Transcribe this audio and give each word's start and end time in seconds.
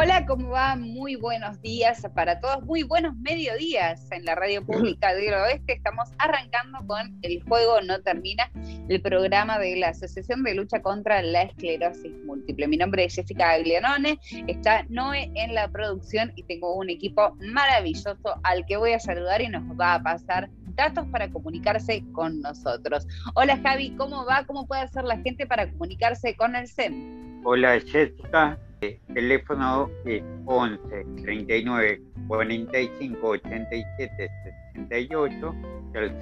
Hola, 0.00 0.24
¿cómo 0.26 0.50
va? 0.50 0.76
Muy 0.76 1.16
buenos 1.16 1.60
días 1.60 2.06
para 2.14 2.38
todos, 2.38 2.62
muy 2.62 2.84
buenos 2.84 3.16
mediodías 3.16 4.08
en 4.12 4.24
la 4.24 4.36
radio 4.36 4.64
pública 4.64 5.12
del 5.12 5.34
oeste. 5.34 5.72
Estamos 5.72 6.10
arrancando 6.18 6.78
con 6.86 7.18
El 7.22 7.42
Juego 7.42 7.80
No 7.80 8.00
Termina, 8.02 8.48
el 8.88 9.02
programa 9.02 9.58
de 9.58 9.74
la 9.74 9.88
Asociación 9.88 10.44
de 10.44 10.54
Lucha 10.54 10.82
contra 10.82 11.20
la 11.20 11.42
Esclerosis 11.42 12.12
Múltiple. 12.24 12.68
Mi 12.68 12.76
nombre 12.76 13.06
es 13.06 13.16
Jessica 13.16 13.50
Aglianone, 13.50 14.20
está 14.46 14.84
Noé 14.88 15.32
en 15.34 15.56
la 15.56 15.66
producción 15.66 16.32
y 16.36 16.44
tengo 16.44 16.76
un 16.76 16.90
equipo 16.90 17.36
maravilloso 17.40 18.16
al 18.44 18.66
que 18.66 18.76
voy 18.76 18.92
a 18.92 19.00
saludar 19.00 19.40
y 19.40 19.48
nos 19.48 19.64
va 19.76 19.94
a 19.94 20.02
pasar 20.04 20.48
datos 20.76 21.08
para 21.08 21.28
comunicarse 21.28 22.04
con 22.12 22.40
nosotros. 22.40 23.04
Hola 23.34 23.58
Javi, 23.64 23.96
¿cómo 23.96 24.24
va? 24.24 24.44
¿Cómo 24.46 24.64
puede 24.64 24.82
hacer 24.82 25.02
la 25.02 25.18
gente 25.18 25.44
para 25.44 25.68
comunicarse 25.68 26.36
con 26.36 26.54
el 26.54 26.68
SEM? 26.68 27.42
Hola 27.44 27.80
Jessica, 27.80 28.56
el 28.80 28.98
teléfono 29.14 29.88
es 30.04 30.22
11 30.46 31.06
39 31.22 32.02
45 32.28 33.28
87 33.28 34.30
68 34.74 35.54
del 35.92 36.18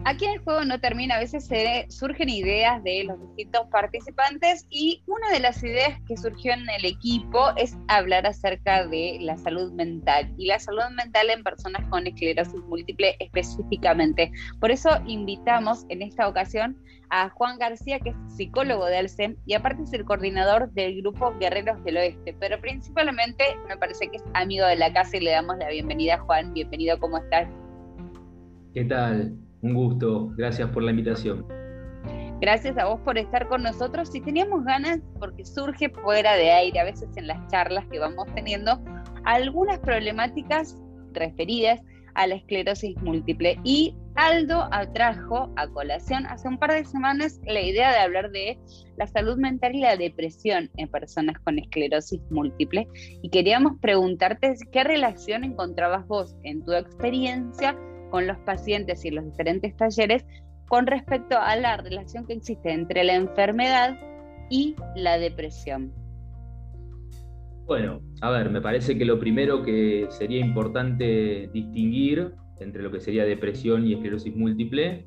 Aquí 0.08 0.24
el 0.24 0.38
juego 0.38 0.64
no 0.64 0.80
termina, 0.80 1.16
a 1.16 1.18
veces 1.18 1.50
surgen 1.90 2.30
ideas 2.30 2.82
de 2.82 3.04
los 3.04 3.20
distintos 3.20 3.66
participantes 3.70 4.66
y 4.70 5.02
una 5.06 5.30
de 5.30 5.38
las 5.38 5.62
ideas 5.62 6.00
que 6.08 6.16
surgió 6.16 6.54
en 6.54 6.66
el 6.66 6.86
equipo 6.86 7.50
es 7.56 7.76
hablar 7.88 8.26
acerca 8.26 8.86
de 8.86 9.18
la 9.20 9.36
salud 9.36 9.70
mental 9.72 10.32
y 10.38 10.46
la 10.46 10.58
salud 10.60 10.84
mental 10.96 11.28
en 11.28 11.42
personas 11.44 11.86
con 11.90 12.06
esclerosis 12.06 12.58
múltiple 12.70 13.16
específicamente. 13.20 14.32
Por 14.60 14.70
eso 14.70 14.88
invitamos 15.06 15.84
en 15.90 16.00
esta 16.00 16.26
ocasión 16.26 16.82
a 17.10 17.28
Juan 17.28 17.58
García, 17.58 18.00
que 18.00 18.08
es 18.08 18.16
psicólogo 18.34 18.86
de 18.86 18.96
Alcem 18.96 19.36
y 19.44 19.52
aparte 19.52 19.82
es 19.82 19.92
el 19.92 20.06
coordinador 20.06 20.72
del 20.72 21.02
grupo 21.02 21.36
Guerreros 21.38 21.84
del 21.84 21.98
Oeste, 21.98 22.34
pero 22.40 22.58
principalmente 22.62 23.44
me 23.68 23.76
parece 23.76 24.08
que 24.08 24.16
es 24.16 24.24
amigo 24.32 24.64
de 24.64 24.76
la 24.76 24.90
casa 24.90 25.18
y 25.18 25.20
le 25.20 25.32
damos 25.32 25.58
la 25.58 25.68
bienvenida 25.68 26.14
a 26.14 26.20
Juan. 26.20 26.54
Bienvenido, 26.54 26.98
¿cómo 26.98 27.18
estás? 27.18 27.46
¿Qué 28.72 28.86
tal? 28.86 29.47
Un 29.62 29.74
gusto, 29.74 30.28
gracias 30.36 30.70
por 30.70 30.82
la 30.82 30.90
invitación. 30.90 31.44
Gracias 32.40 32.78
a 32.78 32.84
vos 32.84 33.00
por 33.00 33.18
estar 33.18 33.48
con 33.48 33.64
nosotros. 33.64 34.10
Si 34.10 34.20
teníamos 34.20 34.64
ganas, 34.64 35.00
porque 35.18 35.44
surge 35.44 35.88
fuera 35.88 36.34
de 36.36 36.52
aire, 36.52 36.78
a 36.78 36.84
veces 36.84 37.08
en 37.16 37.26
las 37.26 37.44
charlas 37.50 37.84
que 37.90 37.98
vamos 37.98 38.26
teniendo, 38.34 38.80
algunas 39.24 39.80
problemáticas 39.80 40.76
referidas 41.12 41.80
a 42.14 42.28
la 42.28 42.36
esclerosis 42.36 42.96
múltiple. 43.02 43.58
Y 43.64 43.96
Aldo 44.14 44.68
atrajo 44.72 45.52
a 45.56 45.68
colación 45.68 46.26
hace 46.26 46.48
un 46.48 46.58
par 46.58 46.72
de 46.72 46.84
semanas 46.84 47.40
la 47.46 47.60
idea 47.60 47.92
de 47.92 47.98
hablar 47.98 48.30
de 48.30 48.58
la 48.96 49.06
salud 49.06 49.36
mental 49.36 49.74
y 49.74 49.80
la 49.80 49.96
depresión 49.96 50.70
en 50.76 50.88
personas 50.88 51.38
con 51.40 51.58
esclerosis 51.58 52.20
múltiple. 52.30 52.88
Y 53.22 53.30
queríamos 53.30 53.74
preguntarte 53.80 54.54
qué 54.72 54.84
relación 54.84 55.42
encontrabas 55.42 56.06
vos 56.06 56.36
en 56.42 56.64
tu 56.64 56.72
experiencia 56.72 57.76
con 58.10 58.26
los 58.26 58.38
pacientes 58.38 59.04
y 59.04 59.10
los 59.10 59.24
diferentes 59.24 59.76
talleres 59.76 60.24
con 60.68 60.86
respecto 60.86 61.38
a 61.38 61.56
la 61.56 61.76
relación 61.78 62.26
que 62.26 62.34
existe 62.34 62.72
entre 62.72 63.04
la 63.04 63.14
enfermedad 63.14 63.98
y 64.50 64.76
la 64.96 65.18
depresión. 65.18 65.92
Bueno, 67.66 68.00
a 68.22 68.30
ver, 68.30 68.50
me 68.50 68.60
parece 68.60 68.96
que 68.96 69.04
lo 69.04 69.18
primero 69.18 69.62
que 69.62 70.06
sería 70.10 70.40
importante 70.40 71.50
distinguir 71.52 72.32
entre 72.60 72.82
lo 72.82 72.90
que 72.90 73.00
sería 73.00 73.24
depresión 73.24 73.86
y 73.86 73.94
esclerosis 73.94 74.34
múltiple 74.34 75.06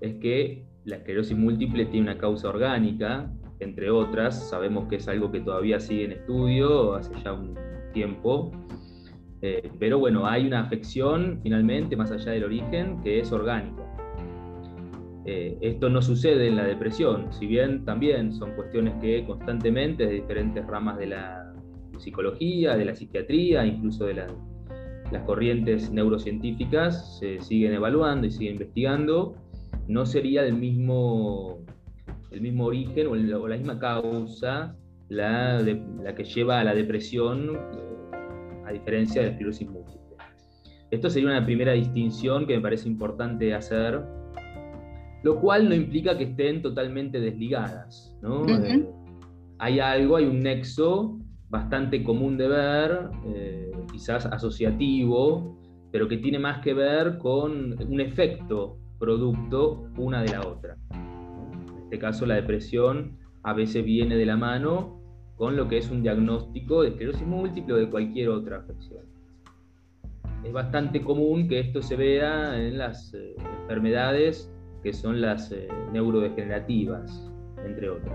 es 0.00 0.14
que 0.16 0.66
la 0.84 0.96
esclerosis 0.96 1.36
múltiple 1.36 1.86
tiene 1.86 2.10
una 2.10 2.18
causa 2.18 2.48
orgánica, 2.48 3.32
entre 3.60 3.90
otras, 3.90 4.50
sabemos 4.50 4.88
que 4.88 4.96
es 4.96 5.08
algo 5.08 5.30
que 5.30 5.40
todavía 5.40 5.78
sigue 5.78 6.04
en 6.04 6.12
estudio 6.12 6.94
hace 6.94 7.12
ya 7.22 7.32
un 7.32 7.56
tiempo, 7.92 8.50
eh, 9.42 9.72
pero 9.80 9.98
bueno, 9.98 10.24
hay 10.24 10.46
una 10.46 10.60
afección 10.60 11.40
finalmente, 11.42 11.96
más 11.96 12.12
allá 12.12 12.30
del 12.30 12.44
origen, 12.44 13.02
que 13.02 13.18
es 13.18 13.32
orgánica. 13.32 13.82
Eh, 15.26 15.58
esto 15.60 15.88
no 15.88 16.00
sucede 16.00 16.46
en 16.46 16.56
la 16.56 16.64
depresión, 16.64 17.32
si 17.32 17.46
bien 17.46 17.84
también 17.84 18.32
son 18.32 18.52
cuestiones 18.54 18.94
que 19.00 19.24
constantemente 19.24 20.06
de 20.06 20.14
diferentes 20.14 20.64
ramas 20.66 20.96
de 20.98 21.08
la 21.08 21.52
psicología, 21.98 22.76
de 22.76 22.84
la 22.84 22.94
psiquiatría, 22.94 23.66
incluso 23.66 24.04
de 24.06 24.14
las 24.14 25.22
corrientes 25.26 25.90
neurocientíficas, 25.90 27.18
se 27.18 27.40
siguen 27.40 27.74
evaluando 27.74 28.26
y 28.26 28.30
siguen 28.30 28.54
investigando, 28.54 29.34
no 29.88 30.06
sería 30.06 30.44
el 30.44 30.54
mismo, 30.54 31.64
el 32.30 32.40
mismo 32.40 32.66
origen 32.66 33.08
o, 33.08 33.14
la 33.14 33.56
misma 33.56 33.78
causa 33.78 34.76
la, 35.08 35.60
la 35.60 36.14
que 36.14 36.24
lleva 36.24 36.60
a 36.60 36.64
la 36.64 36.74
depresión 36.74 37.58
a 38.66 38.72
diferencia 38.72 39.22
de 39.22 39.28
esclerosis 39.28 39.68
múltiple. 39.68 40.02
Esto 40.90 41.08
sería 41.08 41.30
una 41.30 41.44
primera 41.44 41.72
distinción 41.72 42.46
que 42.46 42.54
me 42.54 42.60
parece 42.60 42.86
importante 42.86 43.54
hacer, 43.54 44.02
lo 45.22 45.40
cual 45.40 45.68
no 45.68 45.74
implica 45.74 46.18
que 46.18 46.24
estén 46.24 46.60
totalmente 46.60 47.18
desligadas. 47.18 48.14
Eh, 48.48 48.86
hay 49.58 49.80
algo, 49.80 50.16
hay 50.16 50.26
un 50.26 50.40
nexo 50.40 51.18
bastante 51.48 52.02
común 52.02 52.36
de 52.36 52.48
ver, 52.48 53.08
eh, 53.26 53.70
quizás 53.90 54.26
asociativo, 54.26 55.58
pero 55.90 56.08
que 56.08 56.18
tiene 56.18 56.38
más 56.38 56.60
que 56.60 56.74
ver 56.74 57.18
con 57.18 57.74
un 57.88 58.00
efecto 58.00 58.78
producto 58.98 59.88
una 59.96 60.22
de 60.22 60.28
la 60.30 60.40
otra. 60.46 60.76
En 60.92 61.84
este 61.84 61.98
caso, 61.98 62.26
la 62.26 62.34
depresión 62.34 63.18
a 63.42 63.52
veces 63.52 63.84
viene 63.84 64.16
de 64.16 64.26
la 64.26 64.36
mano 64.36 65.01
con 65.42 65.56
lo 65.56 65.66
que 65.66 65.78
es 65.78 65.90
un 65.90 66.04
diagnóstico 66.04 66.82
de 66.82 66.90
esclerosis 66.90 67.26
múltiple 67.26 67.74
o 67.74 67.76
de 67.78 67.90
cualquier 67.90 68.28
otra 68.28 68.58
afección. 68.58 69.04
Es 70.44 70.52
bastante 70.52 71.02
común 71.02 71.48
que 71.48 71.58
esto 71.58 71.82
se 71.82 71.96
vea 71.96 72.56
en 72.56 72.78
las 72.78 73.12
eh, 73.12 73.34
enfermedades 73.62 74.48
que 74.84 74.92
son 74.92 75.20
las 75.20 75.50
eh, 75.50 75.66
neurodegenerativas, 75.90 77.28
entre 77.66 77.90
otras. 77.90 78.14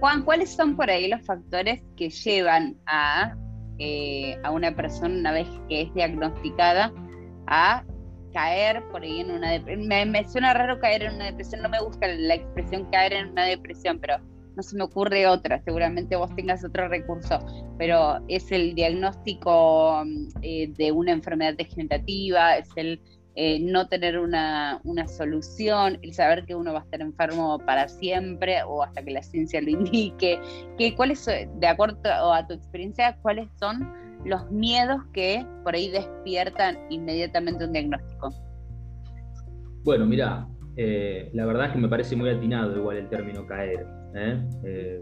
Juan, 0.00 0.22
¿cuáles 0.22 0.48
son 0.56 0.76
por 0.76 0.88
ahí 0.88 1.08
los 1.08 1.20
factores 1.26 1.82
que 1.98 2.08
llevan 2.08 2.74
a, 2.86 3.36
eh, 3.78 4.38
a 4.44 4.50
una 4.50 4.74
persona 4.74 5.14
una 5.14 5.32
vez 5.32 5.48
que 5.68 5.82
es 5.82 5.92
diagnosticada 5.92 6.90
a 7.48 7.84
caer 8.32 8.82
por 8.90 9.02
ahí 9.02 9.20
en 9.20 9.30
una 9.30 9.50
depresión? 9.50 9.88
Me, 9.88 10.06
me, 10.06 10.26
suena 10.26 10.54
raro 10.54 10.80
caer 10.80 11.02
en 11.02 11.16
una 11.16 11.26
depresión, 11.26 11.60
no 11.60 11.68
me 11.68 11.82
gusta 11.82 12.08
la 12.08 12.36
expresión 12.36 12.86
caer 12.90 13.12
en 13.12 13.32
una 13.32 13.44
depresión, 13.44 13.98
pero 13.98 14.31
no 14.56 14.62
se 14.62 14.76
me 14.76 14.84
ocurre 14.84 15.26
otra, 15.26 15.60
seguramente 15.62 16.16
vos 16.16 16.34
tengas 16.34 16.64
otro 16.64 16.88
recurso, 16.88 17.38
pero 17.78 18.18
es 18.28 18.50
el 18.52 18.74
diagnóstico 18.74 20.02
mm, 20.04 20.28
eh, 20.42 20.72
de 20.76 20.92
una 20.92 21.12
enfermedad 21.12 21.54
degenerativa, 21.54 22.56
es 22.56 22.68
el 22.76 23.00
eh, 23.34 23.60
no 23.60 23.88
tener 23.88 24.18
una, 24.18 24.80
solución, 25.06 25.98
el 26.02 26.12
saber 26.12 26.44
que 26.44 26.54
uno 26.54 26.74
va 26.74 26.80
a 26.80 26.82
estar 26.82 27.00
enfermo 27.00 27.58
para 27.64 27.88
siempre 27.88 28.62
o 28.64 28.82
hasta 28.82 29.02
que 29.02 29.10
la 29.10 29.22
ciencia 29.22 29.62
lo 29.62 29.70
indique. 29.70 30.38
¿Qué, 30.76 30.94
¿Cuáles, 30.94 31.24
de 31.24 31.66
acuerdo 31.66 31.98
a 32.04 32.46
tu 32.46 32.52
experiencia, 32.52 33.16
cuáles 33.22 33.48
son 33.58 33.90
los 34.26 34.50
miedos 34.50 35.02
que 35.14 35.46
por 35.64 35.74
ahí 35.74 35.90
despiertan 35.90 36.78
inmediatamente 36.90 37.64
un 37.64 37.72
diagnóstico? 37.72 38.28
Bueno, 39.82 40.04
mira, 40.04 40.46
eh, 40.76 41.30
la 41.32 41.46
verdad 41.46 41.66
es 41.66 41.72
que 41.72 41.78
me 41.78 41.88
parece 41.88 42.16
muy 42.16 42.30
atinado 42.30 42.76
igual 42.76 42.96
el 42.96 43.08
término 43.08 43.46
caer. 43.46 43.86
¿eh? 44.14 45.00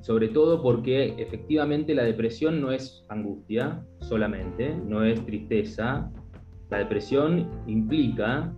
sobre 0.00 0.28
todo 0.28 0.62
porque 0.62 1.14
efectivamente 1.16 1.94
la 1.94 2.04
depresión 2.04 2.60
no 2.60 2.72
es 2.72 3.06
angustia 3.08 3.82
solamente, 4.00 4.76
no 4.86 5.02
es 5.02 5.24
tristeza, 5.24 6.10
la 6.70 6.78
depresión 6.78 7.48
implica 7.66 8.52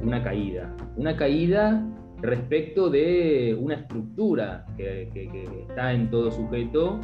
una 0.00 0.22
caída, 0.24 0.74
una 0.96 1.16
caída 1.16 1.86
respecto 2.20 2.90
de 2.90 3.56
una 3.60 3.74
estructura 3.74 4.66
que, 4.76 5.08
está 5.68 5.92
en 5.92 6.10
todo 6.10 6.32
sujeto, 6.32 7.00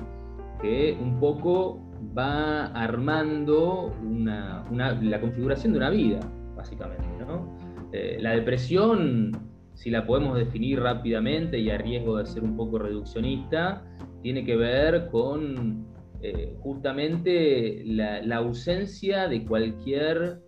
que 0.60 0.98
un 1.00 1.20
poco 1.20 1.80
va 2.16 2.66
armando 2.66 3.92
la 4.10 5.20
configuración 5.20 5.72
de 5.72 5.78
una 5.78 5.90
vida, 5.90 6.20
básicamente. 6.56 7.04
Eh, 7.96 8.19
la 8.20 8.32
depresión, 8.32 9.31
si 9.75 9.88
la 9.88 10.05
podemos 10.05 10.37
definir 10.37 10.81
rápidamente 10.81 11.61
y 11.61 11.70
a 11.70 11.79
riesgo 11.79 12.17
de 12.17 12.26
ser 12.26 12.43
un 12.43 12.56
poco 12.56 12.76
reduccionista, 12.81 13.85
tiene 14.20 14.44
que 14.44 14.56
ver 14.56 15.11
con 15.12 15.87
eh, 16.20 16.56
justamente 16.58 17.85
la, 17.87 18.37
ausencia 18.37 19.29
de 19.29 19.44
cualquier 19.44 20.41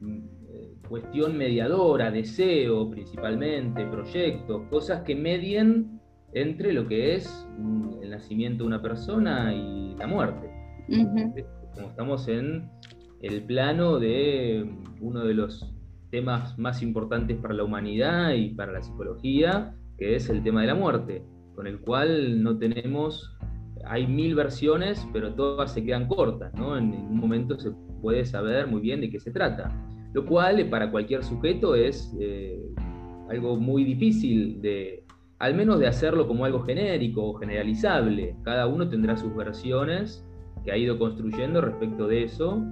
mm, 0.00 0.24
eh, 0.48 0.74
cuestión 0.88 1.36
mediadora, 1.36 2.10
deseo 2.10 2.88
principalmente, 2.88 3.84
proyectos, 3.88 4.62
cosas 4.70 5.02
que 5.02 5.14
medien 5.14 6.00
entre 6.32 6.72
lo 6.72 6.88
que 6.88 7.14
es 7.16 7.46
mm, 7.58 8.04
el 8.04 8.08
nacimiento 8.08 8.64
de 8.64 8.68
una 8.68 8.80
persona 8.80 9.54
y 9.54 9.94
la 9.98 10.06
muerte. 10.06 10.48
Como 11.74 11.88
estamos 11.88 12.26
en 12.28 12.70
el 13.20 13.42
plano 13.42 13.98
de 13.98 14.66
uno 15.02 15.22
de 15.22 15.34
los 15.34 15.75
temas 16.10 16.58
más 16.58 16.82
importantes 16.82 17.36
para 17.38 17.54
la 17.54 17.64
humanidad 17.64 18.32
y 18.32 18.50
para 18.50 18.72
la 18.72 18.82
psicología, 18.82 19.74
que 19.98 20.16
es 20.16 20.28
el 20.28 20.42
tema 20.42 20.60
de 20.60 20.68
la 20.68 20.74
muerte, 20.74 21.22
con 21.54 21.66
el 21.66 21.80
cual 21.80 22.42
no 22.42 22.58
tenemos 22.58 23.36
hay 23.84 24.06
mil 24.06 24.34
versiones, 24.34 25.06
pero 25.12 25.34
todas 25.34 25.72
se 25.72 25.84
quedan 25.84 26.08
cortas, 26.08 26.52
¿no? 26.54 26.76
En 26.76 26.92
un 26.92 27.18
momento 27.18 27.58
se 27.58 27.70
puede 28.02 28.24
saber 28.24 28.66
muy 28.66 28.80
bien 28.80 29.00
de 29.00 29.10
qué 29.10 29.20
se 29.20 29.30
trata, 29.30 29.70
lo 30.12 30.26
cual 30.26 30.68
para 30.68 30.90
cualquier 30.90 31.22
sujeto 31.22 31.74
es 31.74 32.14
eh, 32.20 32.60
algo 33.28 33.56
muy 33.56 33.84
difícil 33.84 34.60
de, 34.60 35.04
al 35.38 35.54
menos 35.54 35.78
de 35.78 35.86
hacerlo 35.86 36.26
como 36.26 36.44
algo 36.44 36.60
genérico 36.60 37.24
o 37.24 37.34
generalizable. 37.34 38.36
Cada 38.42 38.66
uno 38.66 38.88
tendrá 38.88 39.16
sus 39.16 39.34
versiones 39.36 40.24
que 40.64 40.72
ha 40.72 40.76
ido 40.76 40.98
construyendo 40.98 41.60
respecto 41.60 42.08
de 42.08 42.24
eso. 42.24 42.62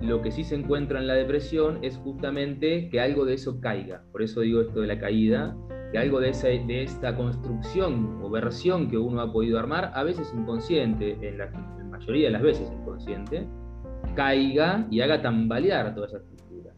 Lo 0.00 0.22
que 0.22 0.30
sí 0.30 0.44
se 0.44 0.54
encuentra 0.54 0.98
en 0.98 1.06
la 1.06 1.12
depresión 1.12 1.78
es 1.82 1.98
justamente 1.98 2.88
que 2.88 3.00
algo 3.00 3.26
de 3.26 3.34
eso 3.34 3.60
caiga. 3.60 4.02
Por 4.12 4.22
eso 4.22 4.40
digo 4.40 4.62
esto 4.62 4.80
de 4.80 4.86
la 4.86 4.98
caída, 4.98 5.54
que 5.92 5.98
algo 5.98 6.20
de, 6.20 6.32
de 6.66 6.82
esta 6.82 7.14
construcción 7.14 8.18
o 8.22 8.30
versión 8.30 8.88
que 8.88 8.96
uno 8.96 9.20
ha 9.20 9.30
podido 9.30 9.58
armar, 9.58 9.92
a 9.94 10.02
veces 10.02 10.32
inconsciente, 10.34 11.18
en 11.20 11.36
la, 11.36 11.50
mayoría 11.90 12.28
de 12.28 12.32
las 12.32 12.40
veces 12.40 12.72
inconsciente, 12.72 13.46
caiga 14.14 14.86
y 14.90 15.02
haga 15.02 15.20
tambalear 15.20 15.94
toda 15.94 16.06
esa 16.06 16.16
estructura. 16.16 16.72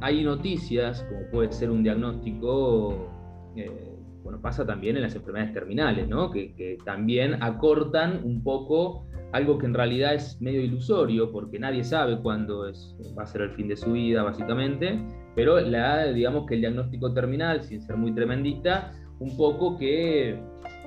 Hay 0.00 0.22
noticias, 0.22 1.04
como 1.08 1.28
puede 1.32 1.50
ser 1.50 1.68
un 1.68 1.82
diagnóstico, 1.82 3.08
eh, 3.56 3.96
bueno, 4.22 4.40
pasa 4.40 4.64
también 4.64 4.94
en 4.94 5.02
las 5.02 5.16
enfermedades 5.16 5.52
terminales, 5.52 6.06
¿no? 6.06 6.30
que 6.30 6.78
también 6.84 7.42
acortan 7.42 8.20
un 8.22 8.44
poco 8.44 9.04
algo 9.32 9.58
que 9.58 9.66
en 9.66 9.74
realidad 9.74 10.14
es 10.14 10.40
medio 10.40 10.60
ilusorio, 10.60 11.32
porque 11.32 11.58
nadie 11.58 11.84
sabe 11.84 12.20
cuándo 12.20 12.68
es, 12.68 12.94
va 13.18 13.22
a 13.22 13.26
ser 13.26 13.42
el 13.42 13.50
fin 13.52 13.68
de 13.68 13.76
su 13.76 13.92
vida, 13.92 14.22
básicamente, 14.22 14.98
pero 15.34 15.58
la, 15.60 16.06
digamos 16.12 16.46
que 16.46 16.54
el 16.54 16.60
diagnóstico 16.60 17.12
terminal, 17.14 17.62
sin 17.62 17.82
ser 17.82 17.96
muy 17.96 18.14
tremendista, 18.14 18.92
un 19.18 19.36
poco 19.36 19.78
que 19.78 20.38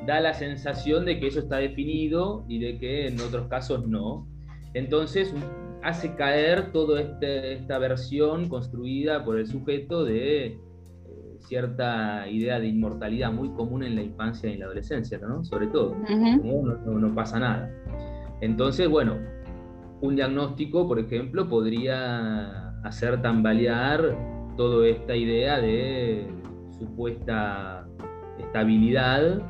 da 0.06 0.19
la 0.19 0.33
sensación 0.33 1.06
de 1.06 1.19
que 1.19 1.27
eso 1.27 1.39
está 1.39 1.57
definido 1.57 2.45
y 2.47 2.59
de 2.59 2.77
que 2.77 3.07
en 3.07 3.19
otros 3.19 3.47
casos 3.47 3.88
no. 3.88 4.27
Entonces 4.74 5.33
hace 5.81 6.15
caer 6.15 6.71
toda 6.71 7.01
este, 7.01 7.53
esta 7.53 7.80
versión 7.80 8.50
construida 8.50 9.24
por 9.24 9.39
el 9.39 9.48
sujeto 9.48 10.03
de 10.03 10.45
eh, 10.48 10.59
cierta 11.39 12.27
idea 12.27 12.59
de 12.59 12.68
inmortalidad 12.68 13.31
muy 13.31 13.50
común 13.53 13.83
en 13.83 13.95
la 13.95 14.01
infancia 14.01 14.50
y 14.50 14.53
en 14.53 14.59
la 14.59 14.65
adolescencia, 14.65 15.18
¿no? 15.19 15.44
Sobre 15.44 15.68
todo, 15.68 15.95
no, 16.09 17.00
no 17.00 17.15
pasa 17.15 17.39
nada. 17.39 17.71
Entonces, 18.42 18.90
bueno, 18.90 19.18
un 20.02 20.16
diagnóstico, 20.16 20.88
por 20.88 21.00
ejemplo, 21.00 21.48
podría 21.48 22.70
hacer 22.84 23.22
tambalear 23.22 24.18
toda 24.58 24.88
esta 24.88 25.16
idea 25.16 25.60
de 25.60 26.28
supuesta 26.78 27.88
estabilidad 28.40 29.42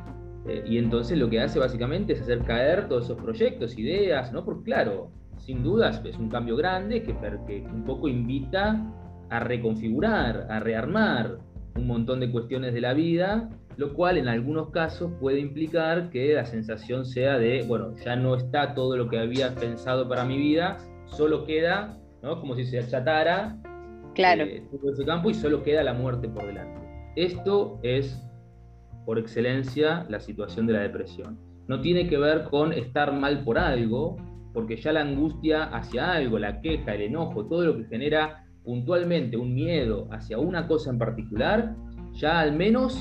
eh, 0.48 0.64
y 0.66 0.78
entonces 0.78 1.18
lo 1.18 1.28
que 1.28 1.40
hace 1.40 1.58
básicamente 1.58 2.12
es 2.12 2.22
hacer 2.22 2.42
caer 2.44 2.88
todos 2.88 3.04
esos 3.04 3.20
proyectos, 3.20 3.76
ideas, 3.78 4.32
¿no? 4.32 4.44
Porque 4.44 4.64
claro, 4.64 5.10
sin 5.38 5.62
dudas 5.62 6.00
es 6.04 6.16
un 6.18 6.28
cambio 6.28 6.56
grande 6.56 7.02
que, 7.02 7.14
que 7.46 7.62
un 7.62 7.84
poco 7.84 8.08
invita 8.08 8.80
a 9.28 9.40
reconfigurar, 9.40 10.46
a 10.50 10.60
rearmar 10.60 11.38
un 11.76 11.86
montón 11.86 12.20
de 12.20 12.30
cuestiones 12.30 12.72
de 12.74 12.80
la 12.80 12.94
vida 12.94 13.50
lo 13.76 13.92
cual 13.92 14.16
en 14.16 14.28
algunos 14.28 14.70
casos 14.70 15.12
puede 15.20 15.38
implicar 15.38 16.10
que 16.10 16.34
la 16.34 16.46
sensación 16.46 17.04
sea 17.04 17.38
de, 17.38 17.64
bueno, 17.66 17.94
ya 18.04 18.16
no 18.16 18.34
está 18.34 18.74
todo 18.74 18.96
lo 18.96 19.08
que 19.08 19.18
había 19.18 19.54
pensado 19.54 20.08
para 20.08 20.24
mi 20.24 20.38
vida, 20.38 20.78
solo 21.06 21.44
queda, 21.44 21.98
¿no? 22.22 22.40
Como 22.40 22.54
si 22.56 22.64
se 22.64 22.78
achatara 22.78 23.58
claro. 24.14 24.44
Eh, 24.44 24.66
todo 24.70 24.92
ese 24.92 25.04
campo 25.04 25.30
y 25.30 25.34
solo 25.34 25.62
queda 25.62 25.82
la 25.82 25.92
muerte 25.92 26.28
por 26.28 26.46
delante. 26.46 26.80
Esto 27.16 27.78
es, 27.82 28.22
por 29.04 29.18
excelencia, 29.18 30.06
la 30.08 30.20
situación 30.20 30.66
de 30.66 30.72
la 30.72 30.80
depresión. 30.80 31.38
No 31.68 31.80
tiene 31.80 32.08
que 32.08 32.16
ver 32.16 32.44
con 32.44 32.72
estar 32.72 33.12
mal 33.12 33.44
por 33.44 33.58
algo, 33.58 34.16
porque 34.54 34.76
ya 34.76 34.92
la 34.92 35.02
angustia 35.02 35.64
hacia 35.64 36.12
algo, 36.12 36.38
la 36.38 36.60
queja, 36.62 36.94
el 36.94 37.02
enojo, 37.02 37.44
todo 37.46 37.66
lo 37.66 37.76
que 37.76 37.84
genera 37.84 38.46
puntualmente 38.64 39.36
un 39.36 39.54
miedo 39.54 40.08
hacia 40.10 40.38
una 40.38 40.66
cosa 40.66 40.90
en 40.90 40.98
particular, 40.98 41.76
ya 42.14 42.40
al 42.40 42.52
menos 42.56 42.98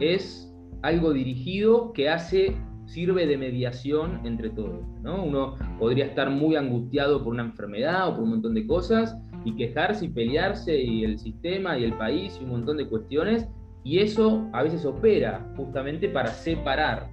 es 0.00 0.52
algo 0.82 1.12
dirigido 1.12 1.92
que 1.92 2.08
hace, 2.08 2.56
sirve 2.86 3.26
de 3.26 3.36
mediación 3.36 4.20
entre 4.24 4.50
todos. 4.50 4.84
¿no? 5.02 5.22
Uno 5.22 5.54
podría 5.78 6.06
estar 6.06 6.30
muy 6.30 6.56
angustiado 6.56 7.22
por 7.22 7.32
una 7.32 7.44
enfermedad 7.44 8.08
o 8.08 8.14
por 8.14 8.24
un 8.24 8.30
montón 8.30 8.54
de 8.54 8.66
cosas 8.66 9.16
y 9.44 9.54
quejarse 9.54 10.06
y 10.06 10.08
pelearse 10.08 10.80
y 10.80 11.04
el 11.04 11.18
sistema 11.18 11.78
y 11.78 11.84
el 11.84 11.94
país 11.94 12.36
y 12.40 12.44
un 12.44 12.50
montón 12.50 12.78
de 12.78 12.88
cuestiones 12.88 13.46
y 13.84 13.98
eso 13.98 14.48
a 14.52 14.62
veces 14.62 14.84
opera 14.84 15.52
justamente 15.56 16.08
para 16.08 16.28
separar 16.28 17.10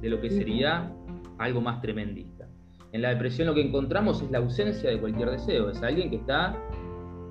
de 0.00 0.10
lo 0.10 0.20
que 0.20 0.30
sería 0.30 0.92
algo 1.38 1.60
más 1.60 1.80
tremendista. 1.80 2.46
En 2.92 3.02
la 3.02 3.10
depresión 3.10 3.46
lo 3.46 3.54
que 3.54 3.62
encontramos 3.62 4.20
es 4.20 4.30
la 4.30 4.38
ausencia 4.38 4.90
de 4.90 4.98
cualquier 4.98 5.30
deseo, 5.30 5.70
es 5.70 5.82
alguien 5.82 6.10
que 6.10 6.16
está 6.16 6.56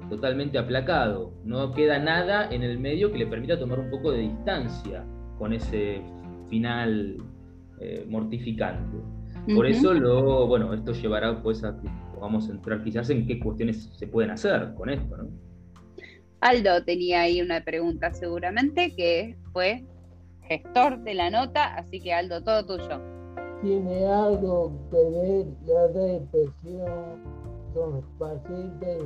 totalmente 0.09 0.57
aplacado. 0.57 1.33
No 1.43 1.71
queda 1.73 1.99
nada 1.99 2.49
en 2.51 2.63
el 2.63 2.79
medio 2.79 3.11
que 3.11 3.19
le 3.19 3.27
permita 3.27 3.59
tomar 3.59 3.79
un 3.79 3.89
poco 3.89 4.11
de 4.11 4.19
distancia 4.19 5.05
con 5.37 5.53
ese 5.53 6.01
final 6.49 7.17
eh, 7.79 8.05
mortificante. 8.09 8.97
Por 9.55 9.65
eso 9.65 9.93
lo, 9.93 10.47
bueno, 10.47 10.73
esto 10.73 10.91
llevará 10.91 11.41
pues 11.41 11.63
a 11.63 11.79
que 11.79 11.89
podamos 12.13 12.49
entrar 12.49 12.83
quizás 12.83 13.09
en 13.09 13.25
qué 13.25 13.39
cuestiones 13.39 13.89
se 13.93 14.05
pueden 14.05 14.31
hacer 14.31 14.73
con 14.75 14.89
esto, 14.89 15.17
¿no? 15.17 15.29
Aldo 16.41 16.83
tenía 16.83 17.21
ahí 17.21 17.41
una 17.41 17.63
pregunta 17.63 18.13
seguramente 18.13 18.95
que 18.95 19.37
fue 19.51 19.85
gestor 20.43 20.99
de 20.99 21.13
la 21.13 21.29
nota, 21.29 21.75
así 21.75 21.99
que 21.99 22.13
Aldo, 22.13 22.43
todo 22.43 22.65
tuyo. 22.65 23.01
¿Tiene 23.61 24.05
algo 24.05 24.71
que 24.89 24.97
ver 24.97 25.45
la 25.67 25.87
depresión 25.87 27.38
son 27.73 28.01
pacientes 28.17 29.03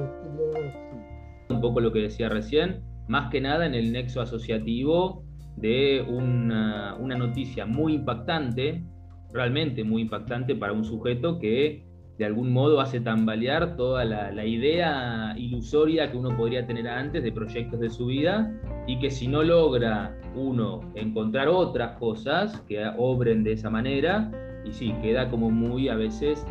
Un 1.50 1.62
poco 1.62 1.80
lo 1.80 1.92
que 1.92 2.00
decía 2.00 2.30
recién, 2.30 2.84
más 3.08 3.30
que 3.30 3.42
nada 3.42 3.66
en 3.66 3.76
el 3.76 3.92
nexo 3.92 4.22
asociativo 4.22 5.24
de 5.58 6.06
una, 6.08 6.98
noticia 7.00 7.66
muy 7.66 7.94
impactante, 7.94 8.84
realmente 9.32 9.84
muy 9.84 10.04
impactante 10.04 10.56
para 10.56 10.74
un 10.74 10.84
sujeto 10.84 11.40
que 11.40 11.86
de 12.18 12.26
algún 12.26 12.54
modo 12.54 12.80
hace 12.80 13.00
tambalear 13.00 13.76
toda 13.76 14.06
la, 14.06 14.32
la, 14.32 14.46
idea 14.46 15.34
ilusoria 15.36 16.12
que 16.12 16.18
uno 16.18 16.38
podría 16.38 16.66
tener 16.68 16.88
antes 16.88 17.24
de 17.24 17.32
proyectos 17.32 17.80
de 17.80 17.90
su 17.90 18.06
vida 18.06 18.54
y 18.86 19.00
que 19.00 19.10
si 19.10 19.28
no 19.28 19.42
logra 19.42 20.16
uno 20.36 20.82
encontrar 20.94 21.48
otras 21.48 21.98
cosas 21.98 22.62
que 22.68 22.86
obren 22.98 23.44
de 23.44 23.54
esa 23.54 23.72
manera, 23.72 24.32
y 24.64 24.72
sí, 24.72 24.94
queda 25.02 25.30
como 25.30 25.50
muy 25.50 25.90
a 25.90 25.96
veces 25.96 26.46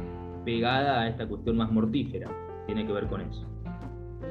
pegada 0.44 1.02
a 1.02 1.08
esta 1.08 1.26
cuestión 1.26 1.56
más 1.56 1.70
mortífera. 1.70 2.30
Tiene 2.66 2.86
que 2.86 2.92
ver 2.92 3.06
con 3.08 3.20
eso. 3.20 3.46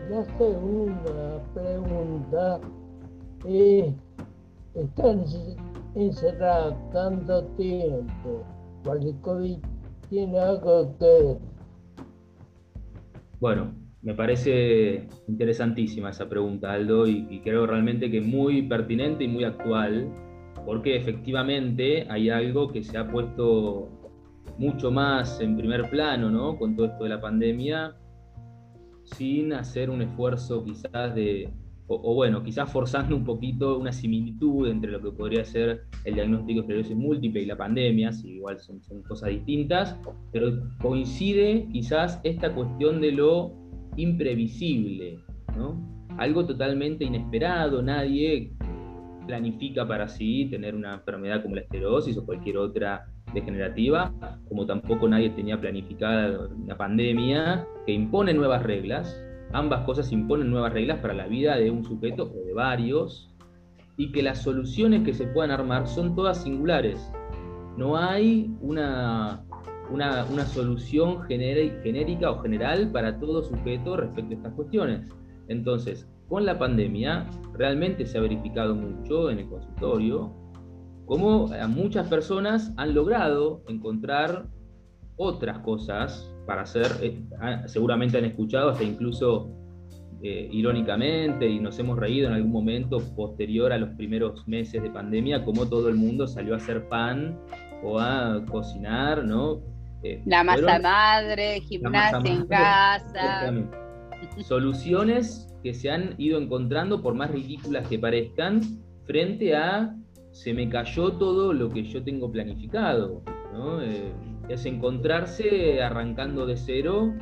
la 0.09 0.23
segunda 0.37 1.43
pregunta 1.53 2.59
es, 3.45 3.93
están 4.75 5.25
encerrados 5.95 6.75
tanto 6.91 7.43
tiempo, 7.57 8.43
¿cuál 8.83 9.05
el 9.05 9.15
COVID 9.21 9.57
tiene 10.09 10.39
algo 10.39 10.95
que 10.97 11.37
Bueno, 13.39 13.73
me 14.01 14.13
parece 14.13 15.07
interesantísima 15.27 16.09
esa 16.09 16.27
pregunta, 16.27 16.73
Aldo, 16.73 17.07
y, 17.07 17.39
creo 17.43 17.67
realmente 17.67 18.09
que 18.09 18.19
muy 18.19 18.63
pertinente 18.63 19.25
y 19.25 19.27
muy 19.27 19.43
actual, 19.43 20.07
porque 20.65 20.95
efectivamente 20.95 22.07
hay 22.09 22.29
algo 22.29 22.71
que 22.71 22.83
se 22.83 22.97
ha 22.97 23.11
puesto 23.11 24.00
mucho 24.57 24.91
más 24.91 25.39
en 25.41 25.57
primer 25.57 25.89
plano, 25.89 26.29
¿no? 26.29 26.57
Con 26.57 26.75
todo 26.75 26.87
esto 26.87 27.03
de 27.03 27.09
la 27.09 27.21
pandemia, 27.21 27.95
sin 29.03 29.53
hacer 29.53 29.89
un 29.89 30.01
esfuerzo 30.01 30.63
quizás 30.63 31.13
de, 31.15 31.49
o, 31.87 32.15
bueno, 32.15 32.43
quizás 32.43 32.71
forzando 32.71 33.15
un 33.15 33.25
poquito 33.25 33.77
una 33.77 33.91
similitud 33.91 34.67
entre 34.69 34.91
lo 34.91 35.01
que 35.01 35.11
podría 35.11 35.43
ser 35.43 35.81
el 36.05 36.15
diagnóstico 36.15 36.53
de 36.53 36.59
esclerosis 36.61 36.95
múltiple 36.95 37.41
y 37.41 37.45
la 37.45 37.57
pandemia, 37.57 38.13
si 38.13 38.35
igual 38.35 38.59
son, 38.59 38.81
son 38.81 39.01
cosas 39.03 39.29
distintas, 39.29 39.97
pero 40.31 40.51
coincide 40.81 41.67
quizás 41.71 42.19
esta 42.23 42.53
cuestión 42.53 43.01
de 43.01 43.11
lo 43.11 43.53
imprevisible, 43.97 45.19
algo 46.17 46.45
totalmente 46.45 47.03
inesperado, 47.03 47.81
nadie 47.81 48.53
planifica 49.27 49.87
para 49.87 50.07
sí 50.07 50.47
tener 50.49 50.75
una 50.75 50.95
enfermedad 50.95 51.41
como 51.41 51.55
la 51.55 51.61
esclerosis 51.61 52.17
o 52.17 52.25
cualquier 52.25 52.57
otra 52.57 53.10
degenerativa, 53.33 54.13
como 54.47 54.65
tampoco 54.65 55.07
nadie 55.07 55.29
tenía 55.31 55.59
planificada 55.59 56.47
una 56.47 56.77
pandemia 56.77 57.67
que 57.85 57.93
impone 57.93 58.33
nuevas 58.33 58.63
reglas. 58.63 59.19
Ambas 59.53 59.85
cosas 59.85 60.11
imponen 60.11 60.49
nuevas 60.49 60.73
reglas 60.73 60.99
para 60.99 61.13
la 61.13 61.27
vida 61.27 61.57
de 61.57 61.71
un 61.71 61.83
sujeto 61.83 62.23
o 62.23 62.45
de 62.45 62.53
varios, 62.53 63.29
y 63.97 64.11
que 64.11 64.23
las 64.23 64.41
soluciones 64.41 65.03
que 65.03 65.13
se 65.13 65.27
puedan 65.27 65.51
armar 65.51 65.87
son 65.87 66.15
todas 66.15 66.41
singulares. 66.43 67.11
No 67.77 67.97
hay 67.97 68.51
una 68.61 69.43
una, 69.91 70.45
solución 70.45 71.21
genérica 71.23 72.31
o 72.31 72.41
general 72.41 72.91
para 72.91 73.19
todo 73.19 73.43
sujeto 73.43 73.97
respecto 73.97 74.33
a 74.33 74.37
estas 74.37 74.53
cuestiones. 74.53 75.09
Entonces, 75.47 76.07
con 76.29 76.45
la 76.45 76.57
pandemia 76.57 77.27
realmente 77.53 78.05
se 78.05 78.17
ha 78.17 78.21
verificado 78.21 78.73
mucho 78.73 79.29
en 79.29 79.39
el 79.39 79.49
consultorio 79.49 80.33
cómo 81.11 81.49
muchas 81.67 82.07
personas 82.07 82.71
han 82.77 82.93
logrado 82.93 83.65
encontrar 83.67 84.45
otras 85.17 85.59
cosas 85.59 86.33
para 86.47 86.61
hacer, 86.61 86.87
eh, 87.01 87.21
ah, 87.41 87.67
seguramente 87.67 88.17
han 88.17 88.23
escuchado 88.23 88.69
hasta 88.69 88.85
incluso 88.85 89.51
eh, 90.23 90.47
irónicamente 90.53 91.49
y 91.49 91.59
nos 91.59 91.77
hemos 91.79 91.99
reído 91.99 92.29
en 92.29 92.35
algún 92.35 92.53
momento 92.53 92.99
posterior 93.13 93.73
a 93.73 93.77
los 93.77 93.89
primeros 93.97 94.47
meses 94.47 94.81
de 94.81 94.89
pandemia, 94.89 95.43
cómo 95.43 95.67
todo 95.67 95.89
el 95.89 95.95
mundo 95.95 96.27
salió 96.27 96.53
a 96.53 96.57
hacer 96.57 96.87
pan 96.87 97.37
o 97.83 97.99
a 97.99 98.45
cocinar, 98.49 99.25
¿no? 99.25 99.59
Eh, 100.03 100.23
la 100.25 100.45
masa 100.45 100.79
madre, 100.79 101.59
gimnasia 101.59 102.21
en 102.23 102.47
casa. 102.47 103.53
Soluciones 104.47 105.53
que 105.61 105.73
se 105.73 105.91
han 105.91 106.15
ido 106.17 106.39
encontrando, 106.39 107.01
por 107.01 107.15
más 107.15 107.31
ridículas 107.31 107.85
que 107.89 107.99
parezcan, 107.99 108.61
frente 109.05 109.53
a 109.57 109.93
se 110.31 110.53
me 110.53 110.69
cayó 110.69 111.13
todo 111.13 111.53
lo 111.53 111.69
que 111.69 111.83
yo 111.83 112.03
tengo 112.03 112.31
planificado. 112.31 113.21
Eh, 113.81 114.11
es 114.49 114.65
encontrarse 114.65 115.81
arrancando 115.81 116.45
de 116.45 116.57
cero 116.57 117.13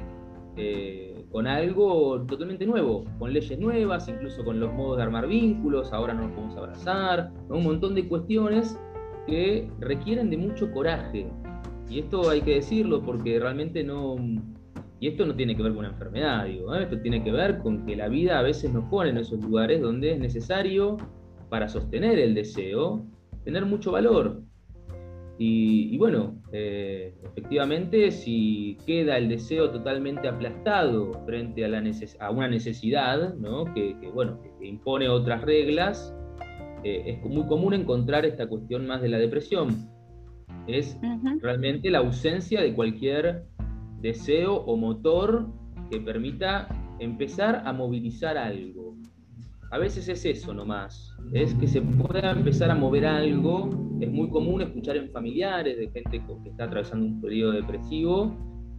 eh, 0.55 1.25
con 1.31 1.47
algo 1.47 2.25
totalmente 2.25 2.65
nuevo, 2.65 3.05
con 3.19 3.31
leyes 3.33 3.59
nuevas, 3.59 4.07
incluso 4.07 4.43
con 4.43 4.59
los 4.59 4.73
modos 4.73 4.97
de 4.97 5.03
armar 5.03 5.27
vínculos, 5.27 5.93
ahora 5.93 6.13
no 6.13 6.23
nos 6.23 6.31
podemos 6.31 6.57
abrazar, 6.57 7.31
un 7.49 7.63
montón 7.63 7.93
de 7.93 8.07
cuestiones 8.07 8.79
que 9.27 9.69
requieren 9.79 10.29
de 10.31 10.37
mucho 10.37 10.71
coraje, 10.71 11.27
y 11.89 11.99
esto 11.99 12.29
hay 12.29 12.41
que 12.41 12.55
decirlo 12.55 13.01
porque 13.01 13.39
realmente 13.39 13.83
no... 13.83 14.15
Y 15.01 15.07
esto 15.07 15.25
no 15.25 15.33
tiene 15.33 15.55
que 15.55 15.63
ver 15.63 15.71
con 15.71 15.79
una 15.79 15.89
enfermedad, 15.89 16.45
digo, 16.45 16.75
¿eh? 16.75 16.83
esto 16.83 16.99
tiene 16.99 17.23
que 17.23 17.31
ver 17.31 17.59
con 17.59 17.85
que 17.85 17.95
la 17.95 18.09
vida 18.09 18.37
a 18.37 18.41
veces 18.41 18.73
nos 18.73 18.83
pone 18.89 19.11
en 19.11 19.17
esos 19.17 19.39
lugares 19.39 19.81
donde 19.81 20.11
es 20.11 20.19
necesario, 20.19 20.97
para 21.49 21.67
sostener 21.67 22.19
el 22.19 22.33
deseo, 22.33 23.05
tener 23.43 23.65
mucho 23.65 23.91
valor. 23.91 24.41
Y, 25.41 25.97
bueno, 25.97 26.41
eh, 26.51 27.15
efectivamente, 27.23 28.11
si 28.11 28.77
queda 28.85 29.17
el 29.17 29.29
deseo 29.29 29.71
totalmente 29.71 30.27
aplastado 30.27 31.13
frente 31.25 31.63
a, 31.63 31.69
la 31.69 31.81
a 32.19 32.29
una 32.29 32.49
necesidad, 32.49 33.35
¿no? 33.35 33.63
que, 33.73 33.95
bueno, 34.13 34.41
que, 34.59 34.67
impone 34.67 35.07
otras 35.07 35.41
reglas, 35.41 36.13
eh, 36.83 37.03
es 37.05 37.29
muy 37.29 37.45
común 37.47 37.73
encontrar 37.73 38.25
esta 38.25 38.47
cuestión 38.47 38.85
más 38.85 39.01
de 39.01 39.07
la 39.07 39.17
depresión 39.17 39.89
es 40.67 40.97
realmente 41.41 41.89
la 41.89 41.99
ausencia 41.99 42.61
de 42.61 42.73
cualquier 42.73 43.45
deseo 44.01 44.55
o 44.55 44.77
motor 44.77 45.47
que 45.89 45.99
permita 45.99 46.67
empezar 46.99 47.63
a 47.65 47.73
movilizar 47.73 48.37
algo. 48.37 48.88
A 49.71 49.77
veces 49.77 50.09
es 50.09 50.25
eso 50.25 50.53
nomás, 50.53 51.15
es 51.31 51.53
que 51.53 51.67
se 51.67 51.81
pueda 51.81 52.31
empezar 52.31 52.71
a 52.71 52.75
mover 52.75 53.05
algo. 53.05 53.69
Es 54.01 54.11
muy 54.11 54.29
común 54.29 54.61
escuchar 54.61 54.97
en 54.97 55.11
familiares 55.11 55.77
de 55.77 55.89
gente 55.91 56.23
que 56.43 56.49
está 56.49 56.63
atravesando 56.63 57.05
un 57.05 57.21
periodo 57.21 57.51
depresivo, 57.51 58.35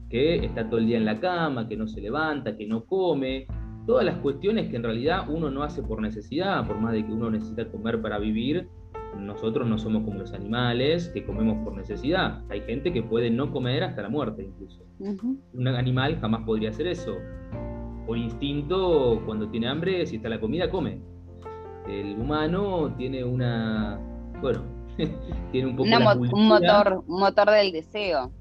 que 0.09 0.45
está 0.45 0.69
todo 0.69 0.81
el 0.81 0.87
día 0.87 0.97
en 0.97 1.05
la 1.05 1.21
cama, 1.21 1.69
que 1.69 1.77
no 1.77 1.87
se 1.87 2.01
levanta, 2.01 2.57
que 2.57 2.67
no 2.67 2.85
come. 2.87 3.47
Todas 3.87 4.05
las 4.05 4.17
cuestiones 4.17 4.69
que 4.69 4.77
en 4.77 4.83
realidad 4.83 5.27
uno 5.29 5.49
no 5.49 5.63
hace 5.63 5.81
por 5.81 6.03
necesidad, 6.03 6.67
por 6.67 6.81
más 6.81 6.93
de 6.93 7.07
que 7.07 7.13
uno 7.13 7.31
necesita 7.31 7.71
comer 7.71 8.03
para 8.03 8.19
vivir, 8.19 8.69
nosotros 9.17 9.69
no 9.69 9.79
somos 9.79 10.03
como 10.05 10.19
los 10.19 10.33
animales 10.33 11.09
que 11.11 11.25
comemos 11.25 11.65
por 11.65 11.77
necesidad. 11.77 12.43
Hay 12.51 12.63
gente 12.63 12.93
que 12.93 13.03
puede 13.03 13.31
no 13.31 13.53
comer 13.53 13.85
hasta 13.85 14.03
la 14.03 14.09
muerte 14.09 14.43
incluso. 14.43 14.85
Un 15.53 15.69
animal 15.69 16.19
jamás 16.21 16.43
podría 16.45 16.71
hacer 16.71 16.89
eso. 16.89 17.17
Por 18.07 18.19
instinto, 18.19 19.23
cuando 19.25 19.49
tiene 19.49 19.69
hambre, 19.69 20.07
si 20.07 20.17
está 20.17 20.29
la 20.29 20.41
comida, 20.41 20.71
come. 20.71 21.01
El 21.89 22.19
humano 22.19 22.95
tiene 22.97 23.25
una, 23.25 24.01
bueno, 24.41 24.63
tiene 25.53 25.69
un 25.69 25.77
poco 25.77 25.89
un 26.33 26.49
motor, 26.49 27.05
un 27.07 27.21
motor 27.21 27.51
del 27.51 27.73
deseo. 27.73 28.33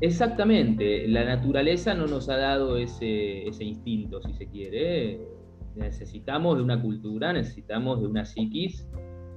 Exactamente, 0.00 1.06
la 1.08 1.24
naturaleza 1.24 1.94
no 1.94 2.06
nos 2.06 2.28
ha 2.28 2.36
dado 2.36 2.76
ese, 2.76 3.46
ese 3.48 3.64
instinto, 3.64 4.20
si 4.22 4.32
se 4.34 4.46
quiere. 4.48 5.20
Necesitamos 5.76 6.56
de 6.56 6.62
una 6.62 6.80
cultura, 6.80 7.32
necesitamos 7.32 8.00
de 8.00 8.06
una 8.06 8.24
psiquis 8.24 8.86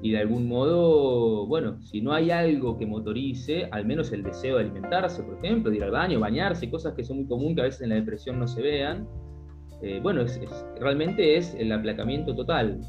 y 0.02 0.12
de 0.12 0.20
algún 0.20 0.48
modo, 0.48 1.48
bueno, 1.48 1.82
si 1.82 2.02
no 2.02 2.14
hay 2.14 2.30
algo 2.30 2.78
que 2.78 2.86
motorice, 2.86 3.68
al 3.72 3.86
menos 3.86 4.12
el 4.12 4.24
deseo 4.24 4.58
de 4.58 4.66
alimentarse, 4.66 5.24
por 5.24 5.38
ejemplo, 5.38 5.72
de 5.72 5.78
ir 5.78 5.84
al 5.84 5.92
baño, 5.92 6.20
bañarse, 6.20 6.70
cosas 6.70 6.94
que 6.94 7.04
son 7.04 7.18
muy 7.18 7.28
comunes 7.28 7.56
que 7.56 7.62
a 7.62 7.66
veces 7.66 7.82
en 7.82 7.90
la 7.90 7.96
depresión 7.96 8.40
no 8.40 8.48
se 8.48 8.62
vean, 8.62 9.08
eh, 9.82 10.00
bueno, 10.02 10.22
es, 10.22 10.40
realmente 10.80 11.38
es 11.38 11.54
el 11.56 11.72
aplacamiento 11.72 12.36
total. 12.36 12.82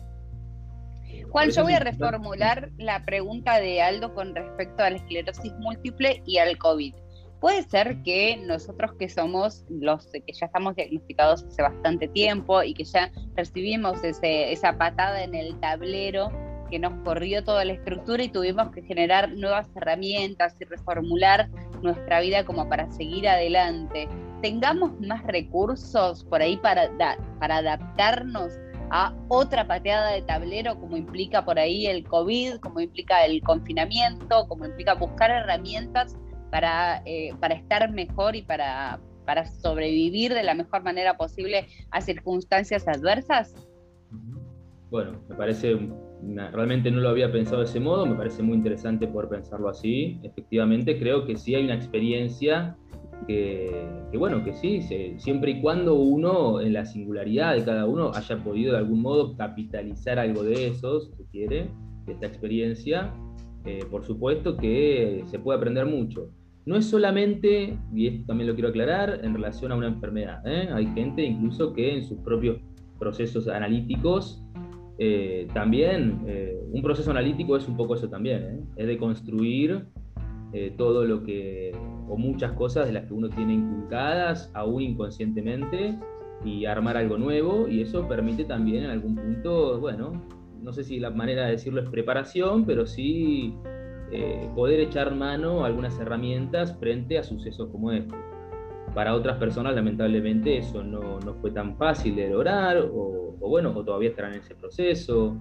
Juan, 1.30 1.50
yo 1.50 1.62
voy 1.62 1.74
a 1.74 1.80
reformular 1.80 2.70
la 2.78 3.04
pregunta 3.04 3.60
de 3.60 3.82
Aldo 3.82 4.14
con 4.14 4.34
respecto 4.34 4.82
a 4.82 4.90
la 4.90 4.96
esclerosis 4.96 5.52
múltiple 5.58 6.22
y 6.24 6.38
al 6.38 6.56
COVID. 6.56 6.94
Puede 7.40 7.62
ser 7.64 8.02
que 8.02 8.36
nosotros 8.46 8.92
que 8.98 9.08
somos 9.08 9.64
los 9.68 10.06
que 10.10 10.24
ya 10.32 10.46
estamos 10.46 10.74
diagnosticados 10.74 11.44
hace 11.44 11.62
bastante 11.62 12.08
tiempo 12.08 12.62
y 12.62 12.74
que 12.74 12.84
ya 12.84 13.12
recibimos 13.36 14.02
ese, 14.02 14.52
esa 14.52 14.76
patada 14.76 15.22
en 15.22 15.34
el 15.34 15.58
tablero 15.60 16.30
que 16.70 16.78
nos 16.78 16.92
corrió 17.04 17.44
toda 17.44 17.64
la 17.64 17.74
estructura 17.74 18.22
y 18.22 18.28
tuvimos 18.28 18.70
que 18.70 18.82
generar 18.82 19.32
nuevas 19.32 19.68
herramientas 19.76 20.56
y 20.60 20.64
reformular 20.64 21.48
nuestra 21.82 22.20
vida 22.20 22.44
como 22.44 22.68
para 22.68 22.90
seguir 22.90 23.28
adelante. 23.28 24.08
Tengamos 24.42 24.98
más 25.00 25.24
recursos 25.24 26.24
por 26.24 26.40
ahí 26.40 26.56
para, 26.58 26.90
para 27.38 27.56
adaptarnos 27.56 28.52
a 28.90 29.14
otra 29.28 29.66
pateada 29.66 30.12
de 30.12 30.22
tablero 30.22 30.78
como 30.78 30.96
implica 30.96 31.44
por 31.44 31.58
ahí 31.58 31.86
el 31.86 32.04
COVID, 32.04 32.56
como 32.56 32.80
implica 32.80 33.24
el 33.24 33.42
confinamiento, 33.42 34.46
como 34.48 34.64
implica 34.64 34.94
buscar 34.94 35.30
herramientas 35.30 36.16
para, 36.50 37.02
eh, 37.04 37.34
para 37.40 37.54
estar 37.54 37.90
mejor 37.90 38.36
y 38.36 38.42
para, 38.42 39.00
para 39.26 39.44
sobrevivir 39.44 40.32
de 40.32 40.42
la 40.42 40.54
mejor 40.54 40.82
manera 40.82 41.16
posible 41.16 41.66
a 41.90 42.00
circunstancias 42.00 42.88
adversas? 42.88 43.68
Bueno, 44.90 45.20
me 45.28 45.36
parece 45.36 45.78
realmente 46.52 46.90
no 46.90 47.00
lo 47.00 47.10
había 47.10 47.30
pensado 47.30 47.58
de 47.58 47.64
ese 47.64 47.78
modo, 47.78 48.06
me 48.06 48.14
parece 48.14 48.42
muy 48.42 48.56
interesante 48.56 49.06
poder 49.06 49.28
pensarlo 49.28 49.68
así. 49.68 50.18
Efectivamente, 50.22 50.98
creo 50.98 51.26
que 51.26 51.36
sí 51.36 51.54
hay 51.54 51.64
una 51.64 51.74
experiencia 51.74 52.76
que, 53.26 54.16
bueno, 54.16 54.44
que 54.44 54.54
sí, 54.54 54.82
siempre 55.18 55.52
y 55.52 55.60
cuando 55.60 55.94
uno, 55.94 56.60
en 56.60 56.72
la 56.72 56.86
singularidad 56.86 57.54
de 57.54 57.64
cada 57.64 57.86
uno, 57.86 58.12
haya 58.14 58.38
podido 58.38 58.72
de 58.72 58.78
algún 58.78 59.02
modo 59.02 59.36
capitalizar 59.36 60.18
algo 60.18 60.42
de 60.42 60.68
eso, 60.68 61.00
si 61.00 61.12
se 61.12 61.24
quiere, 61.26 61.70
de 62.06 62.12
esta 62.12 62.26
experiencia, 62.26 63.12
eh, 63.64 63.84
por 63.90 64.04
supuesto 64.04 64.56
que 64.56 65.24
se 65.26 65.38
puede 65.38 65.58
aprender 65.58 65.86
mucho. 65.86 66.30
No 66.64 66.76
es 66.76 66.84
solamente, 66.84 67.78
y 67.94 68.06
esto 68.06 68.26
también 68.26 68.48
lo 68.48 68.54
quiero 68.54 68.68
aclarar, 68.68 69.20
en 69.22 69.32
relación 69.32 69.72
a 69.72 69.76
una 69.76 69.86
enfermedad. 69.86 70.46
¿eh? 70.46 70.68
Hay 70.72 70.86
gente 70.88 71.22
incluso 71.22 71.72
que 71.72 71.96
en 71.96 72.04
sus 72.04 72.18
propios 72.18 72.58
procesos 72.98 73.48
analíticos, 73.48 74.42
eh, 74.98 75.46
también 75.54 76.20
eh, 76.26 76.60
un 76.72 76.82
proceso 76.82 77.10
analítico 77.10 77.56
es 77.56 77.66
un 77.68 77.76
poco 77.76 77.94
eso 77.94 78.08
también, 78.08 78.66
es 78.76 78.86
de 78.86 78.98
construir 78.98 79.86
todo 80.76 81.04
lo 81.04 81.22
que, 81.22 81.72
o 82.08 82.16
muchas 82.16 82.52
cosas 82.52 82.86
de 82.86 82.92
las 82.92 83.04
que 83.06 83.14
uno 83.14 83.28
tiene 83.28 83.54
inculcadas, 83.54 84.50
aún 84.54 84.82
inconscientemente, 84.82 85.98
y 86.44 86.66
armar 86.66 86.96
algo 86.96 87.18
nuevo, 87.18 87.68
y 87.68 87.82
eso 87.82 88.06
permite 88.06 88.44
también 88.44 88.84
en 88.84 88.90
algún 88.90 89.16
punto, 89.16 89.80
bueno, 89.80 90.12
no 90.62 90.72
sé 90.72 90.84
si 90.84 90.98
la 90.98 91.10
manera 91.10 91.46
de 91.46 91.52
decirlo 91.52 91.80
es 91.80 91.88
preparación, 91.88 92.64
pero 92.64 92.86
sí 92.86 93.54
eh, 94.10 94.48
poder 94.54 94.80
echar 94.80 95.14
mano 95.14 95.64
a 95.64 95.66
algunas 95.66 95.98
herramientas 95.98 96.76
frente 96.78 97.18
a 97.18 97.22
sucesos 97.22 97.68
como 97.70 97.92
este. 97.92 98.14
Para 98.94 99.14
otras 99.14 99.38
personas, 99.38 99.74
lamentablemente, 99.74 100.58
eso 100.58 100.82
no, 100.82 101.20
no 101.20 101.34
fue 101.34 101.50
tan 101.50 101.76
fácil 101.76 102.16
de 102.16 102.30
lograr, 102.30 102.78
o, 102.78 103.36
bueno, 103.38 103.72
o 103.76 103.84
todavía 103.84 104.10
estarán 104.10 104.32
en 104.34 104.40
ese 104.40 104.54
proceso. 104.54 105.36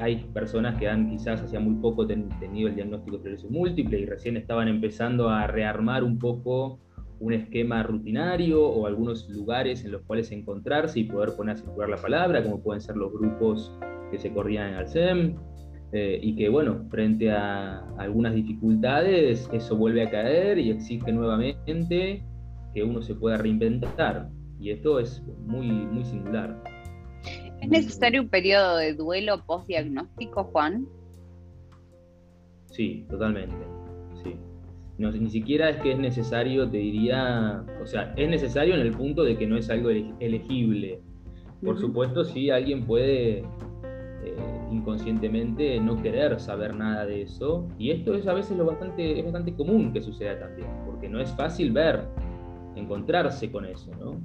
Hay 0.00 0.24
personas 0.34 0.78
que 0.78 0.88
han 0.88 1.10
quizás 1.10 1.40
hacía 1.42 1.60
muy 1.60 1.76
poco 1.76 2.06
tenido 2.06 2.68
el 2.68 2.74
diagnóstico 2.74 3.16
de 3.16 3.18
esclerosis 3.18 3.50
múltiple 3.50 4.00
y 4.00 4.06
recién 4.06 4.36
estaban 4.36 4.68
empezando 4.68 5.28
a 5.28 5.46
rearmar 5.46 6.04
un 6.04 6.18
poco 6.18 6.80
un 7.18 7.32
esquema 7.32 7.82
rutinario 7.82 8.62
o 8.62 8.86
algunos 8.86 9.28
lugares 9.30 9.84
en 9.84 9.92
los 9.92 10.02
cuales 10.02 10.30
encontrarse 10.32 11.00
y 11.00 11.04
poder 11.04 11.30
poner 11.36 11.54
a 11.54 11.58
circular 11.58 11.88
la 11.88 11.96
palabra, 11.96 12.42
como 12.42 12.62
pueden 12.62 12.80
ser 12.80 12.96
los 12.96 13.12
grupos 13.12 13.72
que 14.10 14.18
se 14.18 14.32
corrían 14.32 14.68
en 14.68 14.74
Alcem, 14.74 15.36
eh, 15.92 16.18
y 16.20 16.34
que, 16.34 16.48
bueno, 16.48 16.84
frente 16.90 17.30
a 17.30 17.78
algunas 17.98 18.34
dificultades, 18.34 19.48
eso 19.52 19.76
vuelve 19.76 20.02
a 20.02 20.10
caer 20.10 20.58
y 20.58 20.70
exige 20.70 21.12
nuevamente 21.12 22.22
que 22.74 22.82
uno 22.82 23.00
se 23.00 23.14
pueda 23.14 23.36
reinventar. 23.36 24.28
Y 24.58 24.70
esto 24.70 24.98
es 24.98 25.22
muy, 25.46 25.68
muy 25.68 26.04
singular. 26.04 26.62
¿Es 27.66 27.72
necesario 27.72 28.22
un 28.22 28.28
periodo 28.28 28.76
de 28.76 28.94
duelo 28.94 29.44
post-diagnóstico, 29.44 30.44
Juan? 30.44 30.86
Sí, 32.66 33.04
totalmente. 33.10 33.56
Sí. 34.22 34.36
No, 34.98 35.10
ni 35.10 35.28
siquiera 35.28 35.70
es 35.70 35.78
que 35.78 35.90
es 35.90 35.98
necesario, 35.98 36.70
te 36.70 36.76
diría, 36.76 37.64
o 37.82 37.86
sea, 37.86 38.14
es 38.16 38.30
necesario 38.30 38.76
en 38.76 38.82
el 38.82 38.92
punto 38.92 39.24
de 39.24 39.36
que 39.36 39.48
no 39.48 39.56
es 39.56 39.68
algo 39.68 39.90
elegible. 39.90 41.00
Por 41.60 41.76
supuesto, 41.80 42.24
sí, 42.24 42.50
alguien 42.50 42.86
puede 42.86 43.38
eh, 43.38 43.44
inconscientemente 44.70 45.80
no 45.80 46.00
querer 46.00 46.38
saber 46.38 46.72
nada 46.72 47.04
de 47.04 47.22
eso. 47.22 47.66
Y 47.80 47.90
esto 47.90 48.14
es 48.14 48.28
a 48.28 48.34
veces 48.34 48.56
lo 48.56 48.64
bastante, 48.64 49.18
es 49.18 49.24
bastante 49.24 49.52
común 49.54 49.92
que 49.92 50.00
suceda 50.00 50.38
también, 50.38 50.68
porque 50.86 51.08
no 51.08 51.18
es 51.18 51.32
fácil 51.32 51.72
ver, 51.72 52.04
encontrarse 52.76 53.50
con 53.50 53.64
eso, 53.64 53.90
¿no? 53.98 54.20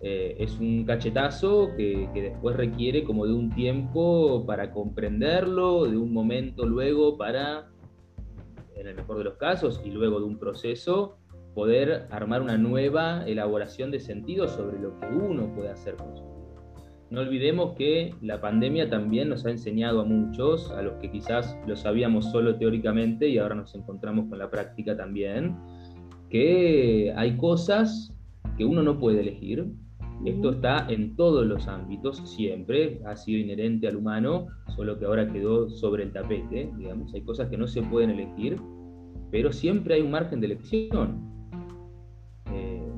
Eh, 0.00 0.36
es 0.38 0.58
un 0.58 0.84
cachetazo 0.84 1.70
que, 1.76 2.08
que, 2.12 2.22
después 2.22 2.56
requiere 2.56 3.02
como 3.02 3.26
de 3.26 3.32
un 3.32 3.50
tiempo 3.50 4.44
para 4.46 4.70
comprenderlo, 4.70 5.84
de 5.84 5.96
un 5.96 6.12
momento 6.12 6.66
luego 6.66 7.16
para, 7.16 7.70
en 8.74 8.86
el 8.86 8.94
mejor 8.94 9.18
de 9.18 9.24
los 9.24 9.34
casos, 9.34 9.80
y 9.84 9.90
luego 9.90 10.20
de 10.20 10.26
un 10.26 10.38
proceso, 10.38 11.16
poder 11.54 12.06
armar 12.10 12.42
una 12.42 12.58
nueva 12.58 13.24
elaboración 13.26 13.90
de 13.90 14.00
sentido 14.00 14.48
sobre 14.48 14.78
lo 14.78 15.00
que 15.00 15.06
uno 15.06 15.54
puede 15.54 15.70
hacer 15.70 15.96
con 15.96 16.14
su 16.14 16.36
no 17.08 17.20
olvidemos 17.20 17.76
que 17.76 18.14
la 18.20 18.40
pandemia 18.40 18.90
también 18.90 19.28
nos 19.28 19.46
ha 19.46 19.50
enseñado 19.50 20.00
a 20.00 20.04
muchos, 20.04 20.72
a 20.72 20.82
los 20.82 20.94
que 20.94 21.10
quizás 21.10 21.56
lo 21.66 21.76
sabíamos 21.76 22.32
solo 22.32 22.58
teóricamente 22.58 23.28
y 23.28 23.38
ahora 23.38 23.54
nos 23.54 23.74
encontramos 23.76 24.28
con 24.28 24.38
la 24.38 24.50
práctica 24.50 24.96
también, 24.96 25.56
que 26.30 27.14
hay 27.16 27.36
cosas 27.36 28.12
que 28.58 28.64
uno 28.64 28.82
no 28.82 28.98
puede 28.98 29.20
elegir. 29.20 29.68
Esto 30.24 30.50
está 30.50 30.86
en 30.88 31.14
todos 31.14 31.46
los 31.46 31.68
ámbitos, 31.68 32.18
siempre, 32.28 33.00
ha 33.06 33.16
sido 33.16 33.38
inherente 33.38 33.86
al 33.86 33.96
humano, 33.96 34.46
solo 34.74 34.98
que 34.98 35.04
ahora 35.04 35.30
quedó 35.30 35.68
sobre 35.68 36.04
el 36.04 36.12
tapete, 36.12 36.70
digamos, 36.76 37.14
hay 37.14 37.22
cosas 37.22 37.48
que 37.48 37.56
no 37.56 37.68
se 37.68 37.82
pueden 37.82 38.10
elegir, 38.10 38.60
pero 39.30 39.52
siempre 39.52 39.94
hay 39.94 40.02
un 40.02 40.10
margen 40.10 40.40
de 40.40 40.46
elección. 40.46 41.20
Eh, 42.52 42.90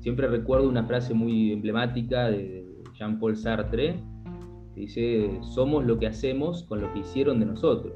siempre 0.00 0.26
recuerdo 0.28 0.68
una 0.68 0.84
frase 0.84 1.14
muy 1.14 1.52
emblemática 1.52 2.28
de, 2.30 2.66
Jean-Paul 2.98 3.36
Sartre, 3.36 4.00
que 4.74 4.80
dice, 4.80 5.38
somos 5.42 5.84
lo 5.84 5.98
que 5.98 6.06
hacemos 6.06 6.64
con 6.64 6.80
lo 6.80 6.92
que 6.92 7.00
hicieron 7.00 7.40
de 7.40 7.46
nosotros. 7.46 7.94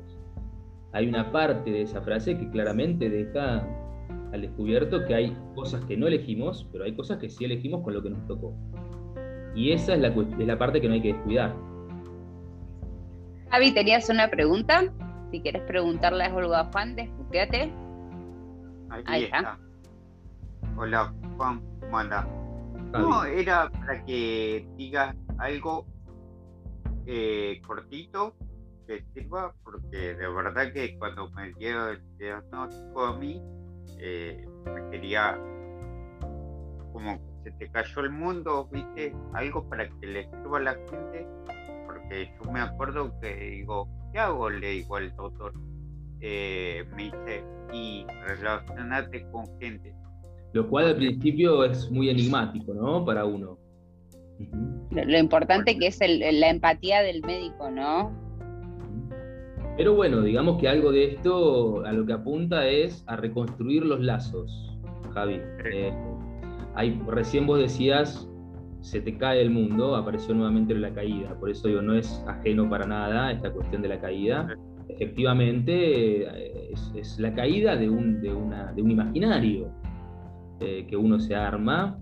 Hay 0.92 1.08
una 1.08 1.30
parte 1.32 1.70
de 1.70 1.82
esa 1.82 2.00
frase 2.02 2.36
que 2.36 2.50
claramente 2.50 3.08
deja 3.08 3.66
al 4.32 4.42
descubierto 4.42 5.04
que 5.06 5.14
hay 5.14 5.36
cosas 5.54 5.84
que 5.86 5.96
no 5.96 6.06
elegimos, 6.06 6.68
pero 6.72 6.84
hay 6.84 6.94
cosas 6.94 7.18
que 7.18 7.28
sí 7.28 7.44
elegimos 7.44 7.82
con 7.82 7.94
lo 7.94 8.02
que 8.02 8.10
nos 8.10 8.26
tocó. 8.26 8.54
Y 9.54 9.72
esa 9.72 9.94
es 9.94 10.00
la, 10.00 10.08
es 10.08 10.46
la 10.46 10.58
parte 10.58 10.80
que 10.80 10.88
no 10.88 10.94
hay 10.94 11.02
que 11.02 11.12
descuidar. 11.12 11.54
Javi, 13.50 13.72
¿tenías 13.72 14.08
una 14.08 14.28
pregunta? 14.28 14.84
Si 15.30 15.40
quieres 15.40 15.62
preguntarle 15.62 16.24
a 16.24 16.34
Olga 16.34 16.70
Juan, 16.72 16.94
desputeate. 16.94 17.72
Ahí, 19.06 19.24
está. 19.24 19.58
Hola, 20.76 21.12
Juan, 21.36 21.62
¿cómo 21.80 21.98
anda? 21.98 22.28
No, 22.92 23.24
era 23.24 23.70
para 23.70 24.04
que 24.04 24.68
digas 24.76 25.14
algo 25.38 25.86
eh, 27.06 27.60
cortito 27.66 28.34
que 28.86 29.04
sirva, 29.14 29.54
porque 29.62 30.14
de 30.14 30.28
verdad 30.28 30.72
que 30.72 30.98
cuando 30.98 31.30
me 31.30 31.52
dio 31.54 31.90
el 31.90 32.02
diagnóstico 32.18 33.04
a 33.04 33.16
mí, 33.18 33.40
eh, 33.98 34.46
me 34.64 34.90
quería 34.90 35.38
como 36.92 37.18
se 37.44 37.52
te 37.52 37.70
cayó 37.70 38.02
el 38.02 38.10
mundo, 38.10 38.68
viste, 38.70 39.14
algo 39.32 39.66
para 39.68 39.88
que 39.88 40.06
le 40.06 40.24
sirva 40.24 40.58
a 40.58 40.60
la 40.60 40.74
gente, 40.74 41.26
porque 41.86 42.30
yo 42.36 42.50
me 42.50 42.60
acuerdo 42.60 43.18
que 43.20 43.34
digo, 43.34 43.88
¿qué 44.12 44.18
hago? 44.18 44.50
Le 44.50 44.70
digo 44.70 44.96
al 44.96 45.14
doctor, 45.16 45.54
eh, 46.20 46.84
me 46.94 47.04
dice, 47.04 47.44
y 47.72 48.04
relacionate 48.26 49.24
con 49.30 49.46
gente 49.58 49.94
lo 50.52 50.68
cual 50.68 50.86
al 50.86 50.96
principio 50.96 51.64
es 51.64 51.90
muy 51.90 52.10
enigmático, 52.10 52.74
¿no? 52.74 53.04
Para 53.04 53.24
uno. 53.24 53.58
Lo, 54.90 55.18
importante 55.18 55.78
que 55.78 55.88
es 55.88 56.00
la 56.00 56.48
empatía 56.48 57.02
del 57.02 57.22
médico, 57.22 57.70
¿no? 57.70 58.12
Pero 59.80 59.94
bueno, 59.94 60.20
digamos 60.20 60.60
que 60.60 60.68
algo 60.68 60.92
de 60.92 61.04
esto 61.04 61.86
a 61.86 61.92
lo 61.92 62.04
que 62.04 62.12
apunta 62.12 62.68
es 62.68 63.02
a 63.06 63.16
reconstruir 63.16 63.86
los 63.86 63.98
lazos, 64.00 64.76
Javi. 65.14 65.40
Eh, 65.64 65.90
recién 67.06 67.46
vos 67.46 67.58
decías, 67.58 68.28
se 68.80 69.00
te 69.00 69.16
cae 69.16 69.40
el 69.40 69.48
mundo, 69.48 69.96
apareció 69.96 70.34
nuevamente 70.34 70.74
la 70.74 70.92
caída, 70.92 71.34
por 71.40 71.48
eso 71.48 71.66
digo, 71.66 71.80
no 71.80 71.94
es 71.94 72.22
ajeno 72.28 72.68
para 72.68 72.84
nada 72.84 73.32
esta 73.32 73.50
cuestión 73.54 73.80
de 73.80 73.88
la 73.88 73.98
caída. 73.98 74.54
Efectivamente, 74.90 76.24
eh, 76.24 76.74
es, 76.94 77.18
la 77.18 77.32
caída 77.32 77.74
de 77.74 77.88
un, 77.88 78.20
de, 78.20 78.34
una, 78.34 78.74
de 78.74 78.82
un 78.82 78.90
imaginario, 78.90 79.72
eh, 80.60 80.84
que 80.90 80.94
uno 80.98 81.18
se 81.18 81.34
arma 81.34 81.98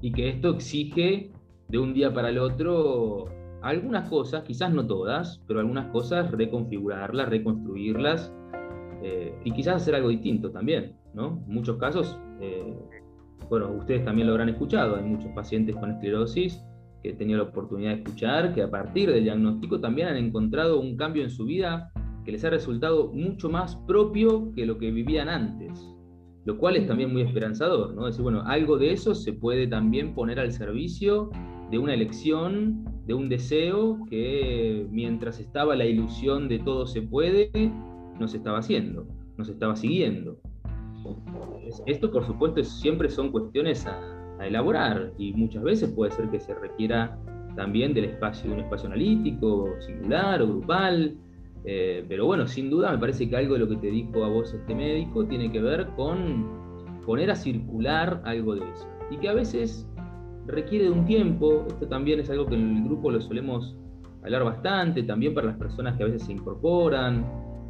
y 0.00 0.10
que 0.10 0.30
esto 0.30 0.50
exige 0.50 1.30
de 1.68 1.78
un 1.78 1.94
día 1.94 2.12
para 2.12 2.30
el 2.30 2.38
otro 2.38 3.37
algunas 3.62 4.08
cosas, 4.08 4.44
quizás 4.44 4.72
no 4.72 4.86
todas, 4.86 5.42
pero 5.46 5.60
algunas 5.60 5.90
cosas 5.90 6.30
reconfigurarlas, 6.30 7.28
reconstruirlas 7.28 8.32
eh, 9.02 9.34
y 9.44 9.50
quizás 9.52 9.76
hacer 9.76 9.94
algo 9.94 10.08
distinto 10.08 10.50
también, 10.50 10.96
¿no? 11.14 11.42
En 11.46 11.54
muchos 11.54 11.76
casos, 11.76 12.18
eh, 12.40 12.74
bueno, 13.48 13.70
ustedes 13.72 14.04
también 14.04 14.26
lo 14.26 14.34
habrán 14.34 14.48
escuchado, 14.50 14.96
hay 14.96 15.04
muchos 15.04 15.30
pacientes 15.32 15.74
con 15.76 15.90
esclerosis 15.90 16.64
que 17.02 17.10
he 17.10 17.14
tenido 17.14 17.38
la 17.38 17.50
oportunidad 17.50 17.90
de 17.90 17.96
escuchar 17.98 18.54
que 18.54 18.62
a 18.62 18.70
partir 18.70 19.10
del 19.10 19.24
diagnóstico 19.24 19.80
también 19.80 20.08
han 20.08 20.16
encontrado 20.16 20.80
un 20.80 20.96
cambio 20.96 21.22
en 21.22 21.30
su 21.30 21.44
vida 21.44 21.90
que 22.24 22.32
les 22.32 22.44
ha 22.44 22.50
resultado 22.50 23.12
mucho 23.12 23.48
más 23.48 23.76
propio 23.86 24.52
que 24.52 24.66
lo 24.66 24.78
que 24.78 24.90
vivían 24.90 25.28
antes 25.28 25.94
lo 26.48 26.56
cual 26.56 26.76
es 26.76 26.86
también 26.86 27.12
muy 27.12 27.20
esperanzador, 27.20 27.92
¿no? 27.94 28.06
Decir, 28.06 28.22
bueno, 28.22 28.40
algo 28.46 28.78
de 28.78 28.90
eso 28.90 29.14
se 29.14 29.34
puede 29.34 29.66
también 29.66 30.14
poner 30.14 30.40
al 30.40 30.50
servicio 30.50 31.28
de 31.70 31.78
una 31.78 31.92
elección, 31.92 32.86
de 33.08 33.14
un 33.14 33.30
deseo 33.30 33.98
que 34.10 34.86
mientras 34.90 35.40
estaba 35.40 35.74
la 35.74 35.86
ilusión 35.86 36.46
de 36.46 36.58
todo 36.58 36.86
se 36.86 37.00
puede, 37.00 37.50
no 38.20 38.28
se 38.28 38.36
estaba 38.36 38.58
haciendo, 38.58 39.06
no 39.38 39.44
se 39.46 39.52
estaba 39.52 39.74
siguiendo. 39.76 40.38
Esto, 41.86 42.12
por 42.12 42.26
supuesto, 42.26 42.62
siempre 42.62 43.08
son 43.08 43.32
cuestiones 43.32 43.86
a, 43.86 43.98
a 44.38 44.46
elaborar 44.46 45.14
y 45.16 45.32
muchas 45.32 45.62
veces 45.62 45.90
puede 45.90 46.12
ser 46.12 46.28
que 46.28 46.38
se 46.38 46.54
requiera 46.54 47.18
también 47.56 47.94
del 47.94 48.04
espacio, 48.04 48.50
de 48.50 48.56
un 48.56 48.60
espacio 48.60 48.88
analítico, 48.88 49.70
singular 49.80 50.42
o 50.42 50.46
grupal, 50.46 51.16
eh, 51.64 52.04
pero 52.08 52.26
bueno, 52.26 52.46
sin 52.46 52.68
duda 52.68 52.92
me 52.92 52.98
parece 52.98 53.26
que 53.28 53.36
algo 53.36 53.54
de 53.54 53.60
lo 53.60 53.68
que 53.70 53.76
te 53.76 53.86
dijo 53.86 54.22
a 54.22 54.28
vos 54.28 54.52
este 54.52 54.74
médico 54.74 55.24
tiene 55.24 55.50
que 55.50 55.62
ver 55.62 55.86
con 55.96 57.00
poner 57.06 57.30
a 57.30 57.34
circular 57.34 58.20
algo 58.26 58.54
de 58.54 58.60
eso. 58.70 58.86
Y 59.10 59.16
que 59.16 59.30
a 59.30 59.32
veces 59.32 59.87
requiere 60.48 60.86
de 60.86 60.90
un 60.90 61.04
tiempo, 61.04 61.64
esto 61.68 61.86
también 61.86 62.20
es 62.20 62.30
algo 62.30 62.46
que 62.46 62.56
en 62.56 62.78
el 62.78 62.84
grupo 62.84 63.10
lo 63.10 63.20
solemos 63.20 63.76
hablar 64.24 64.44
bastante, 64.44 65.02
también 65.02 65.34
para 65.34 65.48
las 65.48 65.56
personas 65.56 65.96
que 65.96 66.02
a 66.02 66.06
veces 66.06 66.24
se 66.24 66.32
incorporan. 66.32 67.26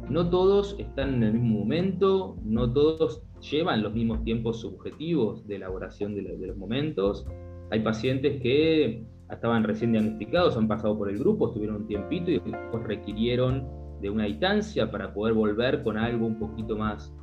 No 0.09 0.29
todos 0.29 0.75
están 0.79 1.15
en 1.15 1.23
el 1.23 1.33
mismo 1.33 1.59
momento, 1.59 2.35
no 2.43 2.71
todos 2.71 3.21
llevan 3.51 3.83
los 3.83 3.93
mismos 3.93 4.23
tiempos 4.23 4.61
subjetivos 4.61 5.45
de 5.47 5.57
elaboración 5.57 6.15
de, 6.15 6.23
los 6.23 6.57
momentos. 6.57 7.27
Hay 7.69 7.81
pacientes 7.81 8.41
que 8.41 9.03
estaban 9.29 9.63
recién 9.63 9.91
diagnosticados, 9.91 10.57
han 10.57 10.67
pasado 10.67 10.97
por 10.97 11.09
el 11.09 11.19
grupo, 11.19 11.49
estuvieron 11.49 11.83
un 11.83 11.87
tiempito 11.87 12.31
y 12.31 12.41
requirieron 12.83 13.67
de 14.01 14.09
una 14.09 14.25
distancia 14.25 14.89
para 14.89 15.13
poder 15.13 15.35
volver 15.35 15.83
con 15.83 15.97
algo 15.97 16.25
un 16.25 16.39
poquito 16.39 16.75
más 16.75 17.13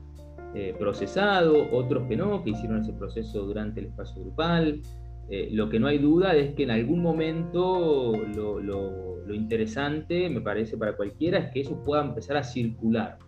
eh, 0.54 0.74
procesado, 0.78 1.68
otros 1.72 2.06
que 2.08 2.16
no, 2.16 2.44
que 2.44 2.50
hicieron 2.50 2.80
ese 2.80 2.92
proceso 2.92 3.44
durante 3.44 3.80
el 3.80 3.86
espacio 3.86 4.22
grupal. 4.22 4.80
Eh, 5.28 5.48
lo 5.52 5.68
que 5.68 5.80
no 5.80 5.88
hay 5.88 5.98
duda 5.98 6.34
es 6.34 6.54
que 6.54 6.62
en 6.62 6.70
algún 6.70 7.02
momento 7.02 8.12
lo, 8.34 8.60
lo, 8.60 9.34
interesante, 9.34 10.30
me 10.30 10.40
parece, 10.40 10.78
para 10.78 10.96
cualquiera 10.96 11.38
es 11.38 11.52
que 11.52 11.60
eso 11.60 11.82
pueda 11.82 12.04
empezar 12.04 12.36
a 12.36 12.44
circular, 12.44 13.18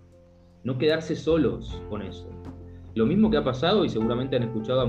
no 0.62 0.78
quedarse 0.78 1.16
solos 1.16 1.82
con 1.90 2.02
eso. 2.02 2.30
Lo 2.94 3.04
mismo 3.04 3.30
que 3.30 3.36
ha 3.36 3.44
pasado, 3.44 3.84
y 3.84 3.88
seguramente 3.88 4.36
han 4.36 4.44
escuchado 4.44 4.82
a 4.82 4.86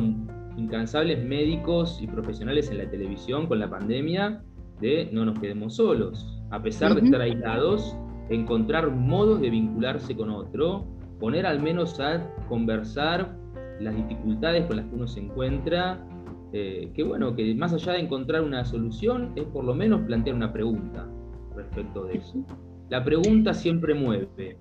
incansables 0.56 1.24
médicos 1.26 2.00
y 2.02 2.08
profesionales 2.08 2.70
en 2.70 2.78
la 2.78 2.90
televisión 2.90 3.48
con 3.48 3.60
la 3.60 3.70
pandemia, 3.70 4.44
de 4.80 5.10
no 5.12 5.26
nos 5.26 5.40
quedemos 5.40 5.76
solos. 5.76 6.42
A 6.52 6.62
pesar 6.62 6.96
de 6.96 7.02
estar 7.02 7.22
aislados, 7.22 7.96
encontrar 8.30 8.92
modos 8.92 9.42
de 9.42 9.50
vincularse 9.50 10.16
con 10.16 10.30
otro, 10.30 10.86
poner 11.20 11.46
al 11.46 11.62
menos 11.62 12.00
a 12.00 12.34
conversar 12.48 13.36
las 13.80 13.96
dificultades 13.96 14.66
con 14.68 14.78
las 14.78 14.86
que 14.88 14.96
uno 14.96 15.08
se 15.08 15.20
encuentra, 15.22 16.06
eh, 16.54 16.92
que 16.94 17.04
bueno, 17.04 17.36
que 17.36 17.54
más 17.56 17.74
allá 17.74 17.94
de 17.94 18.00
encontrar 18.00 18.42
una 18.42 18.66
solución, 18.66 19.34
es 19.36 19.46
por 19.46 19.64
lo 19.64 19.74
menos 19.74 20.02
plantear 20.02 20.36
una 20.36 20.52
pregunta 20.52 21.08
respecto 21.56 22.06
de 22.06 22.18
eso. 22.18 22.46
La 22.90 23.04
pregunta 23.04 23.54
siempre 23.54 23.94
mueve, 23.94 24.58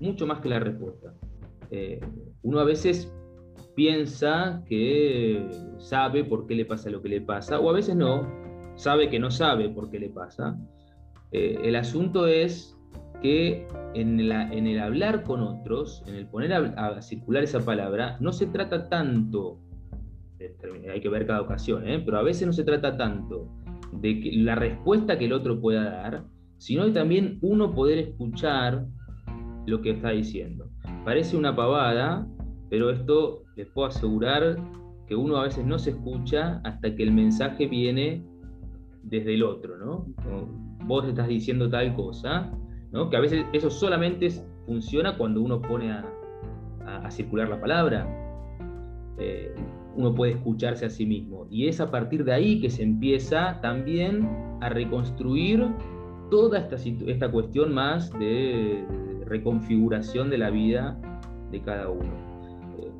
mucho 0.00 0.26
más 0.26 0.40
que 0.40 0.48
la 0.48 0.60
respuesta. 0.60 1.14
Eh, 1.70 2.00
uno 2.42 2.60
a 2.60 2.64
veces 2.64 3.12
piensa 3.74 4.62
que 4.66 5.48
sabe 5.78 6.24
por 6.24 6.46
qué 6.46 6.54
le 6.54 6.66
pasa 6.66 6.90
lo 6.90 7.00
que 7.00 7.08
le 7.08 7.20
pasa, 7.20 7.58
o 7.58 7.70
a 7.70 7.72
veces 7.72 7.96
no, 7.96 8.28
sabe 8.74 9.08
que 9.08 9.18
no 9.18 9.30
sabe 9.30 9.68
por 9.70 9.90
qué 9.90 9.98
le 9.98 10.10
pasa. 10.10 10.58
Eh, 11.32 11.58
el 11.62 11.76
asunto 11.76 12.26
es 12.26 12.76
que 13.22 13.66
en, 13.94 14.20
el 14.20 14.80
hablar 14.80 15.22
con 15.22 15.40
otros, 15.40 16.02
en 16.06 16.16
el 16.16 16.26
poner 16.26 16.52
a, 16.52 17.00
circular 17.00 17.44
esa 17.44 17.60
palabra, 17.60 18.16
no 18.20 18.32
se 18.32 18.46
trata 18.46 18.88
tanto, 18.88 19.58
hay 20.90 21.00
que 21.00 21.08
ver 21.08 21.26
cada 21.26 21.40
ocasión, 21.40 21.86
¿eh? 21.88 22.02
pero 22.04 22.18
a 22.18 22.22
veces 22.22 22.46
no 22.46 22.52
se 22.52 22.64
trata 22.64 22.96
tanto 22.96 23.48
de 23.92 24.20
que, 24.20 24.32
la 24.36 24.54
respuesta 24.54 25.18
que 25.18 25.26
el 25.26 25.32
otro 25.32 25.60
pueda 25.60 25.84
dar, 25.84 26.24
sino 26.58 26.84
de 26.84 26.92
también 26.92 27.38
uno 27.42 27.74
poder 27.74 27.98
escuchar 27.98 28.86
lo 29.66 29.80
que 29.80 29.90
está 29.90 30.10
diciendo. 30.10 30.68
Parece 31.04 31.36
una 31.36 31.54
pavada, 31.54 32.26
pero 32.70 32.90
esto 32.90 33.44
les 33.56 33.66
puedo 33.68 33.88
asegurar 33.88 34.56
que 35.06 35.14
uno 35.14 35.36
a 35.36 35.44
veces 35.44 35.64
no 35.64 35.78
se 35.78 35.90
escucha 35.90 36.60
hasta 36.64 36.94
que 36.94 37.02
el 37.02 37.12
mensaje 37.12 37.66
viene 37.66 38.24
desde 39.02 39.34
el 39.34 39.42
otro, 39.42 39.76
¿no? 39.76 40.06
vos 40.86 41.06
estás 41.06 41.28
diciendo 41.28 41.68
tal 41.68 41.94
cosa, 41.94 42.50
que 43.10 43.16
a 43.16 43.20
veces 43.20 43.46
eso 43.52 43.70
solamente 43.70 44.28
funciona 44.66 45.16
cuando 45.16 45.40
uno 45.40 45.60
pone 45.60 45.92
a, 45.92 46.08
circular 47.10 47.48
la 47.48 47.60
palabra. 47.60 48.06
Eh, 49.18 49.54
uno 49.96 50.14
puede 50.14 50.32
escucharse 50.32 50.86
a 50.86 50.90
sí 50.90 51.06
mismo. 51.06 51.46
Y 51.50 51.68
es 51.68 51.80
a 51.80 51.90
partir 51.90 52.24
de 52.24 52.32
ahí 52.32 52.60
que 52.60 52.70
se 52.70 52.82
empieza 52.82 53.60
también 53.60 54.28
a 54.60 54.68
reconstruir 54.68 55.66
toda 56.30 56.58
esta, 56.58 56.76
esta 57.06 57.30
cuestión 57.30 57.74
más 57.74 58.10
de, 58.18 58.84
reconfiguración 59.32 60.28
de 60.30 60.38
la 60.38 60.50
vida 60.50 60.98
de 61.50 61.60
cada 61.62 61.88
uno. 61.88 62.31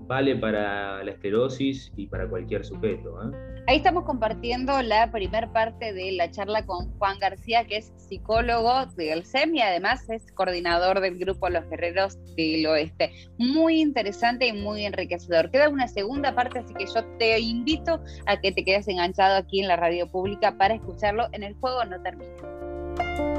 Vale 0.07 0.37
para 0.37 1.03
la 1.05 1.11
esclerosis 1.11 1.93
y 1.97 2.07
para 2.07 2.29
cualquier 2.29 2.65
sujeto. 2.65 3.23
¿eh? 3.23 3.63
Ahí 3.67 3.77
estamos 3.77 4.05
compartiendo 4.05 4.83
la 4.83 5.11
primera 5.11 5.53
parte 5.53 5.93
de 5.93 6.13
la 6.13 6.31
charla 6.31 6.67
con 6.67 6.91
Juan 6.99 7.19
García, 7.19 7.65
que 7.65 7.77
es 7.77 7.93
psicólogo 7.97 8.87
del 8.97 9.25
SEM 9.25 9.55
y 9.55 9.63
además 9.63 10.09
es 10.11 10.31
coordinador 10.33 11.01
del 11.01 11.19
grupo 11.19 11.49
Los 11.49 11.69
Guerreros 11.71 12.19
del 12.35 12.67
Oeste. 12.67 13.13
Muy 13.39 13.81
interesante 13.81 14.49
y 14.49 14.53
muy 14.53 14.85
enriquecedor. 14.85 15.51
Queda 15.51 15.69
una 15.69 15.89
segunda 15.89 16.35
parte, 16.35 16.59
así 16.59 16.75
que 16.75 16.87
yo 16.87 17.05
te 17.19 17.39
invito 17.39 18.01
a 18.27 18.41
que 18.41 18.53
te 18.53 18.65
quedes 18.65 18.89
enganchado 18.89 19.37
aquí 19.37 19.61
en 19.61 19.69
la 19.69 19.77
radio 19.77 20.11
pública 20.11 20.59
para 20.59 20.75
escucharlo 20.75 21.29
en 21.33 21.45
El 21.45 21.55
Juego 21.55 21.85
No 21.85 22.03
Termina. 22.03 23.32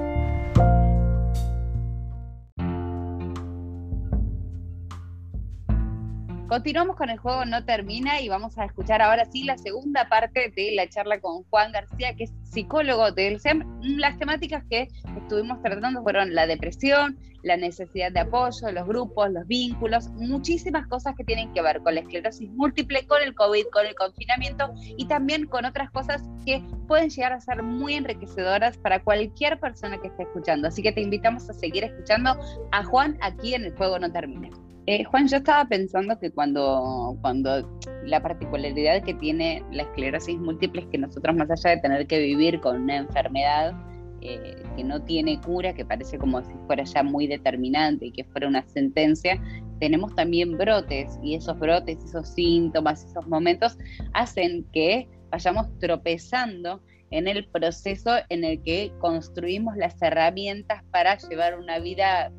Continuamos 6.53 6.97
con 6.97 7.09
el 7.09 7.17
juego 7.17 7.45
No 7.45 7.65
Termina 7.65 8.21
y 8.21 8.29
vamos 8.29 8.59
a 8.59 8.65
escuchar 8.65 9.01
ahora 9.01 9.25
sí 9.25 9.43
la 9.43 9.57
segunda 9.57 10.07
parte 10.07 10.53
de 10.55 10.71
la 10.75 10.87
charla 10.87 11.19
con 11.19 11.41
Juan 11.45 11.71
García, 11.71 12.13
que 12.13 12.25
es 12.25 12.33
psicólogo 12.43 13.11
del 13.11 13.39
SEM. 13.39 13.65
Las 13.81 14.19
temáticas 14.19 14.63
que 14.69 14.87
estuvimos 15.17 15.63
tratando 15.63 16.03
fueron 16.03 16.35
la 16.35 16.45
depresión, 16.45 17.17
la 17.41 17.57
necesidad 17.57 18.11
de 18.11 18.19
apoyo, 18.19 18.71
los 18.71 18.87
grupos, 18.87 19.31
los 19.31 19.47
vínculos, 19.47 20.09
muchísimas 20.09 20.85
cosas 20.85 21.15
que 21.15 21.23
tienen 21.23 21.51
que 21.53 21.63
ver 21.63 21.81
con 21.81 21.95
la 21.95 22.01
esclerosis 22.01 22.51
múltiple, 22.51 23.07
con 23.07 23.23
el 23.23 23.33
COVID, 23.33 23.65
con 23.73 23.87
el 23.87 23.95
confinamiento 23.95 24.75
y 24.95 25.07
también 25.07 25.47
con 25.47 25.65
otras 25.65 25.89
cosas 25.89 26.21
que 26.45 26.63
pueden 26.87 27.09
llegar 27.09 27.33
a 27.33 27.41
ser 27.41 27.63
muy 27.63 27.95
enriquecedoras 27.95 28.77
para 28.77 29.03
cualquier 29.03 29.59
persona 29.59 29.99
que 29.99 30.09
esté 30.09 30.21
escuchando. 30.21 30.67
Así 30.67 30.83
que 30.83 30.91
te 30.91 31.01
invitamos 31.01 31.49
a 31.49 31.53
seguir 31.53 31.83
escuchando 31.83 32.37
a 32.71 32.83
Juan 32.83 33.17
aquí 33.21 33.55
en 33.55 33.65
el 33.65 33.75
juego 33.75 33.97
No 33.97 34.11
Termina. 34.11 34.51
Eh, 34.85 35.05
Juan, 35.05 35.29
yo 35.29 35.37
estaba 35.37 35.65
pensando 35.65 36.19
que 36.19 36.29
cuando, 36.29 37.17
cuando 37.21 37.79
la 38.03 38.21
particularidad 38.21 39.01
que 39.03 39.13
tiene 39.13 39.63
la 39.71 39.83
esclerosis 39.83 40.37
múltiple 40.37 40.81
es 40.81 40.87
que 40.87 40.97
nosotros, 40.97 41.35
más 41.37 41.49
allá 41.49 41.75
de 41.75 41.81
tener 41.81 42.05
que 42.05 42.19
vivir 42.19 42.59
con 42.59 42.81
una 42.81 42.97
enfermedad 42.97 43.73
eh, 44.19 44.61
que 44.75 44.83
no 44.83 45.01
tiene 45.01 45.39
cura, 45.39 45.73
que 45.73 45.85
parece 45.85 46.17
como 46.17 46.41
si 46.43 46.51
fuera 46.67 46.83
ya 46.83 47.01
muy 47.01 47.27
determinante 47.27 48.07
y 48.07 48.11
que 48.11 48.25
fuera 48.25 48.49
una 48.49 48.67
sentencia, 48.67 49.41
tenemos 49.79 50.13
también 50.15 50.57
brotes 50.57 51.17
y 51.23 51.35
esos 51.35 51.57
brotes, 51.59 52.03
esos 52.03 52.27
síntomas, 52.27 53.05
esos 53.05 53.25
momentos 53.27 53.77
hacen 54.13 54.65
que 54.73 55.07
vayamos 55.29 55.67
tropezando 55.79 56.81
en 57.09 57.29
el 57.29 57.47
proceso 57.47 58.11
en 58.29 58.43
el 58.43 58.61
que 58.63 58.91
construimos 58.99 59.77
las 59.77 60.01
herramientas 60.01 60.83
para 60.91 61.17
llevar 61.17 61.57
una 61.57 61.79
vida 61.79 62.33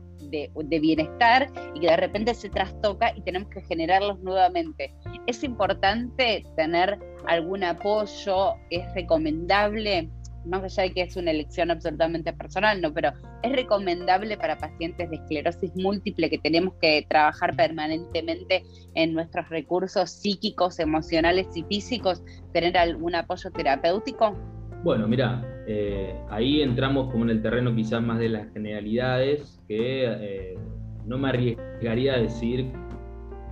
de, 0.55 0.79
bienestar 0.81 1.51
y 1.75 1.81
que 1.81 1.87
de 1.87 1.97
repente 1.97 2.35
se 2.35 2.51
trastoca 2.51 3.13
y 3.17 3.21
tenemos 3.23 3.49
que 3.49 3.63
generarlos 3.63 4.19
nuevamente. 4.21 4.95
Es 5.27 5.45
importante 5.45 6.45
tener 6.57 6.99
algún 7.27 7.65
apoyo, 7.65 8.55
es 8.71 8.93
recomendable, 8.95 10.11
más 10.45 10.63
allá 10.63 10.83
de 10.85 10.93
que 10.93 11.03
es 11.03 11.17
una 11.17 11.31
elección 11.31 11.71
absolutamente 11.71 12.33
personal, 12.33 12.81
no, 12.81 12.93
pero 12.93 13.13
es 13.43 13.53
recomendable 13.53 14.37
para 14.37 14.59
pacientes 14.59 15.09
de 15.11 15.17
esclerosis 15.17 15.75
múltiple 15.77 16.29
que 16.29 16.39
tenemos 16.39 16.75
que 16.81 17.07
trabajar 17.09 17.57
permanentemente 17.57 18.63
en 18.95 19.15
nuestros 19.15 19.49
recursos 19.49 20.11
psíquicos, 20.11 20.79
emocionales 20.79 21.47
y 21.55 21.63
físicos, 21.65 22.23
tener 22.53 22.77
algún 22.77 23.15
apoyo 23.15 23.51
terapéutico. 23.51 24.37
Bueno, 24.85 25.09
mira, 25.09 25.43
eh, 25.67 26.15
ahí 26.29 26.61
entramos 26.61 27.11
como 27.11 27.25
en 27.25 27.31
el 27.31 27.41
terreno 27.41 27.75
quizás 27.75 28.03
más 28.03 28.19
de 28.19 28.29
las 28.29 28.53
generalidades, 28.53 29.59
que 29.67 30.05
eh, 30.05 30.59
no 31.07 31.17
me 31.17 31.31
arriesgaría 31.31 32.17
a 32.17 32.19
decir 32.19 32.71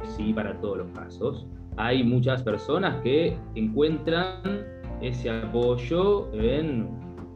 sí 0.04 0.34
para 0.34 0.60
todos 0.60 0.76
los 0.76 0.90
casos. 0.90 1.46
Hay 1.78 2.04
muchas 2.04 2.42
personas 2.42 3.00
que 3.02 3.34
encuentran 3.54 4.42
ese 5.00 5.30
apoyo 5.30 6.30
en 6.34 6.90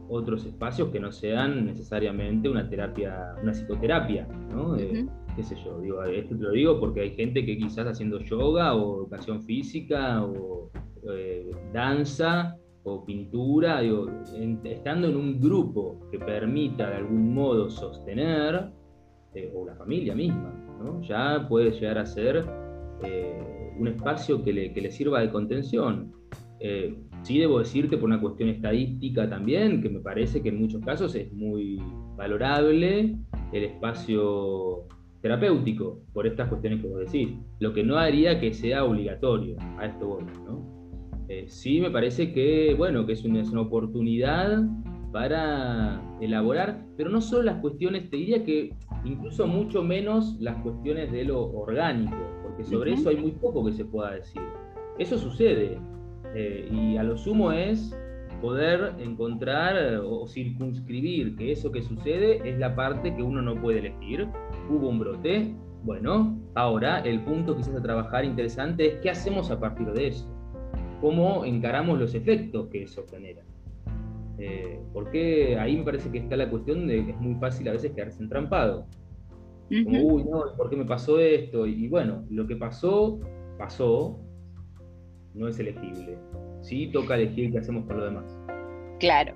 otros 0.09 0.45
espacios 0.45 0.89
que 0.89 0.99
no 0.99 1.11
sean 1.11 1.65
necesariamente 1.65 2.49
una 2.49 2.69
terapia, 2.69 3.33
una 3.41 3.51
psicoterapia, 3.51 4.27
¿no? 4.51 4.77
Eh, 4.77 5.07
qué 5.35 5.41
sé 5.41 5.55
yo, 5.65 5.81
digo, 5.81 6.03
esto 6.03 6.37
te 6.37 6.43
lo 6.43 6.51
digo 6.51 6.79
porque 6.79 7.01
hay 7.01 7.15
gente 7.15 7.43
que 7.43 7.57
quizás 7.57 7.87
haciendo 7.87 8.19
yoga 8.19 8.75
o 8.75 8.97
educación 8.97 9.41
física 9.41 10.23
o 10.23 10.69
danza 11.73 12.55
o 12.87 13.05
pintura, 13.05 13.81
estando 14.63 15.09
en 15.09 15.15
un 15.15 15.39
grupo 15.39 15.99
que 16.11 16.19
permita 16.19 16.89
de 16.89 16.95
algún 16.97 17.33
modo 17.33 17.69
sostener, 17.69 18.71
eh, 19.33 19.51
o 19.53 19.65
la 19.65 19.75
familia 19.75 20.15
misma, 20.15 20.53
ya 21.01 21.45
puede 21.47 21.71
llegar 21.71 21.97
a 21.97 22.05
ser 22.05 22.45
eh, 23.03 23.73
un 23.77 23.87
espacio 23.87 24.43
que 24.43 24.53
le, 24.53 24.91
sirva 24.91 25.21
de 25.21 25.29
contención. 25.29 26.13
Eh, 26.59 26.97
sí 27.21 27.37
debo 27.37 27.59
decirte 27.59 27.97
por 27.97 28.05
una 28.05 28.21
cuestión 28.21 28.49
estadística 28.49 29.29
también, 29.29 29.81
que 29.81 29.89
me 29.89 29.99
parece 29.99 30.41
que 30.41 30.49
en 30.49 30.59
muchos 30.59 30.83
casos 30.83 31.13
es 31.15 31.31
muy 31.33 31.81
valorable 32.15 33.17
el 33.51 33.63
espacio 33.63 34.87
terapéutico 35.21 35.99
por 36.13 36.25
estas 36.25 36.47
cuestiones 36.47 36.81
que 36.81 36.87
vos 36.87 36.99
decís. 36.99 37.29
Lo 37.59 37.73
que 37.73 37.83
no 37.83 37.97
haría 37.97 38.39
que 38.39 38.53
sea 38.53 38.85
obligatorio, 38.85 39.57
a 39.77 39.85
esto 39.85 40.19
¿no? 40.45 40.76
Eh, 41.29 41.45
sí 41.47 41.81
me 41.81 41.91
parece 41.91 42.31
que, 42.31 42.73
bueno, 42.77 43.05
que 43.05 43.13
es 43.13 43.23
una, 43.25 43.43
oportunidad 43.59 44.63
para 45.11 46.01
elaborar, 46.21 46.85
pero 46.95 47.09
no 47.09 47.21
solo 47.21 47.43
las 47.43 47.59
cuestiones, 47.59 48.09
te 48.09 48.17
diría 48.17 48.43
que 48.43 48.73
incluso 49.03 49.45
mucho 49.45 49.83
menos 49.83 50.37
las 50.39 50.57
cuestiones 50.57 51.11
de 51.11 51.25
lo 51.25 51.41
orgánico, 51.51 52.15
porque 52.43 52.63
sobre 52.63 52.93
eso 52.93 53.09
hay 53.09 53.17
muy 53.17 53.31
poco 53.31 53.65
que 53.65 53.73
se 53.73 53.83
pueda 53.83 54.11
decir. 54.11 54.41
Eso 54.99 55.17
sucede, 55.17 55.79
eh, 56.33 56.69
y 56.71 56.97
a 56.97 57.03
lo 57.03 57.17
sumo 57.17 57.51
es 57.51 57.95
poder 58.41 58.93
encontrar 58.99 59.99
o 60.03 60.27
circunscribir 60.27 61.35
que 61.35 61.51
eso 61.51 61.71
que 61.71 61.81
sucede 61.81 62.47
es 62.47 62.57
la 62.59 62.75
parte 62.75 63.15
que 63.15 63.23
uno 63.23 63.41
no 63.41 63.55
puede 63.55 63.79
elegir. 63.79 64.27
Hubo 64.69 64.89
un 64.89 64.99
brote, 64.99 65.55
bueno, 65.83 66.39
ahora 66.55 66.99
el 66.99 67.21
punto 67.23 67.55
quizás 67.55 67.75
a 67.75 67.81
trabajar 67.81 68.23
interesante 68.23 68.87
es 68.87 68.95
qué 69.01 69.09
hacemos 69.09 69.49
a 69.51 69.59
partir 69.59 69.91
de 69.93 70.07
eso, 70.07 70.36
cómo 71.01 71.45
encaramos 71.45 71.99
los 71.99 72.13
efectos 72.13 72.67
que 72.67 72.83
eso 72.83 73.05
genera. 73.09 73.43
Eh, 74.39 74.79
porque 74.93 75.57
ahí 75.57 75.77
me 75.77 75.83
parece 75.83 76.11
que 76.11 76.19
está 76.19 76.35
la 76.35 76.49
cuestión 76.49 76.87
de 76.87 77.05
que 77.05 77.11
es 77.11 77.19
muy 77.19 77.35
fácil 77.35 77.67
a 77.69 77.71
veces 77.71 77.91
quedarse 77.91 78.21
entrampado. 78.21 78.85
Como, 79.69 80.01
uy, 80.01 80.23
no, 80.23 80.55
¿por 80.55 80.69
qué 80.69 80.77
me 80.77 80.85
pasó 80.85 81.19
esto? 81.19 81.65
Y, 81.65 81.87
bueno, 81.89 82.23
lo 82.29 82.47
que 82.47 82.55
pasó, 82.55 83.19
pasó, 83.57 84.17
no 85.33 85.47
es 85.47 85.59
elegible. 85.59 86.17
Sí 86.61 86.87
toca 86.87 87.15
elegir 87.15 87.51
qué 87.51 87.59
hacemos 87.59 87.85
con 87.85 87.97
lo 87.97 88.05
demás. 88.05 88.37
Claro. 88.99 89.33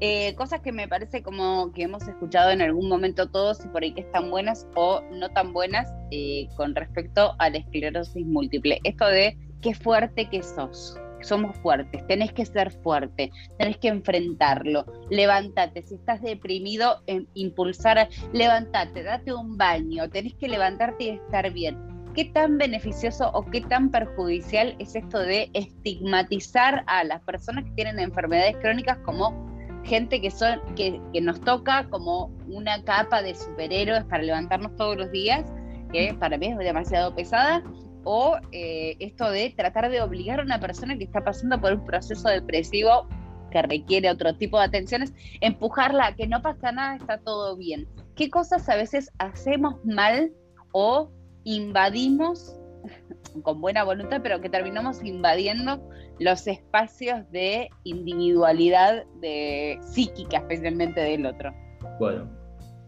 Eh, 0.00 0.34
cosas 0.34 0.60
que 0.60 0.72
me 0.72 0.88
parece 0.88 1.22
como 1.22 1.72
que 1.72 1.82
hemos 1.82 2.08
escuchado 2.08 2.50
en 2.50 2.62
algún 2.62 2.88
momento 2.88 3.28
todos 3.28 3.62
y 3.64 3.68
por 3.68 3.82
ahí 3.82 3.92
que 3.92 4.00
están 4.00 4.30
buenas 4.30 4.66
o 4.74 5.02
no 5.12 5.28
tan 5.28 5.52
buenas 5.52 5.92
eh, 6.10 6.48
con 6.56 6.74
respecto 6.74 7.34
a 7.38 7.50
la 7.50 7.58
esclerosis 7.58 8.26
múltiple. 8.26 8.80
Esto 8.84 9.06
de 9.06 9.36
qué 9.60 9.74
fuerte 9.74 10.28
que 10.28 10.42
sos. 10.42 10.98
Somos 11.22 11.54
fuertes, 11.58 12.06
tenés 12.06 12.32
que 12.32 12.46
ser 12.46 12.70
fuerte, 12.82 13.30
tenés 13.58 13.76
que 13.76 13.88
enfrentarlo, 13.88 14.86
levántate, 15.10 15.82
si 15.82 15.96
estás 15.96 16.22
deprimido, 16.22 17.02
em, 17.06 17.26
impulsar, 17.34 18.08
levántate, 18.32 19.02
date 19.02 19.34
un 19.34 19.58
baño, 19.58 20.08
tenés 20.08 20.34
que 20.34 20.48
levantarte 20.48 21.04
y 21.04 21.08
estar 21.10 21.52
bien. 21.52 21.76
¿Qué 22.14 22.24
tan 22.24 22.56
beneficioso 22.56 23.30
o 23.34 23.44
qué 23.44 23.60
tan 23.60 23.90
perjudicial 23.90 24.74
es 24.78 24.96
esto 24.96 25.18
de 25.18 25.50
estigmatizar 25.52 26.84
a 26.86 27.04
las 27.04 27.20
personas 27.20 27.64
que 27.64 27.70
tienen 27.72 27.98
enfermedades 27.98 28.56
crónicas 28.56 28.96
como 29.04 29.50
gente 29.84 30.20
que, 30.20 30.30
son, 30.30 30.60
que, 30.74 31.00
nos 31.20 31.40
toca 31.42 31.86
como 31.88 32.26
una 32.48 32.82
capa 32.84 33.22
de 33.22 33.34
superhéroes 33.34 34.04
para 34.04 34.22
levantarnos 34.22 34.74
todos 34.76 34.96
los 34.96 35.10
días, 35.12 35.44
que 35.92 36.14
para 36.18 36.36
mí 36.36 36.46
es 36.48 36.58
demasiado 36.58 37.14
pesada, 37.14 37.62
o 38.04 38.36
eh, 38.52 38.96
esto 38.98 39.30
de 39.30 39.52
tratar 39.56 39.90
de 39.90 40.00
obligar 40.00 40.40
a 40.40 40.42
una 40.42 40.60
persona 40.60 40.96
que 40.96 41.04
está 41.04 41.22
pasando 41.22 41.60
por 41.60 41.72
un 41.72 41.84
proceso 41.84 42.28
depresivo 42.28 43.08
que 43.50 43.62
requiere 43.62 44.10
otro 44.10 44.34
tipo 44.36 44.58
de 44.58 44.64
atenciones, 44.64 45.12
empujarla 45.40 46.06
a 46.06 46.14
que 46.14 46.26
no 46.26 46.40
pasa 46.40 46.72
nada, 46.72 46.96
está 46.96 47.18
todo 47.18 47.56
bien. 47.56 47.88
¿Qué 48.14 48.30
cosas 48.30 48.68
a 48.68 48.76
veces 48.76 49.10
hacemos 49.18 49.84
mal 49.84 50.32
o 50.72 51.10
invadimos 51.44 52.56
con 53.42 53.60
buena 53.60 53.84
voluntad, 53.84 54.20
pero 54.22 54.40
que 54.40 54.48
terminamos 54.48 55.04
invadiendo 55.04 55.88
los 56.18 56.46
espacios 56.46 57.30
de 57.30 57.70
individualidad 57.84 59.04
de 59.20 59.78
psíquica, 59.82 60.38
especialmente 60.38 61.00
del 61.00 61.26
otro. 61.26 61.52
Bueno, 61.98 62.30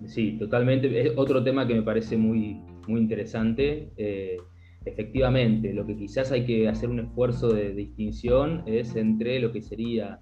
sí, 0.07 0.39
totalmente. 0.39 1.01
Es 1.01 1.13
otro 1.17 1.43
tema 1.43 1.67
que 1.67 1.75
me 1.75 1.83
parece 1.83 2.17
muy, 2.17 2.61
muy 2.87 3.01
interesante. 3.01 3.91
Eh, 3.97 4.37
efectivamente, 4.85 5.73
lo 5.73 5.87
que 5.87 5.97
quizás 5.97 6.33
hay 6.33 6.45
que 6.45 6.69
hacer 6.69 6.91
un 6.91 7.01
esfuerzo 7.01 7.53
de 7.53 7.73
distinción 7.73 8.63
es 8.67 8.97
entre 8.97 9.41
lo 9.41 9.53
que 9.53 9.63
sería 9.63 10.21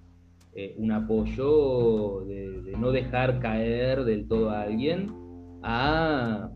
eh, 0.53 0.75
un 0.77 0.91
apoyo 0.91 2.25
de, 2.25 2.73
no 2.77 2.91
dejar 2.91 3.39
caer 3.39 4.03
del 4.03 4.27
todo 4.27 4.49
a 4.49 4.63
alguien 4.63 5.07
a 5.63 6.49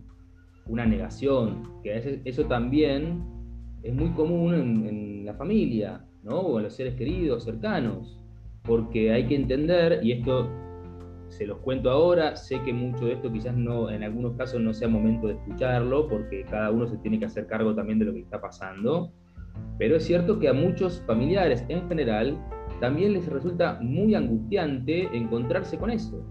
una 0.68 0.86
negación, 0.86 1.63
que 1.84 2.22
eso 2.26 2.46
también 2.46 3.24
es 3.84 3.94
muy 3.94 4.10
común 4.12 4.54
en, 4.88 5.26
la 5.26 5.34
familia, 5.34 6.06
¿no? 6.24 6.39
O 6.39 6.58
en 6.60 6.65
los 6.65 6.76
seres 6.76 6.94
queridos, 6.96 7.46
cercanos, 7.46 8.20
porque 8.63 9.12
hay 9.12 9.26
que 9.28 9.36
entender, 9.36 10.02
y 10.04 10.12
esto 10.12 10.50
se 11.38 11.45
los 11.45 11.58
cuento 11.60 11.89
ahora, 11.91 12.38
sé 12.38 12.62
que 12.63 12.71
mucho 12.71 13.06
de 13.06 13.13
esto 13.13 13.32
quizás 13.32 13.56
no, 13.56 13.89
en 13.89 14.04
algunos 14.04 14.38
casos 14.38 14.62
no 14.62 14.74
sea 14.74 14.88
momento 14.88 15.28
de 15.28 15.34
escucharlo, 15.34 16.08
porque 16.08 16.45
cada 16.50 16.71
uno 16.71 16.88
se 16.88 16.98
tiene 16.98 17.19
que 17.19 17.26
hacer 17.26 17.45
cargo 17.45 17.76
también 17.76 18.00
de 18.00 18.06
lo 18.06 18.13
que 18.13 18.21
está 18.21 18.39
pasando, 18.39 19.12
pero 19.78 19.98
es 19.98 20.06
cierto 20.06 20.39
que 20.39 20.48
a 20.48 20.54
muchos 20.54 21.04
familiares 21.06 21.65
en 21.67 21.88
general 21.89 22.38
también 22.80 23.13
les 23.13 23.28
resulta 23.28 23.80
muy 23.82 24.15
angustiante 24.15 25.10
encontrarse 25.15 25.78
con 25.78 25.89
eso. 25.89 26.24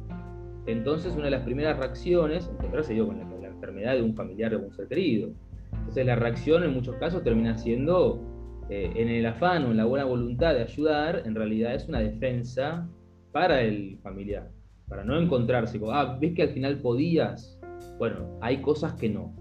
Entonces 0.66 1.14
una 1.14 1.26
de 1.26 1.32
las 1.32 1.42
primeras 1.42 1.78
reacciones, 1.78 2.48
encontrarse 2.48 2.96
yo 2.96 3.06
con 3.06 3.18
la 3.18 3.48
enfermedad 3.48 3.94
de 3.94 4.02
un 4.02 4.14
familiar 4.14 4.54
o 4.54 4.60
un 4.60 4.72
ser 4.72 4.88
querido. 4.88 5.30
Entonces 5.72 6.06
la 6.06 6.16
reacción 6.16 6.64
en 6.64 6.72
muchos 6.72 6.96
casos 6.96 7.22
termina 7.22 7.58
siendo, 7.58 8.22
eh, 8.70 8.90
en 8.94 9.08
el 9.08 9.26
afán 9.26 9.64
o 9.66 9.70
en 9.70 9.76
la 9.76 9.84
buena 9.84 10.06
voluntad 10.06 10.54
de 10.54 10.62
ayudar, 10.62 11.22
en 11.26 11.34
realidad 11.34 11.74
es 11.74 11.86
una 11.88 12.00
defensa 12.00 12.88
para 13.32 13.60
el 13.60 13.98
familiar, 14.02 14.48
para 14.88 15.04
no 15.04 15.18
encontrarse 15.18 15.78
con, 15.80 15.94
ah, 15.94 16.18
ves 16.20 16.34
que 16.34 16.42
al 16.42 16.50
final 16.50 16.78
podías. 16.80 17.58
Bueno, 17.98 18.38
hay 18.40 18.58
cosas 18.58 18.94
que 18.94 19.08
no, 19.08 19.34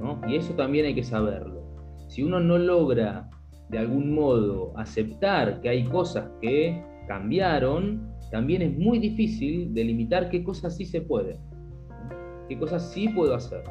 ¿no? 0.00 0.20
Y 0.28 0.36
eso 0.36 0.54
también 0.54 0.86
hay 0.86 0.94
que 0.94 1.04
saberlo. 1.04 1.62
Si 2.08 2.22
uno 2.22 2.40
no 2.40 2.58
logra 2.58 3.28
de 3.70 3.78
algún 3.78 4.14
modo 4.14 4.72
aceptar 4.76 5.60
que 5.60 5.68
hay 5.68 5.84
cosas 5.84 6.30
que 6.40 6.82
cambiaron, 7.08 8.08
también 8.30 8.62
es 8.62 8.78
muy 8.78 8.98
difícil 8.98 9.72
delimitar 9.74 10.28
qué 10.30 10.44
cosas 10.44 10.76
sí 10.76 10.84
se 10.84 11.00
pueden 11.00 11.38
qué 12.48 12.58
cosas 12.58 12.90
sí 12.92 13.08
puedo 13.08 13.34
hacer, 13.34 13.62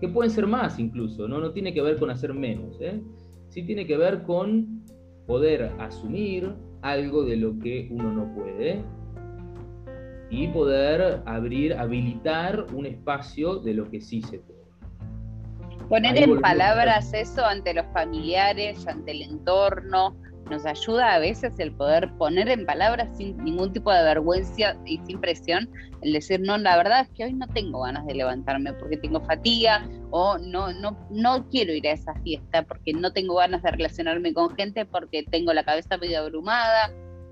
que 0.00 0.08
pueden 0.08 0.30
ser 0.30 0.46
más 0.46 0.78
incluso, 0.78 1.26
no, 1.28 1.40
no 1.40 1.52
tiene 1.52 1.74
que 1.74 1.82
ver 1.82 1.98
con 1.98 2.10
hacer 2.10 2.32
menos, 2.32 2.80
¿eh? 2.80 3.00
sí 3.48 3.62
tiene 3.64 3.86
que 3.86 3.96
ver 3.96 4.22
con 4.22 4.84
poder 5.26 5.72
asumir 5.78 6.54
algo 6.82 7.24
de 7.24 7.36
lo 7.36 7.58
que 7.58 7.88
uno 7.90 8.12
no 8.12 8.34
puede 8.34 8.82
y 10.30 10.48
poder 10.48 11.22
abrir, 11.26 11.74
habilitar 11.74 12.66
un 12.72 12.86
espacio 12.86 13.56
de 13.56 13.74
lo 13.74 13.90
que 13.90 14.00
sí 14.00 14.22
se 14.22 14.38
puede. 14.38 14.60
Poner 15.88 16.16
en 16.18 16.40
palabras 16.40 17.12
eso 17.12 17.44
ante 17.44 17.74
los 17.74 17.84
familiares, 17.92 18.86
ante 18.86 19.10
el 19.10 19.22
entorno, 19.22 20.16
nos 20.48 20.66
ayuda 20.66 21.14
a 21.14 21.18
veces 21.18 21.58
el 21.58 21.72
poder 21.72 22.12
poner 22.18 22.48
en 22.48 22.66
palabras 22.66 23.08
sin 23.16 23.36
ningún 23.44 23.72
tipo 23.72 23.92
de 23.92 24.02
vergüenza 24.02 24.76
y 24.84 24.98
sin 25.06 25.20
presión, 25.20 25.70
el 26.02 26.12
decir, 26.12 26.40
no, 26.40 26.58
la 26.58 26.76
verdad 26.76 27.02
es 27.02 27.08
que 27.10 27.24
hoy 27.24 27.34
no 27.34 27.46
tengo 27.48 27.82
ganas 27.82 28.06
de 28.06 28.14
levantarme 28.14 28.72
porque 28.74 28.96
tengo 28.96 29.20
fatiga 29.20 29.88
o 30.10 30.38
no, 30.38 30.72
no, 30.72 30.96
no 31.10 31.48
quiero 31.50 31.72
ir 31.72 31.86
a 31.86 31.92
esa 31.92 32.14
fiesta 32.22 32.62
porque 32.62 32.92
no 32.92 33.12
tengo 33.12 33.36
ganas 33.36 33.62
de 33.62 33.70
relacionarme 33.70 34.34
con 34.34 34.54
gente 34.56 34.84
porque 34.84 35.24
tengo 35.30 35.52
la 35.52 35.64
cabeza 35.64 35.96
medio 35.98 36.20
abrumada. 36.20 36.90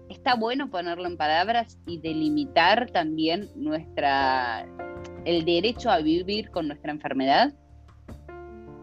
Está 0.08 0.34
bueno 0.34 0.70
ponerlo 0.70 1.06
en 1.06 1.16
palabras 1.16 1.78
y 1.86 1.98
delimitar 1.98 2.90
también 2.90 3.48
nuestra 3.56 4.66
el 5.24 5.44
derecho 5.44 5.90
a 5.90 6.00
vivir 6.00 6.50
con 6.50 6.68
nuestra 6.68 6.92
enfermedad. 6.92 7.52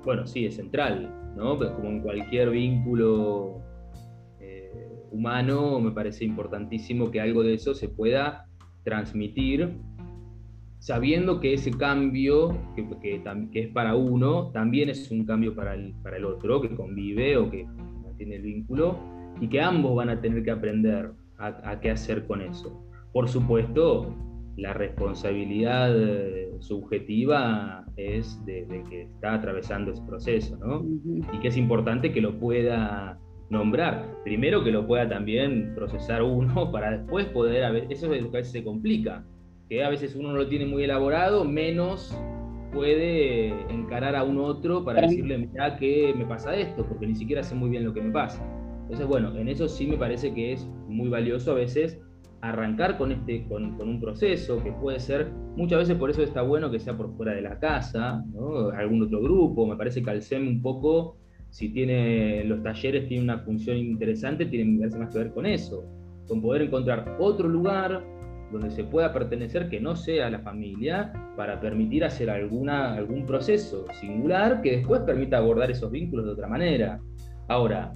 Bueno, 0.03 0.27
sí, 0.27 0.45
es 0.45 0.55
central, 0.55 1.11
¿no? 1.35 1.57
Pues 1.57 1.71
como 1.71 1.89
en 1.89 2.01
cualquier 2.01 2.51
vínculo 2.51 3.65
humano, 5.15 5.79
me 5.79 5.91
parece 5.91 6.25
importantísimo 6.25 7.09
que 7.09 7.21
algo 7.21 7.41
de 7.41 7.53
eso 7.53 7.73
se 7.73 7.87
pueda 7.87 8.47
transmitir, 8.83 9.77
sabiendo 10.79 11.39
que 11.39 11.53
ese 11.53 11.71
cambio 11.71 12.57
que, 12.75 12.85
que, 13.51 13.59
es 13.61 13.69
para 13.69 13.95
uno, 13.95 14.51
también 14.51 14.89
es 14.89 15.09
un 15.09 15.25
cambio 15.25 15.55
para 15.55 15.73
el, 15.73 15.93
para 16.03 16.17
el 16.17 16.25
otro, 16.25 16.61
que 16.61 16.75
convive 16.75 17.37
o 17.37 17.49
que 17.49 17.65
mantiene 18.03 18.35
el 18.35 18.41
vínculo, 18.43 18.99
y 19.39 19.47
que 19.47 19.61
ambos 19.61 19.95
van 19.95 20.09
a 20.09 20.21
tener 20.21 20.43
que 20.43 20.51
aprender 20.51 21.11
a, 21.37 21.79
qué 21.81 21.91
hacer 21.91 22.25
con 22.27 22.41
eso. 22.41 22.81
Por 23.11 23.27
supuesto, 23.27 24.15
la 24.57 24.73
responsabilidad 24.73 25.91
eh, 25.95 26.53
subjetiva 26.59 27.85
es 27.97 28.43
de, 28.45 28.65
de, 28.65 28.83
que 28.83 29.01
está 29.03 29.33
atravesando 29.33 29.91
ese 29.91 30.01
proceso, 30.03 30.57
¿no? 30.57 30.85
Y 31.33 31.39
que 31.39 31.49
es 31.49 31.57
importante 31.57 32.13
que 32.13 32.21
lo 32.21 32.39
pueda 32.39 33.19
nombrar. 33.49 34.15
Primero 34.23 34.63
que 34.63 34.71
lo 34.71 34.87
pueda 34.87 35.07
también 35.07 35.73
procesar 35.75 36.23
uno 36.23 36.71
para 36.71 36.97
después 36.97 37.25
poder, 37.27 37.63
a 37.63 37.71
ver, 37.71 37.87
eso 37.89 38.13
es 38.13 38.21
lo 38.21 38.31
que 38.31 38.37
a 38.37 38.39
veces 38.39 38.53
se 38.53 38.63
complica, 38.63 39.23
que 39.69 39.83
a 39.83 39.89
veces 39.89 40.15
uno 40.15 40.29
no 40.29 40.37
lo 40.37 40.47
tiene 40.47 40.65
muy 40.65 40.83
elaborado, 40.83 41.43
menos 41.43 42.17
puede 42.73 43.49
encarar 43.71 44.15
a 44.15 44.23
un 44.23 44.37
otro 44.37 44.83
para 44.83 45.01
decirle, 45.01 45.37
mira 45.37 45.77
que 45.77 46.13
me 46.15 46.25
pasa 46.25 46.55
esto, 46.55 46.85
porque 46.85 47.07
ni 47.07 47.15
siquiera 47.15 47.41
sé 47.41 47.55
muy 47.55 47.69
bien 47.69 47.85
lo 47.85 47.93
que 47.93 48.01
me 48.01 48.11
pasa. 48.11 48.43
Entonces, 48.85 49.07
bueno, 49.07 49.35
en 49.35 49.47
eso 49.47 49.67
sí 49.67 49.87
me 49.87 49.97
parece 49.97 50.33
que 50.33 50.53
es 50.53 50.67
muy 50.87 51.09
valioso 51.09 51.51
a 51.51 51.55
veces 51.55 51.99
arrancar 52.41 52.97
con, 52.97 53.11
este, 53.11 53.47
con, 53.47 53.81
un 53.81 53.99
proceso 53.99 54.63
que 54.63 54.71
puede 54.71 54.99
ser, 54.99 55.31
muchas 55.55 55.79
veces 55.79 55.97
por 55.97 56.11
eso 56.11 56.21
está 56.21 56.43
bueno 56.43 56.69
que 56.69 56.79
sea 56.79 56.95
por 56.95 57.11
fuera 57.17 57.33
de 57.33 57.41
la 57.41 57.59
casa, 57.59 58.23
algún 58.77 59.01
otro 59.01 59.21
grupo, 59.21 59.65
me 59.65 59.75
parece 59.75 60.03
que 60.03 60.11
al 60.11 60.21
SEM 60.21 60.47
un 60.47 60.61
poco 60.61 61.17
si 61.49 61.69
tiene 61.69 62.43
los 62.43 62.61
talleres 62.61 63.07
tiene 63.07 63.23
una 63.23 63.39
función 63.39 63.77
interesante, 63.77 64.45
tienen 64.45 64.77
más 64.77 65.09
que 65.11 65.19
ver 65.19 65.31
con 65.33 65.47
eso, 65.47 65.85
con 66.27 66.41
poder 66.41 66.63
encontrar 66.63 67.17
otro 67.19 67.47
lugar 67.47 68.05
donde 68.51 68.69
se 68.69 68.83
pueda 68.83 69.11
pertenecer 69.11 69.69
que 69.69 69.79
no 69.79 69.95
sea 69.95 70.29
la 70.29 70.39
familia 70.39 71.11
para 71.35 71.59
permitir 71.59 72.03
hacer 72.03 72.29
alguna, 72.29 72.93
algún 72.93 73.25
proceso 73.25 73.85
singular 73.99 74.61
que 74.61 74.77
después 74.77 75.01
permita 75.01 75.37
abordar 75.37 75.71
esos 75.71 75.91
vínculos 75.91 76.25
de 76.25 76.31
otra 76.33 76.47
manera. 76.47 76.99
Ahora, 77.47 77.93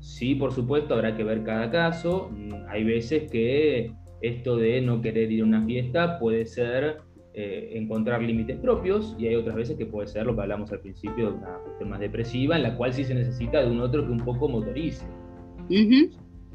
Sí, 0.00 0.34
por 0.34 0.52
supuesto, 0.52 0.94
habrá 0.94 1.16
que 1.16 1.24
ver 1.24 1.42
cada 1.44 1.70
caso. 1.70 2.30
Mm, 2.30 2.68
hay 2.68 2.84
veces 2.84 3.30
que 3.30 3.92
esto 4.20 4.56
de 4.56 4.80
no 4.80 5.00
querer 5.00 5.30
ir 5.30 5.42
a 5.42 5.44
una 5.44 5.64
fiesta 5.64 6.18
puede 6.18 6.46
ser 6.46 6.98
eh, 7.34 7.70
encontrar 7.74 8.20
límites 8.22 8.58
propios 8.58 9.14
y 9.18 9.28
hay 9.28 9.36
otras 9.36 9.54
veces 9.54 9.76
que 9.76 9.86
puede 9.86 10.08
ser 10.08 10.26
lo 10.26 10.34
que 10.34 10.42
hablamos 10.42 10.72
al 10.72 10.80
principio 10.80 11.30
de 11.30 11.36
una 11.36 11.58
cuestión 11.58 11.90
más 11.90 12.00
depresiva, 12.00 12.56
en 12.56 12.64
la 12.64 12.76
cual 12.76 12.92
sí 12.92 13.04
se 13.04 13.14
necesita 13.14 13.60
de 13.60 13.70
un 13.70 13.80
otro 13.80 14.04
que 14.04 14.10
un 14.10 14.24
poco 14.24 14.48
motorice. 14.48 15.06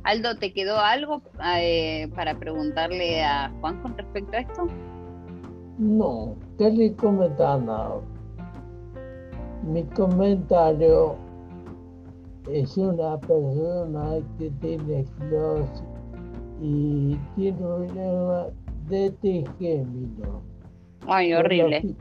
Aldo, 0.03 0.35
¿te 0.37 0.51
quedó 0.51 0.77
algo 0.79 1.21
eh, 1.45 2.09
para 2.15 2.37
preguntarle 2.37 3.21
a 3.21 3.49
Juan 3.61 3.81
con 3.81 3.97
respecto 3.97 4.35
a 4.35 4.39
esto? 4.39 4.67
No, 5.77 6.35
le 6.59 6.93
comentar 6.95 7.61
nada. 7.61 8.01
Mi 9.63 9.83
comentario 9.83 11.15
es 12.51 12.77
una 12.77 13.19
persona 13.19 14.19
que 14.37 14.49
tiene 14.61 15.01
esclerosis 15.01 15.83
y 16.61 17.17
tiene 17.35 17.51
un 17.51 17.87
problema 17.87 18.47
de 18.89 19.11
trigémino. 19.21 20.43
Ay, 21.07 21.33
horrible. 21.33 21.95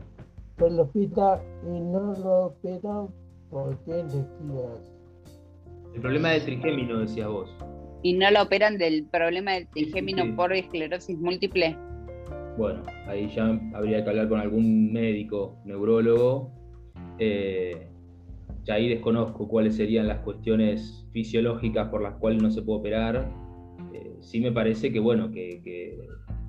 Fue 0.57 0.69
al 0.69 0.79
hospital 0.79 1.41
y 1.65 1.79
no 1.79 2.13
lo 2.13 2.45
operan 2.45 3.07
porque 3.49 3.75
tiene 3.85 4.07
esclerosis. 4.07 4.93
El 5.95 6.01
problema 6.01 6.29
del 6.29 6.43
trigémino, 6.43 6.99
decías 6.99 7.27
vos. 7.27 7.49
¿Y 8.01 8.13
no 8.13 8.29
lo 8.31 8.43
operan 8.43 8.77
del 8.77 9.05
problema 9.05 9.53
del 9.53 9.67
trigémino 9.69 10.35
por 10.35 10.51
esclerosis 10.51 11.17
múltiple? 11.19 11.77
Bueno, 12.57 12.83
ahí 13.07 13.31
ya 13.33 13.59
habría 13.73 14.03
que 14.03 14.09
hablar 14.09 14.29
con 14.29 14.39
algún 14.39 14.91
médico, 14.91 15.55
neurólogo. 15.65 16.51
Eh, 17.19 17.87
ya 18.63 18.75
ahí 18.75 18.89
desconozco 18.89 19.47
cuáles 19.47 19.75
serían 19.75 20.07
las 20.07 20.19
cuestiones 20.19 21.07
fisiológicas 21.11 21.89
por 21.89 22.01
las 22.01 22.15
cuales 22.15 22.41
no 22.41 22.49
se 22.49 22.61
puede 22.61 22.79
operar. 22.79 23.31
Eh, 23.93 24.15
sí 24.21 24.39
me 24.39 24.51
parece 24.51 24.91
que, 24.91 24.99
bueno, 24.99 25.31
que, 25.31 25.97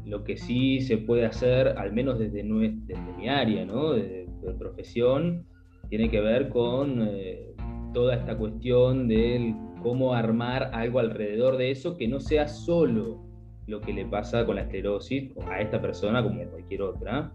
lo 0.05 0.23
que 0.23 0.37
sí 0.37 0.81
se 0.81 0.99
puede 0.99 1.25
hacer, 1.25 1.69
al 1.79 1.93
menos 1.93 2.19
desde, 2.19 2.45
mi 2.45 3.29
área, 3.29 3.65
¿no? 3.65 3.93
de, 3.93 4.25
profesión, 4.59 5.47
tiene 5.89 6.11
que 6.11 6.21
ver 6.21 6.51
con 6.51 7.01
eh, 7.01 7.55
toda 7.95 8.15
esta 8.15 8.37
cuestión 8.37 9.09
de 9.09 9.55
cómo 9.83 10.15
armar 10.15 10.71
algo 10.75 10.99
alrededor 10.99 11.57
de 11.57 11.71
eso 11.71 11.97
que 11.97 12.09
no 12.09 12.21
sea 12.21 12.47
solo 12.47 13.23
lo 13.67 13.81
que 13.81 13.95
le 13.95 14.05
pasa 14.05 14.45
con 14.45 14.57
la 14.57 14.63
esclerosis 14.63 15.31
a 15.51 15.61
esta 15.61 15.81
persona 15.81 16.23
como 16.23 16.43
a 16.43 16.47
cualquier 16.47 16.83
otra, 16.83 17.33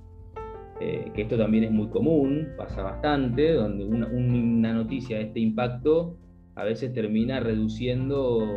eh, 0.82 1.12
que 1.14 1.24
esto 1.24 1.38
también 1.38 1.66
es 1.66 1.72
muy 1.72 1.88
común, 1.90 2.50
pasa 2.58 2.82
bastante, 2.84 3.54
donde 3.54 3.86
una, 3.86 4.74
noticia 4.74 5.18
de 5.18 5.24
este 5.24 5.42
impacto 5.42 6.16
a 6.56 6.64
veces 6.64 6.94
termina 6.94 7.42
reduciendo 7.42 8.48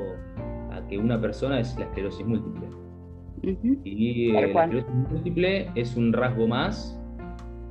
a 0.70 0.86
que 0.88 0.98
una 0.98 1.20
persona 1.20 1.58
es 1.58 1.76
la 1.78 1.86
esclerosis 1.86 2.24
múltiple. 2.24 2.68
Y 3.84 4.30
eh, 4.30 4.32
la 4.34 4.46
esclerosis 4.46 4.94
múltiple 5.10 5.70
es 5.74 5.96
un 5.96 6.12
rasgo 6.12 6.46
más 6.46 6.96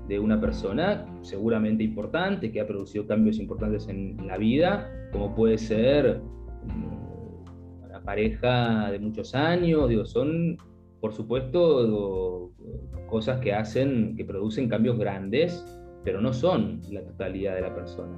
de 0.10 0.20
una 0.20 0.42
persona 0.42 1.06
seguramente 1.22 1.86
importante, 1.86 2.52
que 2.52 2.60
ha 2.60 2.68
producido 2.68 3.08
cambios 3.08 3.40
importantes 3.40 3.88
en 3.88 4.18
la 4.28 4.38
vida, 4.38 4.92
como 5.14 5.34
puede 5.34 5.58
ser 5.58 6.20
mm, 6.66 7.86
una 7.86 8.02
pareja 8.04 8.92
de 8.92 9.00
muchos 9.00 9.34
años, 9.34 9.88
digo, 9.88 10.06
son 10.06 10.58
por 11.02 11.14
supuesto, 11.14 12.52
cosas 13.10 13.40
que 13.42 13.54
hacen, 13.54 14.16
que 14.16 14.24
producen 14.24 14.70
cambios 14.70 14.98
grandes, 14.98 15.66
pero 16.04 16.22
no 16.22 16.32
son 16.32 16.80
la 16.92 17.04
totalidad 17.04 17.56
de 17.56 17.62
la 17.62 17.76
persona. 17.76 18.18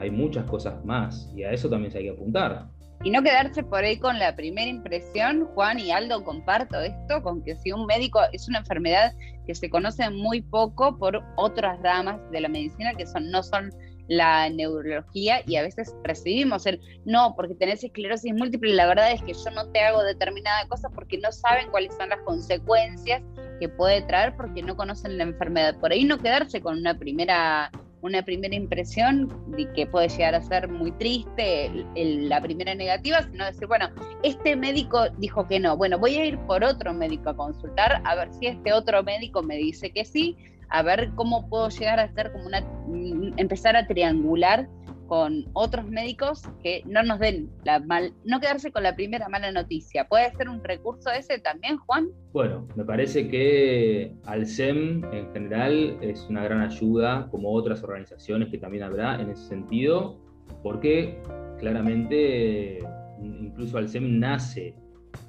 Hay 0.00 0.10
muchas 0.10 0.44
cosas 0.46 0.84
más 0.84 1.30
y 1.36 1.44
a 1.44 1.52
eso 1.52 1.68
también 1.68 1.92
se 1.92 1.98
hay 1.98 2.04
que 2.04 2.10
apuntar. 2.10 2.68
Y 3.04 3.10
no 3.10 3.22
quedarse 3.22 3.62
por 3.62 3.84
ahí 3.84 3.98
con 3.98 4.18
la 4.18 4.34
primera 4.34 4.68
impresión, 4.68 5.46
Juan 5.54 5.78
y 5.78 5.90
Aldo, 5.90 6.24
comparto 6.24 6.80
esto, 6.80 7.22
con 7.22 7.42
que 7.42 7.56
si 7.56 7.72
un 7.72 7.84
médico 7.86 8.20
es 8.32 8.48
una 8.48 8.60
enfermedad 8.60 9.12
que 9.46 9.54
se 9.54 9.68
conoce 9.68 10.08
muy 10.08 10.40
poco 10.40 10.96
por 10.98 11.20
otras 11.36 11.80
ramas 11.82 12.20
de 12.30 12.40
la 12.40 12.48
medicina 12.48 12.94
que 12.94 13.06
son, 13.06 13.30
no 13.30 13.42
son 13.42 13.70
la 14.12 14.50
neurología 14.50 15.42
y 15.46 15.56
a 15.56 15.62
veces 15.62 15.94
recibimos 16.04 16.66
el 16.66 16.80
no, 17.06 17.34
porque 17.34 17.54
tenés 17.54 17.82
esclerosis 17.82 18.34
múltiple, 18.34 18.74
la 18.74 18.86
verdad 18.86 19.10
es 19.12 19.22
que 19.22 19.32
yo 19.32 19.50
no 19.54 19.70
te 19.70 19.80
hago 19.80 20.02
determinada 20.02 20.68
cosa 20.68 20.90
porque 20.90 21.16
no 21.16 21.32
saben 21.32 21.70
cuáles 21.70 21.94
son 21.94 22.10
las 22.10 22.20
consecuencias 22.20 23.22
que 23.58 23.68
puede 23.70 24.02
traer 24.02 24.36
porque 24.36 24.62
no 24.62 24.76
conocen 24.76 25.16
la 25.16 25.24
enfermedad. 25.24 25.76
Por 25.80 25.92
ahí 25.92 26.04
no 26.04 26.18
quedarse 26.18 26.60
con 26.60 26.78
una 26.78 26.98
primera 26.98 27.70
una 28.02 28.20
primera 28.22 28.54
impresión 28.54 29.32
de 29.56 29.72
que 29.74 29.86
puede 29.86 30.08
llegar 30.08 30.34
a 30.34 30.42
ser 30.42 30.68
muy 30.68 30.90
triste 30.90 31.70
la 31.94 32.42
primera 32.42 32.74
negativa, 32.74 33.22
sino 33.22 33.46
decir, 33.46 33.68
bueno, 33.68 33.90
este 34.24 34.56
médico 34.56 35.08
dijo 35.18 35.46
que 35.46 35.60
no, 35.60 35.76
bueno, 35.76 36.00
voy 36.00 36.16
a 36.16 36.24
ir 36.26 36.36
por 36.40 36.64
otro 36.64 36.92
médico 36.92 37.30
a 37.30 37.36
consultar, 37.36 38.02
a 38.04 38.16
ver 38.16 38.32
si 38.32 38.48
este 38.48 38.72
otro 38.72 39.04
médico 39.04 39.42
me 39.44 39.56
dice 39.56 39.92
que 39.92 40.04
sí, 40.04 40.36
a 40.68 40.82
ver 40.82 41.10
cómo 41.14 41.48
puedo 41.48 41.68
llegar 41.68 41.98
a 41.98 42.04
hacer 42.04 42.32
como 42.32 42.46
una, 42.46 42.60
mm, 42.60 43.38
empezar 43.38 43.76
a 43.76 43.86
triangular 43.86 44.68
con 45.12 45.44
otros 45.52 45.86
médicos 45.90 46.42
que 46.62 46.82
no 46.86 47.02
nos 47.02 47.18
den 47.18 47.50
la 47.64 47.80
mal, 47.80 48.14
no 48.24 48.40
quedarse 48.40 48.72
con 48.72 48.82
la 48.82 48.96
primera 48.96 49.28
mala 49.28 49.52
noticia. 49.52 50.08
¿Puede 50.08 50.34
ser 50.36 50.48
un 50.48 50.64
recurso 50.64 51.10
ese 51.10 51.38
también, 51.38 51.76
Juan? 51.76 52.08
Bueno, 52.32 52.66
me 52.76 52.84
parece 52.84 53.28
que 53.28 54.16
Alcem 54.24 55.04
en 55.12 55.30
general 55.34 55.98
es 56.00 56.26
una 56.30 56.44
gran 56.44 56.62
ayuda, 56.62 57.28
como 57.30 57.52
otras 57.52 57.82
organizaciones 57.84 58.48
que 58.48 58.56
también 58.56 58.84
habrá 58.84 59.20
en 59.20 59.28
ese 59.28 59.48
sentido, 59.48 60.18
porque 60.62 61.20
claramente 61.58 62.78
incluso 63.22 63.76
Alcem 63.76 64.18
nace 64.18 64.74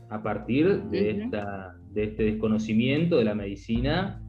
a 0.10 0.24
partir 0.24 0.82
de, 0.84 1.10
esta, 1.10 1.76
de 1.92 2.06
este 2.06 2.24
desconocimiento 2.24 3.18
de 3.18 3.26
la 3.26 3.36
medicina 3.36 4.23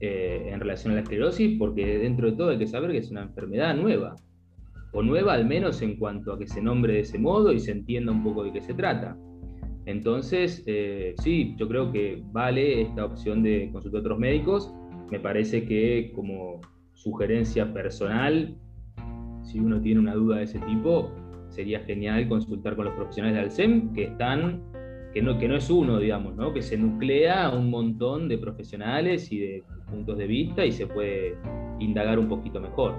eh, 0.00 0.50
en 0.52 0.60
relación 0.60 0.92
a 0.92 0.96
la 0.96 1.02
esclerosis, 1.02 1.58
porque 1.58 1.98
dentro 1.98 2.30
de 2.30 2.36
todo 2.36 2.50
hay 2.50 2.58
que 2.58 2.66
saber 2.66 2.90
que 2.90 2.98
es 2.98 3.10
una 3.10 3.22
enfermedad 3.22 3.74
nueva, 3.76 4.16
o 4.92 5.02
nueva 5.02 5.34
al 5.34 5.46
menos 5.46 5.82
en 5.82 5.96
cuanto 5.96 6.32
a 6.32 6.38
que 6.38 6.46
se 6.46 6.60
nombre 6.60 6.94
de 6.94 7.00
ese 7.00 7.18
modo 7.18 7.52
y 7.52 7.60
se 7.60 7.72
entienda 7.72 8.12
un 8.12 8.24
poco 8.24 8.44
de 8.44 8.52
qué 8.52 8.60
se 8.60 8.74
trata. 8.74 9.16
Entonces, 9.86 10.62
eh, 10.66 11.14
sí, 11.18 11.54
yo 11.58 11.68
creo 11.68 11.90
que 11.90 12.22
vale 12.32 12.82
esta 12.82 13.04
opción 13.04 13.42
de 13.42 13.70
consultar 13.72 13.98
a 13.98 14.00
otros 14.02 14.18
médicos. 14.18 14.72
Me 15.10 15.20
parece 15.20 15.64
que 15.64 16.12
como 16.14 16.60
sugerencia 16.94 17.72
personal, 17.72 18.56
si 19.42 19.58
uno 19.58 19.80
tiene 19.80 20.00
una 20.00 20.14
duda 20.14 20.38
de 20.38 20.44
ese 20.44 20.58
tipo, 20.60 21.10
sería 21.48 21.80
genial 21.80 22.28
consultar 22.28 22.76
con 22.76 22.84
los 22.86 22.94
profesionales 22.94 23.36
de 23.36 23.40
Alcem 23.42 23.92
que 23.92 24.04
están, 24.04 24.62
que 25.12 25.22
no, 25.22 25.38
que 25.38 25.48
no 25.48 25.56
es 25.56 25.68
uno, 25.70 25.98
digamos, 25.98 26.36
¿no? 26.36 26.52
que 26.52 26.62
se 26.62 26.76
nuclea 26.76 27.50
un 27.50 27.70
montón 27.70 28.28
de 28.28 28.38
profesionales 28.38 29.32
y 29.32 29.38
de 29.38 29.64
puntos 29.90 30.16
de 30.18 30.26
vista 30.26 30.64
y 30.64 30.72
se 30.72 30.86
puede 30.86 31.36
indagar 31.78 32.18
un 32.18 32.28
poquito 32.28 32.60
mejor. 32.60 32.94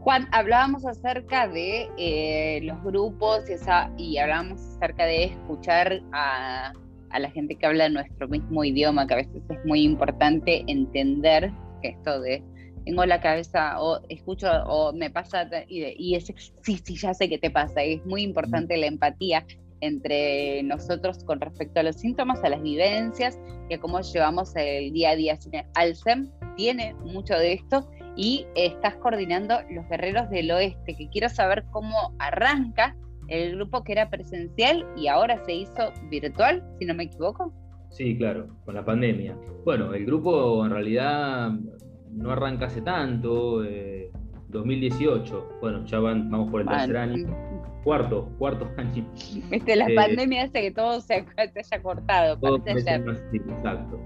Juan, 0.00 0.28
hablábamos 0.32 0.84
acerca 0.84 1.48
de 1.48 1.88
eh, 1.96 2.60
los 2.62 2.82
grupos 2.82 3.48
esa, 3.48 3.90
y 3.96 4.18
hablábamos 4.18 4.60
acerca 4.76 5.06
de 5.06 5.24
escuchar 5.24 6.02
a, 6.12 6.72
a, 7.08 7.18
la 7.18 7.30
gente 7.30 7.56
que 7.56 7.64
habla 7.64 7.88
nuestro 7.88 8.28
mismo 8.28 8.64
idioma, 8.64 9.06
que 9.06 9.14
a 9.14 9.16
veces 9.18 9.42
es 9.48 9.64
muy 9.64 9.82
importante 9.82 10.62
entender 10.66 11.50
que 11.80 11.88
esto 11.88 12.20
de 12.20 12.42
tengo 12.84 13.06
la 13.06 13.20
cabeza 13.20 13.80
o 13.80 14.00
escucho 14.08 14.46
o 14.66 14.92
me 14.92 15.10
pasa 15.10 15.48
y, 15.68 15.84
y 15.96 16.16
es 16.16 16.26
sí, 16.62 16.78
sí, 16.84 16.96
ya 16.96 17.14
sé 17.14 17.28
qué 17.28 17.38
te 17.38 17.50
pasa. 17.50 17.84
Y 17.84 17.94
es 17.94 18.06
muy 18.06 18.22
importante 18.22 18.76
la 18.76 18.86
empatía 18.86 19.44
entre 19.84 20.62
nosotros 20.62 21.24
con 21.24 21.40
respecto 21.40 21.80
a 21.80 21.82
los 21.82 21.96
síntomas, 21.96 22.42
a 22.42 22.48
las 22.48 22.62
vivencias 22.62 23.38
y 23.68 23.74
a 23.74 23.80
cómo 23.80 24.00
llevamos 24.00 24.54
el 24.56 24.92
día 24.92 25.10
a 25.10 25.16
día. 25.16 25.38
Alcem 25.74 26.30
tiene 26.56 26.94
mucho 27.04 27.34
de 27.34 27.54
esto 27.54 27.88
y 28.16 28.46
estás 28.54 28.96
coordinando 28.96 29.56
los 29.70 29.88
guerreros 29.88 30.30
del 30.30 30.50
oeste, 30.50 30.94
que 30.96 31.08
quiero 31.08 31.28
saber 31.28 31.64
cómo 31.70 32.14
arranca 32.18 32.96
el 33.28 33.56
grupo 33.56 33.82
que 33.84 33.92
era 33.92 34.10
presencial 34.10 34.86
y 34.96 35.08
ahora 35.08 35.42
se 35.44 35.54
hizo 35.54 35.92
virtual, 36.10 36.62
si 36.78 36.86
no 36.86 36.94
me 36.94 37.04
equivoco. 37.04 37.52
Sí, 37.90 38.16
claro, 38.16 38.48
con 38.64 38.74
la 38.74 38.84
pandemia. 38.84 39.36
Bueno, 39.64 39.94
el 39.94 40.04
grupo 40.04 40.64
en 40.64 40.72
realidad 40.72 41.52
no 42.10 42.30
arranca 42.30 42.66
hace 42.66 42.82
tanto, 42.82 43.62
2018, 44.48 45.38
eh, 45.38 45.54
bueno, 45.60 45.84
ya 45.86 46.00
van, 46.00 46.30
vamos 46.30 46.50
por 46.50 46.60
el 46.62 46.68
tercer 46.68 46.96
año 46.96 47.53
cuarto, 47.84 48.30
cuarto 48.38 48.68
año. 48.78 49.06
Viste, 49.50 49.76
la 49.76 49.86
eh, 49.86 49.94
pandemia 49.94 50.44
hace 50.44 50.62
que 50.62 50.70
todo 50.72 51.00
se, 51.00 51.24
haya 51.36 51.82
cortado. 51.82 52.38
exacto. 52.66 54.00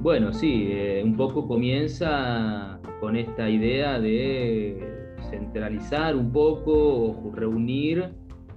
Bueno, 0.00 0.32
sí, 0.32 0.68
eh, 0.72 1.02
un 1.04 1.16
poco 1.16 1.46
comienza 1.46 2.80
con 3.00 3.16
esta 3.16 3.48
idea 3.48 3.98
de 4.00 5.14
centralizar 5.30 6.16
un 6.16 6.32
poco 6.32 7.12
o 7.12 7.32
reunir 7.32 8.12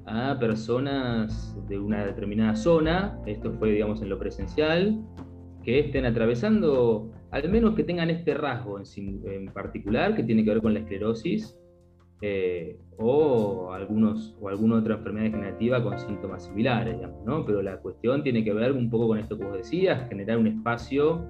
a 0.05 0.37
personas 0.39 1.57
de 1.67 1.79
una 1.79 2.05
determinada 2.05 2.55
zona, 2.55 3.19
esto 3.25 3.53
fue 3.53 3.71
digamos 3.71 4.01
en 4.01 4.09
lo 4.09 4.19
presencial, 4.19 5.01
que 5.63 5.79
estén 5.79 6.05
atravesando, 6.05 7.11
al 7.31 7.49
menos 7.49 7.75
que 7.75 7.83
tengan 7.83 8.09
este 8.09 8.33
rasgo 8.33 8.79
en, 8.79 9.21
en 9.25 9.45
particular, 9.45 10.15
que 10.15 10.23
tiene 10.23 10.43
que 10.43 10.49
ver 10.49 10.61
con 10.61 10.73
la 10.73 10.81
esclerosis, 10.81 11.57
eh, 12.25 12.77
o, 12.97 13.73
algunos, 13.73 14.33
o 14.39 14.47
alguna 14.47 14.75
otra 14.75 14.95
enfermedad 14.95 15.25
degenerativa 15.25 15.83
con 15.83 15.99
síntomas 15.99 16.45
similares, 16.45 16.95
¿no? 17.25 17.45
Pero 17.45 17.61
la 17.61 17.75
cuestión 17.79 18.23
tiene 18.23 18.45
que 18.45 18.53
ver 18.53 18.71
un 18.71 18.89
poco 18.89 19.09
con 19.09 19.19
esto 19.19 19.37
que 19.37 19.43
vos 19.43 19.57
decías, 19.57 20.07
generar 20.07 20.37
un 20.37 20.47
espacio 20.47 21.21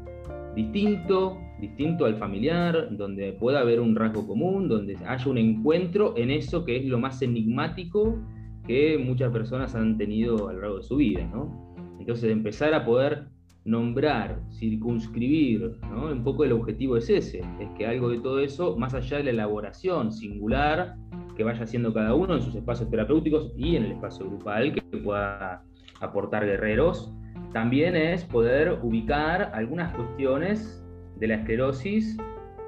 distinto, 0.55 1.39
distinto 1.59 2.05
al 2.05 2.17
familiar, 2.17 2.95
donde 2.95 3.33
pueda 3.33 3.61
haber 3.61 3.79
un 3.79 3.95
rasgo 3.95 4.27
común, 4.27 4.69
donde 4.69 4.95
haya 5.07 5.31
un 5.31 5.39
encuentro 5.39 6.13
en 6.15 6.29
eso 6.29 6.63
que 6.63 6.77
es 6.77 6.85
lo 6.85 6.99
más 6.99 7.23
enigmático 7.23 8.19
que 8.67 8.99
muchas 9.03 9.31
personas 9.31 9.73
han 9.73 9.97
tenido 9.97 10.47
a 10.47 10.53
lo 10.53 10.61
largo 10.61 10.77
de 10.77 10.83
su 10.83 10.97
vida, 10.97 11.25
¿no? 11.25 11.73
Entonces 11.99 12.31
empezar 12.31 12.71
a 12.75 12.85
poder 12.85 13.29
nombrar, 13.65 14.41
circunscribir, 14.51 15.77
¿no? 15.89 16.11
Un 16.11 16.23
poco 16.23 16.43
el 16.43 16.51
objetivo 16.51 16.97
es 16.97 17.09
ese, 17.09 17.41
es 17.59 17.69
que 17.77 17.87
algo 17.87 18.09
de 18.09 18.19
todo 18.19 18.39
eso, 18.39 18.75
más 18.77 18.93
allá 18.93 19.17
de 19.17 19.23
la 19.23 19.29
elaboración 19.31 20.11
singular 20.11 20.95
que 21.35 21.43
vaya 21.43 21.63
haciendo 21.63 21.93
cada 21.93 22.13
uno 22.13 22.35
en 22.35 22.41
sus 22.41 22.55
espacios 22.55 22.89
terapéuticos 22.89 23.53
y 23.57 23.75
en 23.75 23.85
el 23.85 23.91
espacio 23.93 24.27
grupal 24.27 24.73
que 24.73 24.81
pueda 24.97 25.63
aportar 26.01 26.45
guerreros, 26.45 27.13
también 27.53 27.95
es 27.95 28.25
poder 28.25 28.79
ubicar 28.81 29.51
algunas 29.53 29.93
cuestiones 29.95 30.83
de 31.19 31.27
la 31.27 31.35
esclerosis, 31.35 32.17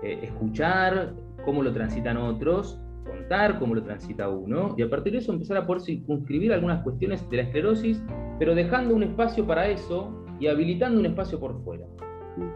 eh, 0.04 0.20
escuchar 0.24 1.14
cómo 1.44 1.62
lo 1.62 1.74
transitan 1.74 2.18
otros, 2.18 2.80
contar 3.06 3.60
cómo 3.60 3.76
lo 3.76 3.84
transita 3.84 4.30
uno, 4.30 4.74
y 4.78 4.82
a 4.82 4.90
partir 4.90 5.14
de 5.14 5.20
eso 5.20 5.34
empezar 5.34 5.58
a 5.58 5.68
poder 5.68 5.82
circunscribir 5.82 6.54
algunas 6.54 6.82
cuestiones 6.84 7.28
de 7.30 7.38
la 7.38 7.44
esclerosis, 7.44 8.04
pero 8.40 8.56
dejando 8.56 8.96
un 8.96 9.04
espacio 9.04 9.46
para 9.46 9.68
eso 9.68 10.25
y 10.40 10.48
habilitando 10.48 11.00
un 11.00 11.06
espacio 11.06 11.40
por 11.40 11.62
fuera. 11.64 11.86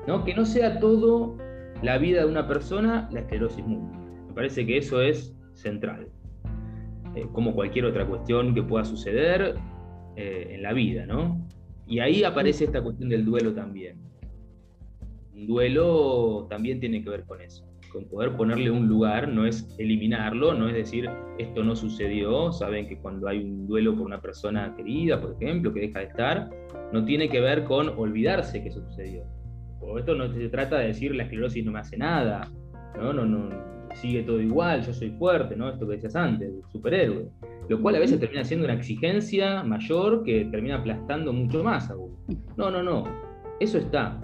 ¿no? 0.07 0.23
Que 0.23 0.33
no 0.33 0.45
sea 0.45 0.79
todo 0.79 1.37
la 1.81 1.97
vida 1.97 2.21
de 2.21 2.27
una 2.27 2.47
persona 2.47 3.09
la 3.11 3.21
esclerosis 3.21 3.65
múltiple. 3.65 3.99
Me 4.27 4.33
parece 4.33 4.65
que 4.65 4.77
eso 4.77 5.01
es 5.01 5.35
central. 5.53 6.07
Eh, 7.15 7.25
como 7.31 7.53
cualquier 7.53 7.85
otra 7.85 8.05
cuestión 8.05 8.53
que 8.53 8.61
pueda 8.61 8.85
suceder 8.85 9.55
eh, 10.15 10.47
en 10.51 10.61
la 10.61 10.73
vida, 10.73 11.05
¿no? 11.05 11.47
Y 11.87 11.99
ahí 11.99 12.23
aparece 12.23 12.65
esta 12.65 12.81
cuestión 12.81 13.09
del 13.09 13.25
duelo 13.25 13.53
también. 13.53 13.97
Un 15.33 15.47
duelo 15.47 16.45
también 16.49 16.79
tiene 16.79 17.03
que 17.03 17.09
ver 17.09 17.23
con 17.23 17.41
eso, 17.41 17.65
con 17.89 18.05
poder 18.05 18.35
ponerle 18.35 18.71
un 18.71 18.87
lugar, 18.87 19.27
no 19.27 19.45
es 19.45 19.75
eliminarlo, 19.77 20.53
no 20.53 20.67
es 20.67 20.75
decir, 20.75 21.09
esto 21.37 21.63
no 21.63 21.75
sucedió, 21.75 22.51
saben 22.51 22.87
que 22.87 22.97
cuando 22.97 23.27
hay 23.27 23.43
un 23.43 23.67
duelo 23.67 23.95
por 23.95 24.05
una 24.05 24.21
persona 24.21 24.73
querida, 24.75 25.19
por 25.19 25.33
ejemplo, 25.33 25.73
que 25.73 25.81
deja 25.81 25.99
de 25.99 26.05
estar, 26.05 26.49
no 26.93 27.03
tiene 27.05 27.29
que 27.29 27.41
ver 27.41 27.63
con 27.63 27.89
olvidarse 27.89 28.61
que 28.61 28.69
eso 28.69 28.81
sucedió. 28.81 29.23
O 29.81 29.97
esto 29.97 30.15
no 30.15 30.31
se 30.31 30.49
trata 30.49 30.77
de 30.79 30.87
decir 30.87 31.15
la 31.15 31.23
esclerosis 31.23 31.65
no 31.65 31.71
me 31.71 31.79
hace 31.79 31.97
nada, 31.97 32.47
no, 32.97 33.13
no, 33.13 33.25
no, 33.25 33.49
sigue 33.95 34.23
todo 34.23 34.39
igual, 34.39 34.85
yo 34.85 34.93
soy 34.93 35.11
fuerte, 35.11 35.55
¿no? 35.55 35.69
Esto 35.69 35.87
que 35.87 35.95
decías 35.95 36.15
antes, 36.15 36.51
superhéroe 36.71 37.29
lo 37.69 37.79
cual 37.79 37.95
a 37.95 37.99
veces 37.99 38.19
termina 38.19 38.43
siendo 38.43 38.65
una 38.65 38.73
exigencia 38.73 39.63
mayor 39.63 40.23
que 40.23 40.45
termina 40.45 40.77
aplastando 40.77 41.31
mucho 41.31 41.63
más 41.63 41.89
a 41.89 41.95
uno. 41.95 42.17
No, 42.57 42.71
no, 42.71 42.81
no, 42.81 43.03
eso 43.59 43.77
está. 43.77 44.19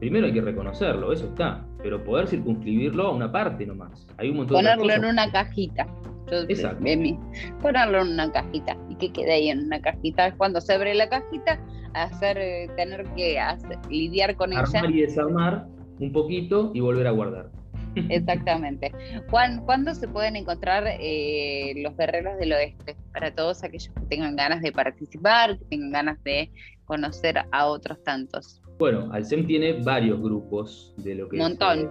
Primero 0.00 0.26
hay 0.26 0.32
que 0.32 0.40
reconocerlo, 0.40 1.12
eso 1.12 1.26
está, 1.26 1.66
pero 1.82 2.02
poder 2.02 2.28
circunscribirlo 2.28 3.08
a 3.08 3.14
una 3.14 3.30
parte 3.30 3.66
nomás. 3.66 4.06
Hay 4.16 4.30
un 4.30 4.38
montón 4.38 4.56
Ponerlo 4.56 4.92
en 4.92 5.04
una 5.04 5.30
cajita. 5.30 5.86
Exacto. 6.48 6.84
ponerlo 7.62 8.02
en 8.02 8.08
una 8.08 8.30
cajita 8.30 8.76
y 8.90 8.96
que 8.96 9.12
quede 9.12 9.32
ahí 9.32 9.48
en 9.48 9.60
una 9.64 9.80
cajita. 9.80 10.34
Cuando 10.36 10.60
se 10.60 10.74
abre 10.74 10.94
la 10.94 11.08
cajita, 11.08 11.58
hacer, 11.94 12.38
eh, 12.38 12.70
tener 12.76 13.04
que 13.14 13.38
lidiar 13.88 14.36
con 14.36 14.52
Armar 14.52 14.84
ella. 14.84 14.94
y 14.94 15.00
desarmar 15.00 15.66
un 15.98 16.12
poquito 16.12 16.70
y 16.74 16.80
volver 16.80 17.06
a 17.06 17.12
guardar. 17.12 17.50
Exactamente. 18.08 18.92
Juan, 19.30 19.64
¿cuándo 19.64 19.94
se 19.94 20.08
pueden 20.08 20.36
encontrar 20.36 20.84
eh, 20.86 21.72
los 21.76 21.96
guerreros 21.96 22.38
del 22.38 22.52
oeste? 22.52 22.96
Para 23.12 23.34
todos 23.34 23.64
aquellos 23.64 23.92
que 23.94 24.06
tengan 24.06 24.36
ganas 24.36 24.60
de 24.60 24.72
participar, 24.72 25.58
que 25.58 25.64
tengan 25.66 25.92
ganas 25.92 26.22
de 26.24 26.50
conocer 26.84 27.42
a 27.50 27.66
otros 27.66 28.02
tantos. 28.04 28.62
Bueno, 28.78 29.08
Alcem 29.12 29.44
tiene 29.44 29.82
varios 29.82 30.20
grupos 30.20 30.94
de 30.98 31.16
lo 31.16 31.28
que 31.28 31.38
Montón. 31.38 31.78
es 31.78 31.84
eh, 31.84 31.88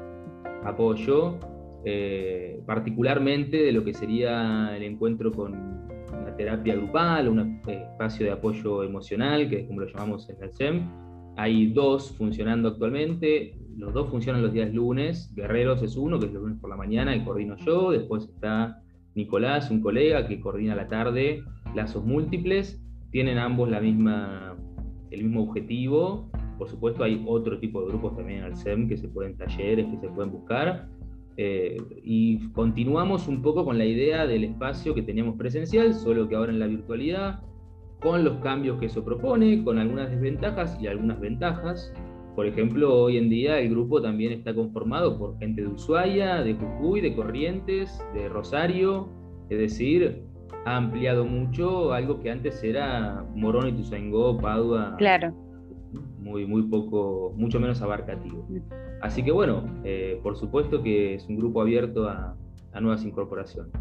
apoyo, 0.64 1.38
eh, 1.84 2.62
particularmente 2.66 3.58
de 3.58 3.72
lo 3.74 3.84
que 3.84 3.94
sería 3.94 4.76
el 4.76 4.84
encuentro 4.84 5.32
con 5.32 5.54
una 5.54 6.36
terapia 6.38 6.76
grupal, 6.76 7.28
un 7.28 7.62
espacio 7.68 8.26
de 8.26 8.32
apoyo 8.32 8.84
emocional, 8.84 9.50
que 9.50 9.62
es 9.62 9.68
como 9.68 9.82
lo 9.82 9.88
llamamos 9.88 10.30
en 10.30 10.42
Alcem. 10.42 10.90
Hay 11.36 11.68
dos 11.68 12.14
funcionando 12.18 12.70
actualmente, 12.70 13.58
los 13.76 13.94
dos 13.94 14.10
funcionan 14.10 14.42
los 14.42 14.54
días 14.54 14.74
lunes. 14.74 15.32
Guerreros 15.36 15.84
es 15.84 15.98
uno, 15.98 16.20
que 16.20 16.28
es 16.28 16.34
los 16.34 16.42
lunes 16.42 16.60
por 16.60 16.70
la 16.70 16.78
mañana, 16.78 17.16
y 17.16 17.24
coordino 17.24 17.58
yo. 17.58 17.92
Después 17.92 18.24
está 18.24 18.82
Nicolás, 19.14 19.70
un 19.70 19.82
colega 19.82 20.28
que 20.28 20.40
coordina 20.40 20.74
la 20.76 20.88
tarde 20.88 21.44
lazos 21.76 22.04
múltiples. 22.04 22.82
Tienen 23.12 23.38
ambos 23.38 23.70
la 23.70 23.80
misma, 23.80 24.56
el 25.12 25.24
mismo 25.24 25.44
objetivo. 25.44 26.32
Por 26.58 26.70
supuesto, 26.70 27.04
hay 27.04 27.24
otro 27.28 27.60
tipo 27.60 27.82
de 27.82 27.88
grupos 27.90 28.16
también 28.16 28.40
en 28.40 28.46
el 28.46 28.56
SEM 28.58 28.88
que 28.88 28.98
se 28.98 29.08
pueden 29.08 29.38
talleres, 29.38 29.86
que 29.88 29.98
se 29.98 30.08
pueden 30.10 30.32
buscar. 30.32 30.88
Eh, 31.38 31.78
y 32.04 32.50
continuamos 32.50 33.28
un 33.28 33.44
poco 33.44 33.64
con 33.64 33.78
la 33.78 33.86
idea 33.86 34.26
del 34.26 34.44
espacio 34.44 34.96
que 34.96 35.04
teníamos 35.04 35.36
presencial, 35.38 35.94
solo 35.94 36.28
que 36.28 36.36
ahora 36.36 36.52
en 36.52 36.60
la 36.60 36.66
virtualidad, 36.66 37.42
con 38.02 38.24
los 38.24 38.38
cambios 38.38 38.80
que 38.80 38.88
eso 38.88 39.04
propone, 39.04 39.64
con 39.64 39.78
algunas 39.78 40.10
desventajas 40.10 40.78
y 40.82 40.88
algunas 40.88 41.20
ventajas. 41.20 41.94
Por 42.36 42.46
ejemplo, 42.46 42.94
hoy 42.94 43.18
en 43.18 43.30
día 43.30 43.60
el 43.60 43.70
grupo 43.70 44.02
también 44.02 44.32
está 44.32 44.54
conformado 44.54 45.18
por 45.18 45.38
gente 45.40 45.62
de 45.62 45.68
Ushuaia, 45.68 46.42
de 46.44 46.54
Jujuy, 46.56 47.02
de 47.02 47.16
Corrientes, 47.16 48.04
de 48.14 48.30
Rosario, 48.30 49.10
es 49.50 49.58
decir, 49.58 50.24
ha 50.66 50.78
ampliado 50.78 51.26
mucho 51.26 51.94
algo 51.94 52.20
que 52.20 52.30
antes 52.30 52.64
era 52.64 53.26
Morón 53.34 53.70
y 53.70 53.72
Tuzangó, 53.74 54.38
Padua. 54.38 54.96
Claro. 54.98 55.34
Muy, 56.28 56.46
muy 56.46 56.64
poco, 56.64 57.34
mucho 57.36 57.60
menos 57.60 57.82
abarcativo. 57.82 58.46
Mm. 58.50 58.58
Así 59.02 59.24
que 59.24 59.32
bueno, 59.32 59.64
eh, 59.86 60.20
por 60.22 60.36
supuesto 60.36 60.84
que 60.84 61.16
es 61.16 61.28
un 61.28 61.38
grupo 61.38 61.62
abierto 61.62 62.08
a, 62.10 62.36
nuevas 62.82 63.04
incorporaciones. 63.04 63.72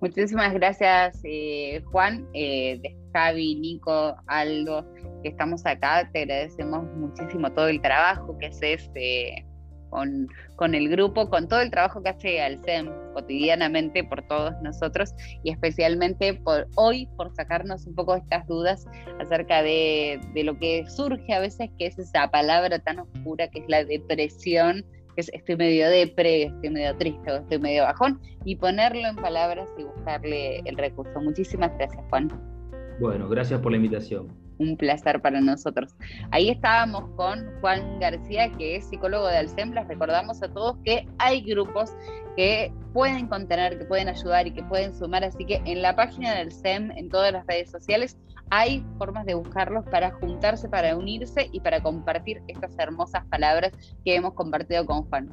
Muchísimas 0.00 0.52
gracias, 0.54 1.20
eh, 1.24 1.82
Juan, 1.90 2.28
eh, 2.32 2.78
de 2.80 2.96
Javi, 3.12 3.56
Nico, 3.56 4.14
Aldo 4.28 4.86
que 5.22 5.28
estamos 5.28 5.64
acá, 5.64 6.08
te 6.12 6.22
agradecemos 6.22 6.84
muchísimo 6.96 7.50
todo 7.52 7.68
el 7.68 7.80
trabajo 7.80 8.36
que 8.38 8.46
haces 8.46 8.90
eh, 8.94 9.44
con, 9.92 10.26
con, 10.56 10.74
el 10.74 10.88
grupo, 10.88 11.28
con 11.28 11.46
todo 11.48 11.60
el 11.60 11.70
trabajo 11.70 12.02
que 12.02 12.08
hace 12.08 12.40
Alcem 12.40 12.90
cotidianamente 13.12 14.02
por 14.02 14.22
todos 14.26 14.54
nosotros 14.62 15.14
y 15.44 15.50
especialmente 15.50 16.32
por 16.34 16.66
hoy, 16.76 17.06
por 17.16 17.32
sacarnos 17.34 17.86
un 17.86 17.94
poco 17.94 18.16
estas 18.16 18.46
dudas 18.46 18.86
acerca 19.20 19.62
de, 19.62 20.18
de 20.34 20.44
lo 20.44 20.58
que 20.58 20.84
surge 20.88 21.34
a 21.34 21.40
veces, 21.40 21.70
que 21.78 21.86
es 21.86 21.98
esa 21.98 22.30
palabra 22.30 22.78
tan 22.78 23.00
oscura 23.00 23.48
que 23.48 23.60
es 23.60 23.66
la 23.68 23.84
depresión 23.84 24.84
que 25.14 25.20
es 25.20 25.30
estoy 25.34 25.56
medio 25.56 25.90
depre, 25.90 26.44
estoy 26.44 26.70
medio 26.70 26.96
triste, 26.96 27.36
estoy 27.36 27.58
medio 27.58 27.82
bajón, 27.82 28.18
y 28.46 28.56
ponerlo 28.56 29.06
en 29.06 29.16
palabras 29.16 29.68
y 29.76 29.82
buscarle 29.82 30.60
el 30.64 30.74
recurso. 30.78 31.20
Muchísimas 31.20 31.70
gracias, 31.76 32.02
Juan. 32.08 32.30
Bueno, 32.98 33.28
gracias 33.28 33.60
por 33.60 33.72
la 33.72 33.76
invitación 33.76 34.28
un 34.58 34.76
placer 34.76 35.20
para 35.20 35.40
nosotros. 35.40 35.94
Ahí 36.30 36.50
estábamos 36.50 37.04
con 37.16 37.44
Juan 37.60 37.98
García, 38.00 38.50
que 38.52 38.76
es 38.76 38.88
psicólogo 38.88 39.26
de 39.28 39.38
Alcem. 39.38 39.72
recordamos 39.72 40.42
a 40.42 40.48
todos 40.48 40.76
que 40.84 41.06
hay 41.18 41.42
grupos 41.42 41.92
que 42.36 42.72
pueden 42.92 43.26
contener, 43.26 43.78
que 43.78 43.84
pueden 43.84 44.08
ayudar 44.08 44.46
y 44.46 44.52
que 44.52 44.62
pueden 44.64 44.94
sumar. 44.94 45.24
Así 45.24 45.44
que 45.44 45.62
en 45.64 45.82
la 45.82 45.94
página 45.94 46.34
del 46.34 46.52
SEM, 46.52 46.90
en 46.92 47.08
todas 47.08 47.32
las 47.32 47.46
redes 47.46 47.70
sociales, 47.70 48.18
hay 48.50 48.84
formas 48.98 49.24
de 49.24 49.34
buscarlos 49.34 49.84
para 49.86 50.10
juntarse, 50.12 50.68
para 50.68 50.96
unirse 50.96 51.48
y 51.52 51.60
para 51.60 51.82
compartir 51.82 52.42
estas 52.48 52.78
hermosas 52.78 53.24
palabras 53.26 53.72
que 54.04 54.14
hemos 54.14 54.34
compartido 54.34 54.84
con 54.84 55.04
Juan. 55.08 55.30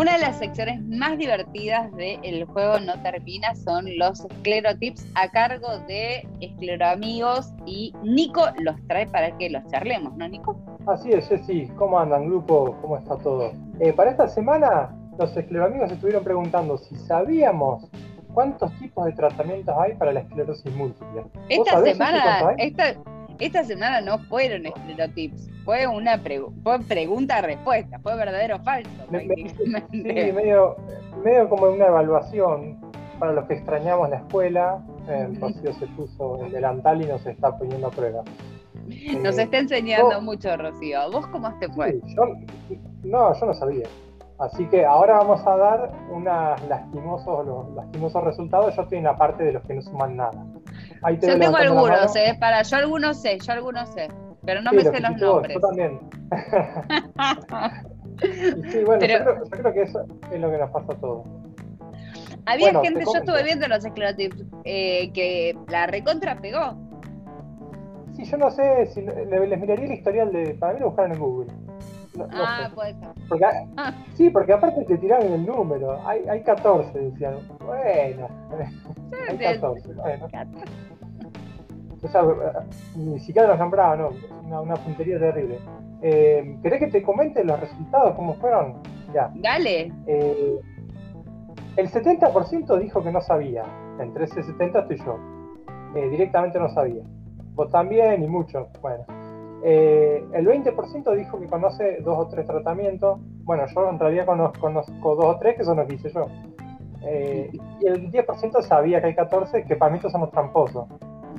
Una 0.00 0.14
de 0.14 0.20
las 0.20 0.38
secciones 0.38 0.82
más 0.86 1.18
divertidas 1.18 1.94
del 1.94 2.46
juego 2.46 2.78
No 2.80 2.94
Termina 3.02 3.54
son 3.54 3.84
los 3.98 4.24
esclerotips 4.24 5.06
a 5.14 5.28
cargo 5.28 5.78
de 5.86 6.26
Escleroamigos 6.40 7.52
y 7.66 7.92
Nico 8.02 8.46
los 8.62 8.76
trae 8.86 9.06
para 9.08 9.36
que 9.36 9.50
los 9.50 9.62
charlemos, 9.66 10.16
¿no, 10.16 10.26
Nico? 10.26 10.56
Así 10.86 11.10
es, 11.12 11.28
sí. 11.44 11.68
¿Cómo 11.76 12.00
andan, 12.00 12.30
grupo? 12.30 12.78
¿Cómo 12.80 12.96
está 12.96 13.18
todo? 13.18 13.52
Eh, 13.78 13.92
para 13.92 14.12
esta 14.12 14.26
semana, 14.26 14.88
los 15.18 15.36
escleroamigos 15.36 15.92
estuvieron 15.92 16.24
preguntando 16.24 16.78
si 16.78 16.96
sabíamos 16.96 17.86
cuántos 18.32 18.72
tipos 18.78 19.04
de 19.04 19.12
tratamientos 19.12 19.74
hay 19.78 19.96
para 19.96 20.14
la 20.14 20.20
esclerosis 20.20 20.74
múltiple. 20.76 21.24
Esta 21.50 21.84
semana, 21.84 22.54
esta, 22.56 22.94
esta 23.40 23.64
semana 23.64 24.00
no 24.00 24.18
fueron 24.18 24.66
esclerotips, 24.66 25.48
fue 25.64 25.86
una 25.86 26.18
pregunta-respuesta, 26.22 27.98
fue 28.00 28.16
verdadero 28.16 28.56
o 28.56 28.58
falso. 28.60 28.90
sí, 29.90 30.02
medio, 30.02 30.76
medio 31.24 31.48
como 31.48 31.66
una 31.66 31.86
evaluación 31.86 32.78
para 33.18 33.32
los 33.32 33.46
que 33.46 33.54
extrañamos 33.54 34.10
la 34.10 34.16
escuela. 34.16 34.82
El 35.08 35.40
Rocío 35.40 35.72
se 35.74 35.86
puso 35.88 36.44
el 36.44 36.52
delantal 36.52 37.02
y 37.02 37.06
nos 37.06 37.24
está 37.26 37.56
poniendo 37.56 37.88
a 37.88 37.90
prueba. 37.90 38.22
Nos 39.22 39.38
está 39.38 39.58
enseñando 39.58 40.20
mucho, 40.20 40.56
Rocío. 40.56 40.98
¿Vos 41.12 41.26
cómo 41.28 41.56
te 41.60 41.68
fue? 41.68 42.00
yo, 42.16 42.24
no, 43.04 43.38
yo 43.38 43.46
no 43.46 43.54
sabía. 43.54 43.86
Así 44.38 44.64
que 44.66 44.84
ahora 44.86 45.18
vamos 45.18 45.46
a 45.46 45.56
dar 45.56 45.92
unos 46.10 46.68
lastimosos, 46.68 47.46
los 47.46 47.74
lastimosos 47.74 48.24
resultados. 48.24 48.74
Yo 48.74 48.82
estoy 48.82 48.98
en 48.98 49.04
la 49.04 49.16
parte 49.16 49.44
de 49.44 49.52
los 49.52 49.62
que 49.64 49.74
no 49.74 49.82
suman 49.82 50.16
nada. 50.16 50.44
Yo 51.20 51.38
tengo 51.38 51.56
algunos, 51.56 52.16
eh, 52.16 52.36
para, 52.38 52.62
yo 52.62 52.76
algunos 52.76 53.20
sé, 53.20 53.38
yo 53.38 53.52
algunos 53.52 53.88
sé, 53.90 54.08
pero 54.44 54.62
no 54.62 54.72
me 54.72 54.82
sé 54.82 55.00
los 55.00 55.16
nombres. 55.16 55.54
Yo 55.54 55.60
también. 55.60 56.00
sí, 58.70 58.84
bueno, 58.84 59.06
yo, 59.06 59.18
creo, 59.50 59.72
que 59.72 59.82
eso 59.82 60.04
es 60.32 60.40
lo 60.40 60.50
que 60.50 60.58
nos 60.58 60.70
pasa 60.70 60.92
a 60.92 60.96
todos. 60.96 61.26
Había 62.46 62.80
gente, 62.80 63.04
yo 63.04 63.18
estuve 63.18 63.42
viendo 63.42 63.68
los 63.68 63.84
esclerotips, 63.84 64.44
eh, 64.64 65.12
que 65.12 65.56
la 65.68 65.86
recontra 65.86 66.40
pegó. 66.40 66.76
Sí, 68.14 68.24
yo 68.24 68.38
no 68.38 68.50
sé, 68.50 68.86
si 68.86 69.02
les 69.02 69.60
miraría 69.60 69.86
el 69.86 69.92
historial 69.92 70.32
de. 70.32 70.54
Para 70.54 70.74
mí 70.74 70.80
lo 70.80 70.86
buscaron 70.86 71.12
en 71.12 71.18
Google. 71.18 71.52
Ah, 72.32 72.70
puede 72.74 72.94
ser. 72.94 73.08
Ah. 73.76 73.94
Sí, 74.14 74.30
porque 74.30 74.52
aparte 74.52 74.84
te 74.84 74.98
tiraron 74.98 75.32
el 75.32 75.46
número. 75.46 76.00
Hay, 76.06 76.26
hay 76.28 76.42
14, 76.42 76.98
decían. 76.98 77.34
Bueno, 77.64 78.28
hay 79.28 79.38
14. 79.38 79.94
Bueno. 79.94 80.28
O 82.02 82.08
sea, 82.08 82.22
ni 82.96 83.20
siquiera 83.20 83.48
los 83.48 83.58
nombraba, 83.58 83.96
no. 83.96 84.10
Una, 84.44 84.60
una 84.60 84.74
puntería 84.74 85.18
terrible. 85.18 85.58
Eh, 86.02 86.56
¿Querés 86.62 86.80
que 86.80 86.86
te 86.86 87.02
comente 87.02 87.44
los 87.44 87.60
resultados, 87.60 88.14
cómo 88.16 88.34
fueron? 88.34 88.82
Ya. 89.12 89.30
Dale. 89.34 89.92
Eh, 90.06 90.60
el 91.76 91.90
70% 91.90 92.78
dijo 92.78 93.02
que 93.02 93.12
no 93.12 93.20
sabía. 93.20 93.64
Entre 94.00 94.24
ese 94.24 94.42
70 94.42 94.80
estoy 94.80 94.98
yo. 94.98 95.18
Eh, 95.94 96.08
directamente 96.08 96.58
no 96.58 96.68
sabía. 96.70 97.02
Vos 97.54 97.70
también 97.70 98.22
y 98.22 98.26
mucho. 98.26 98.68
Bueno. 98.80 99.04
Eh, 99.62 100.24
el 100.32 100.46
20% 100.46 101.16
dijo 101.16 101.38
que 101.38 101.46
conoce 101.46 101.98
dos 102.00 102.18
o 102.18 102.28
tres 102.28 102.46
tratamientos. 102.46 103.18
Bueno, 103.44 103.64
yo 103.66 103.88
en 103.88 103.98
realidad 103.98 104.26
conozco, 104.26 105.14
dos 105.14 105.24
o 105.24 105.38
tres 105.38 105.56
que 105.56 105.64
son 105.64 105.76
los 105.76 105.86
que 105.86 105.94
hice 105.94 106.10
yo. 106.10 106.26
Eh, 107.02 107.50
y 107.80 107.86
el 107.86 108.10
10% 108.10 108.62
sabía 108.62 109.00
que 109.00 109.08
hay 109.08 109.14
14, 109.14 109.64
que 109.64 109.76
para 109.76 109.90
mí 109.90 109.96
estos 109.96 110.12
son 110.12 110.22
los 110.22 110.30
tramposos. 110.30 110.86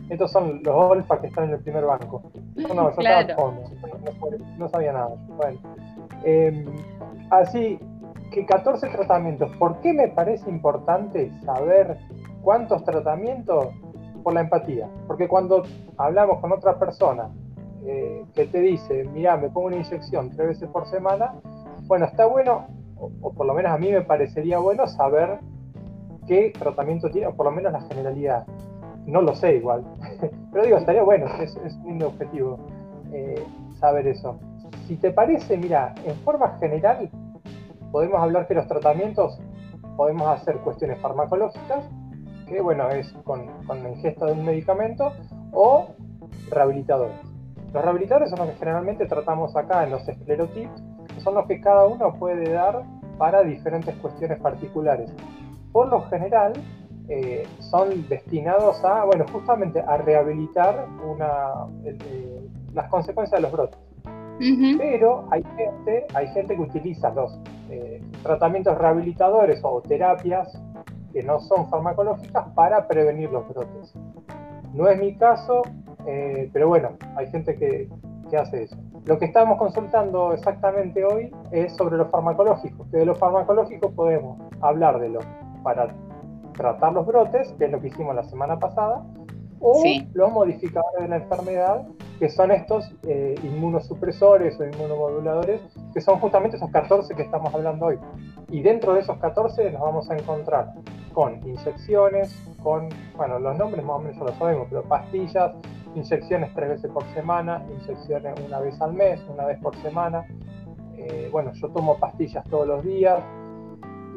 Estos 0.09 0.31
son 0.31 0.61
los 0.63 0.75
olfas 0.75 1.19
que 1.19 1.27
están 1.27 1.45
en 1.45 1.51
el 1.51 1.59
primer 1.61 1.85
banco. 1.85 2.21
No, 2.55 2.67
yo 2.67 2.89
estaba 3.01 3.53
no, 4.57 4.67
sabía 4.69 4.93
nada. 4.93 5.15
Bueno. 5.37 5.59
así, 7.29 7.79
que 8.31 8.45
14 8.45 8.87
tratamientos. 8.89 9.51
¿Por 9.57 9.79
qué 9.81 9.93
me 9.93 10.07
parece 10.09 10.49
importante 10.49 11.31
saber 11.43 11.97
cuántos 12.41 12.83
tratamientos? 12.83 13.67
Por 14.23 14.33
la 14.35 14.41
empatía. 14.41 14.87
Porque 15.07 15.27
cuando 15.27 15.63
hablamos 15.97 16.39
con 16.41 16.51
otra 16.51 16.77
persona 16.77 17.31
eh, 17.85 18.25
que 18.35 18.45
te 18.45 18.59
dice, 18.59 19.05
mira, 19.13 19.37
me 19.37 19.49
pongo 19.49 19.67
una 19.67 19.77
inyección 19.77 20.29
tres 20.29 20.49
veces 20.49 20.69
por 20.69 20.87
semana, 20.87 21.33
bueno, 21.87 22.05
está 22.05 22.25
bueno, 22.25 22.67
o, 22.97 23.33
por 23.33 23.45
lo 23.45 23.53
menos 23.53 23.71
a 23.71 23.77
mí 23.77 23.91
me 23.91 24.01
parecería 24.01 24.59
bueno 24.59 24.87
saber 24.87 25.39
qué 26.27 26.53
tratamiento 26.57 27.09
tiene, 27.09 27.27
o 27.27 27.35
por 27.35 27.47
lo 27.47 27.51
menos 27.51 27.71
la 27.73 27.81
generalidad. 27.81 28.45
No 29.05 29.21
lo 29.21 29.35
sé 29.35 29.55
igual, 29.55 29.83
pero 30.51 30.63
digo, 30.63 30.77
estaría 30.77 31.03
bueno, 31.03 31.25
es, 31.41 31.55
un 31.55 31.87
lindo 31.87 32.07
objetivo 32.07 32.59
eh, 33.11 33.43
saber 33.79 34.07
eso. 34.07 34.39
Si 34.87 34.95
te 34.95 35.11
parece, 35.11 35.57
mira, 35.57 35.95
en 36.05 36.15
forma 36.17 36.57
general, 36.59 37.09
podemos 37.91 38.21
hablar 38.21 38.47
que 38.47 38.53
los 38.53 38.67
tratamientos 38.67 39.39
podemos 39.97 40.27
hacer 40.27 40.57
cuestiones 40.57 40.99
farmacológicas, 40.99 41.83
que 42.47 42.61
bueno, 42.61 42.89
es 42.89 43.11
con, 43.23 43.47
la 43.67 43.89
ingesta 43.89 44.25
de 44.25 44.33
un 44.33 44.45
medicamento, 44.45 45.11
o 45.51 45.87
rehabilitadores. 46.49 47.30
Los 47.73 47.83
rehabilitadores 47.83 48.29
son 48.29 48.39
los 48.39 48.49
que 48.49 48.55
generalmente 48.55 49.05
tratamos 49.05 49.55
acá 49.55 49.83
en 49.83 49.91
los 49.91 50.07
esclerotips, 50.07 50.83
son 51.23 51.35
los 51.35 51.45
que 51.47 51.61
cada 51.61 51.85
uno 51.85 52.13
puede 52.15 52.51
dar 52.51 52.83
para 53.17 53.43
diferentes 53.43 53.95
cuestiones 53.95 54.39
particulares. 54.39 55.11
Por 55.71 55.87
lo 55.89 56.01
general, 56.09 56.53
eh, 57.07 57.47
son 57.59 58.07
destinados 58.07 58.83
a, 58.83 59.05
bueno, 59.05 59.25
justamente 59.31 59.81
a 59.81 59.97
rehabilitar 59.97 60.87
una, 61.05 61.67
eh, 61.83 62.41
las 62.73 62.89
consecuencias 62.89 63.39
de 63.39 63.41
los 63.43 63.51
brotes. 63.51 63.79
Pero 64.77 65.27
hay 65.29 65.43
gente, 65.55 66.07
hay 66.15 66.27
gente 66.29 66.55
que 66.55 66.61
utiliza 66.61 67.11
los 67.11 67.39
eh, 67.69 68.01
tratamientos 68.23 68.75
rehabilitadores 68.77 69.59
o 69.63 69.81
terapias 69.81 70.59
que 71.13 71.21
no 71.21 71.39
son 71.41 71.69
farmacológicas 71.69 72.47
para 72.55 72.87
prevenir 72.87 73.29
los 73.29 73.47
brotes. 73.49 73.93
No 74.73 74.87
es 74.87 74.97
mi 74.99 75.15
caso, 75.15 75.61
eh, 76.07 76.49
pero 76.53 76.67
bueno, 76.67 76.91
hay 77.15 77.27
gente 77.27 77.55
que, 77.55 77.89
que, 78.29 78.37
hace 78.37 78.63
eso. 78.63 78.77
Lo 79.05 79.17
que 79.17 79.25
estamos 79.25 79.57
consultando 79.57 80.33
exactamente 80.33 81.03
hoy 81.03 81.31
es 81.51 81.75
sobre 81.75 81.97
los 81.97 82.09
farmacológicos, 82.09 82.87
que 82.89 82.97
de 82.97 83.05
los 83.05 83.17
farmacológicos 83.17 83.91
podemos 83.93 84.39
hablar 84.61 84.99
de 84.99 85.09
los 85.09 85.25
para 85.63 85.93
tratar 86.53 86.93
los 86.93 87.05
brotes, 87.05 87.53
que 87.57 87.65
es 87.65 87.71
lo 87.71 87.79
que 87.79 87.87
hicimos 87.87 88.15
la 88.15 88.23
semana 88.23 88.59
pasada, 88.59 89.03
o 89.59 89.83
los 90.13 90.31
modificadores 90.31 91.03
de 91.03 91.07
la 91.07 91.17
enfermedad, 91.17 91.87
que 92.19 92.29
son 92.29 92.51
estos 92.51 92.91
eh, 93.07 93.35
inmunosupresores 93.43 94.59
o 94.59 94.65
inmunomoduladores, 94.65 95.61
que 95.93 96.01
son 96.01 96.19
justamente 96.19 96.57
esos 96.57 96.69
14 96.71 97.15
que 97.15 97.21
estamos 97.21 97.53
hablando 97.53 97.87
hoy. 97.87 97.99
Y 98.49 98.61
dentro 98.61 98.93
de 98.93 99.01
esos 99.01 99.17
14 99.17 99.71
nos 99.71 99.81
vamos 99.81 100.09
a 100.09 100.15
encontrar 100.15 100.73
con 101.13 101.35
inyecciones, 101.47 102.35
con, 102.63 102.89
bueno, 103.15 103.39
los 103.39 103.57
nombres 103.57 103.83
más 103.83 103.95
o 103.97 103.99
menos 103.99 104.17
ya 104.17 104.23
lo 104.23 104.33
sabemos, 104.33 104.67
pero 104.69 104.83
pastillas, 104.83 105.51
inyecciones 105.95 106.53
tres 106.53 106.69
veces 106.69 106.91
por 106.91 107.03
semana, 107.13 107.63
inyecciones 107.69 108.39
una 108.45 108.59
vez 108.59 108.81
al 108.81 108.93
mes, 108.93 109.21
una 109.29 109.45
vez 109.45 109.59
por 109.59 109.75
semana. 109.77 110.25
Eh, 110.95 111.29
bueno, 111.31 111.51
yo 111.53 111.69
tomo 111.69 111.97
pastillas 111.97 112.43
todos 112.49 112.67
los 112.67 112.83
días 112.83 113.23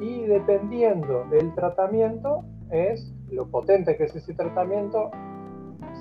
y 0.00 0.22
dependiendo 0.22 1.24
del 1.30 1.54
tratamiento 1.54 2.44
es 2.70 3.12
lo 3.30 3.46
potente 3.46 3.96
que 3.96 4.04
es 4.04 4.14
ese 4.14 4.34
tratamiento, 4.34 5.10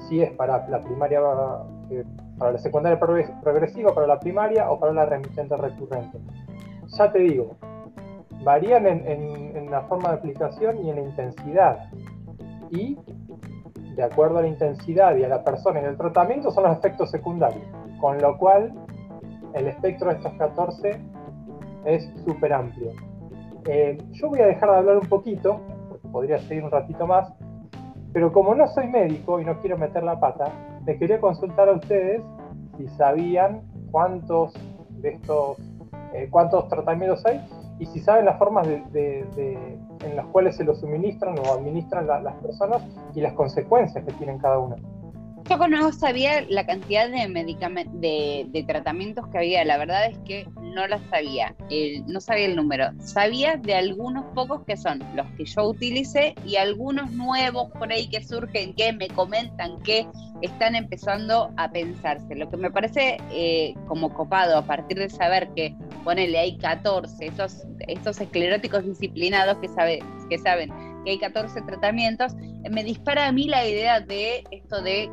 si 0.07 0.21
es 0.21 0.31
para 0.31 0.67
la 0.67 0.81
primaria, 0.81 1.21
eh, 1.89 2.03
para 2.37 2.53
la 2.53 2.57
secundaria 2.57 2.99
progresiva, 2.99 3.93
para 3.93 4.07
la 4.07 4.19
primaria 4.19 4.69
o 4.69 4.79
para 4.79 4.93
la 4.93 5.05
remitente 5.05 5.55
recurrente. 5.55 6.19
Ya 6.97 7.11
te 7.11 7.19
digo, 7.19 7.55
varían 8.43 8.85
en, 8.85 9.71
la 9.71 9.81
forma 9.83 10.09
de 10.09 10.15
aplicación 10.15 10.85
y 10.85 10.89
en 10.89 10.97
la 10.97 11.01
intensidad. 11.01 11.89
Y 12.69 12.97
de 13.95 14.03
acuerdo 14.03 14.39
a 14.39 14.41
la 14.41 14.47
intensidad 14.47 15.15
y 15.15 15.23
a 15.23 15.27
la 15.27 15.43
persona 15.43 15.81
y 15.81 15.85
el 15.85 15.97
tratamiento 15.97 16.51
son 16.51 16.63
los 16.65 16.77
efectos 16.77 17.11
secundarios. 17.11 17.63
Con 17.99 18.21
lo 18.21 18.37
cual, 18.37 18.73
el 19.53 19.67
espectro 19.67 20.09
de 20.09 20.15
estos 20.15 20.33
14 20.33 20.99
es 21.85 22.11
súper 22.25 22.53
amplio. 22.53 22.91
Eh, 23.65 23.97
yo 24.11 24.29
voy 24.29 24.39
a 24.39 24.47
dejar 24.47 24.71
de 24.71 24.77
hablar 24.77 24.97
un 24.97 25.07
poquito, 25.07 25.61
porque 25.89 26.07
podría 26.09 26.39
seguir 26.39 26.63
un 26.63 26.71
ratito 26.71 27.07
más, 27.07 27.33
pero 28.11 28.31
como 28.31 28.53
no 28.55 28.67
soy 28.67 28.87
médico 28.87 29.39
y 29.39 29.45
no 29.45 29.59
quiero 29.59 29.77
meter 29.77 30.03
la 30.03 30.19
pata, 30.19 30.51
me 30.85 30.97
quería 30.97 31.19
consultar 31.19 31.69
a 31.69 31.73
ustedes 31.73 32.21
si 32.77 32.87
sabían 32.89 33.61
cuántos 33.91 34.53
de 34.89 35.13
estos, 35.13 35.57
eh, 36.13 36.27
cuántos 36.29 36.67
tratamientos 36.69 37.25
hay 37.25 37.41
y 37.79 37.85
si 37.87 37.99
saben 37.99 38.25
las 38.25 38.37
formas 38.37 38.67
de, 38.67 39.57
en 40.03 40.15
las 40.15 40.25
cuales 40.27 40.55
se 40.55 40.63
los 40.63 40.79
suministran 40.79 41.37
o 41.39 41.53
administran 41.53 42.07
las 42.07 42.35
personas 42.35 42.81
y 43.13 43.21
las 43.21 43.33
consecuencias 43.33 44.03
que 44.05 44.13
tienen 44.13 44.37
cada 44.37 44.59
uno. 44.59 44.75
Yo 45.49 45.67
no 45.67 45.91
sabía 45.91 46.45
la 46.49 46.65
cantidad 46.65 47.09
de 47.09 47.27
medicamentos, 47.27 47.99
de, 47.99 48.65
tratamientos 48.65 49.27
que 49.27 49.37
había. 49.37 49.65
La 49.65 49.77
verdad 49.77 50.05
es 50.05 50.17
que 50.19 50.47
no 50.61 50.87
las 50.87 51.01
sabía. 51.09 51.55
no 52.07 52.21
sabía 52.21 52.45
el 52.45 52.55
número. 52.55 52.91
Sabía 52.99 53.57
de 53.57 53.75
algunos 53.75 54.25
pocos 54.33 54.63
que 54.65 54.77
son 54.77 55.03
los 55.15 55.27
que 55.31 55.45
yo 55.45 55.67
utilicé 55.67 56.35
y 56.45 56.55
algunos 56.55 57.11
nuevos 57.11 57.69
por 57.71 57.91
ahí 57.91 58.07
que 58.07 58.23
surgen, 58.23 58.73
que 58.73 58.93
me 58.93 59.09
comentan 59.09 59.81
que 59.81 60.07
están 60.41 60.75
empezando 60.75 61.51
a 61.57 61.71
pensarse. 61.71 62.35
Lo 62.35 62.49
que 62.49 62.57
me 62.57 62.71
parece 62.71 63.17
eh, 63.31 63.73
como 63.87 64.13
copado 64.13 64.57
a 64.57 64.65
partir 64.65 64.97
de 64.97 65.09
saber 65.09 65.49
que, 65.55 65.75
ponele, 66.03 66.39
hay 66.39 66.57
14, 66.57 67.25
esos, 67.25 67.63
estos 67.87 68.19
escleróticos 68.21 68.85
disciplinados 68.85 69.57
que, 69.57 69.67
sabe, 69.67 69.99
que 70.29 70.37
saben 70.37 70.71
que 71.03 71.11
hay 71.11 71.19
14 71.19 71.61
tratamientos, 71.63 72.33
me 72.71 72.83
dispara 72.83 73.27
a 73.27 73.31
mí 73.31 73.47
la 73.47 73.67
idea 73.67 73.99
de 73.99 74.43
esto 74.51 74.81
de 74.81 75.09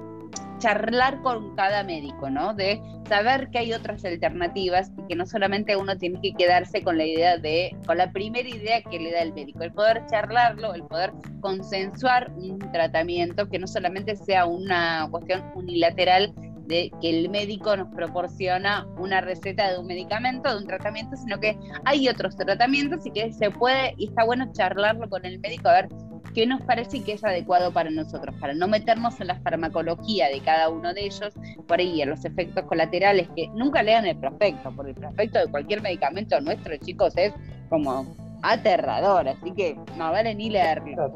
charlar 0.59 1.21
con 1.23 1.57
cada 1.57 1.83
médico, 1.83 2.31
¿no? 2.31 2.55
De 2.55 2.81
saber 3.09 3.49
que 3.51 3.59
hay 3.59 3.73
otras 3.73 4.05
alternativas 4.05 4.93
y 4.97 5.07
que 5.09 5.17
no 5.17 5.27
solamente 5.27 5.77
uno 5.77 5.97
tiene 5.97 6.21
que 6.21 6.33
quedarse 6.35 6.83
con 6.83 6.99
la 6.99 7.05
idea 7.05 7.39
de, 7.39 7.77
con 7.87 7.99
la 7.99 8.13
primera 8.13 8.49
idea 8.49 8.83
que 8.83 9.01
le 9.01 9.11
da 9.11 9.23
el 9.23 9.33
médico, 9.33 9.63
el 9.63 9.73
poder 9.73 10.05
charlarlo, 10.07 10.75
el 10.75 10.85
poder 10.85 11.13
consensuar 11.41 12.31
un 12.37 12.59
tratamiento 12.73 13.49
que 13.49 13.59
no 13.59 13.67
solamente 13.67 14.15
sea 14.15 14.47
una 14.47 15.09
cuestión 15.11 15.43
unilateral 15.55 16.33
de 16.67 16.93
que 17.01 17.11
el 17.11 17.29
médico 17.31 17.77
nos 17.77 17.93
proporciona 17.93 18.87
una 18.97 19.21
receta 19.21 19.73
de 19.73 19.79
un 19.79 19.87
medicamento, 19.87 20.51
de 20.51 20.59
un 20.59 20.67
tratamiento, 20.69 21.17
sino 21.17 21.41
que 21.41 21.59
hay 21.85 22.09
otros 22.09 22.37
tratamientos 22.37 23.05
y 23.07 23.11
que 23.11 23.33
se 23.33 23.51
puede, 23.51 23.95
y 23.97 24.07
está 24.09 24.25
bueno 24.25 24.53
charlarlo 24.53 25.09
con 25.09 25.25
el 25.25 25.41
médico 25.41 25.69
a 25.69 25.73
ver 25.73 25.89
qué 26.35 26.47
nos 26.47 26.61
parece 26.63 27.03
que 27.03 27.13
es 27.13 27.25
adecuado 27.25 27.73
para 27.73 27.91
nosotros, 27.91 28.35
para 28.41 28.55
no 28.55 28.69
meternos 28.69 29.21
en 29.21 29.29
la 29.29 29.41
farmacología 29.41 30.29
de 30.29 30.41
cada 30.41 30.69
uno 30.69 30.95
de 30.95 31.07
ellos, 31.07 31.35
por 31.67 31.79
ahí 31.79 32.03
en 32.03 32.11
los 32.11 32.25
efectos 32.25 32.65
colaterales, 32.65 33.29
que 33.35 33.49
nunca 33.49 33.83
lean 33.83 34.07
el 34.07 34.17
prospecto, 34.17 34.73
porque 34.75 34.91
el 34.93 34.97
prospecto 34.97 35.39
de 35.39 35.51
cualquier 35.51 35.83
medicamento 35.83 36.41
nuestro, 36.41 36.77
chicos, 36.79 37.17
es 37.17 37.33
como 37.69 38.07
aterrador, 38.43 39.29
así 39.29 39.53
que 39.53 39.77
no 39.97 40.11
vale 40.11 40.35
ni 40.35 40.51
leerlo. 40.51 41.13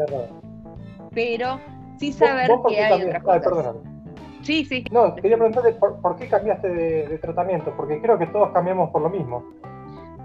Pero 1.12 1.61
sí 1.99 2.12
saber 2.12 2.51
que 2.69 2.81
hay 2.81 3.03
otras 3.03 3.23
cosas. 3.23 3.77
sí, 4.43 4.65
sí. 4.65 4.85
No, 4.91 5.15
quería 5.15 5.37
preguntarte 5.37 5.73
por, 5.73 6.17
qué 6.17 6.29
cambiaste 6.29 6.69
de, 6.69 7.19
tratamiento, 7.19 7.73
porque 7.77 8.01
creo 8.01 8.19
que 8.19 8.27
todos 8.27 8.51
cambiamos 8.51 8.91
por 8.91 9.03
lo 9.03 9.11
mismo. 9.11 9.45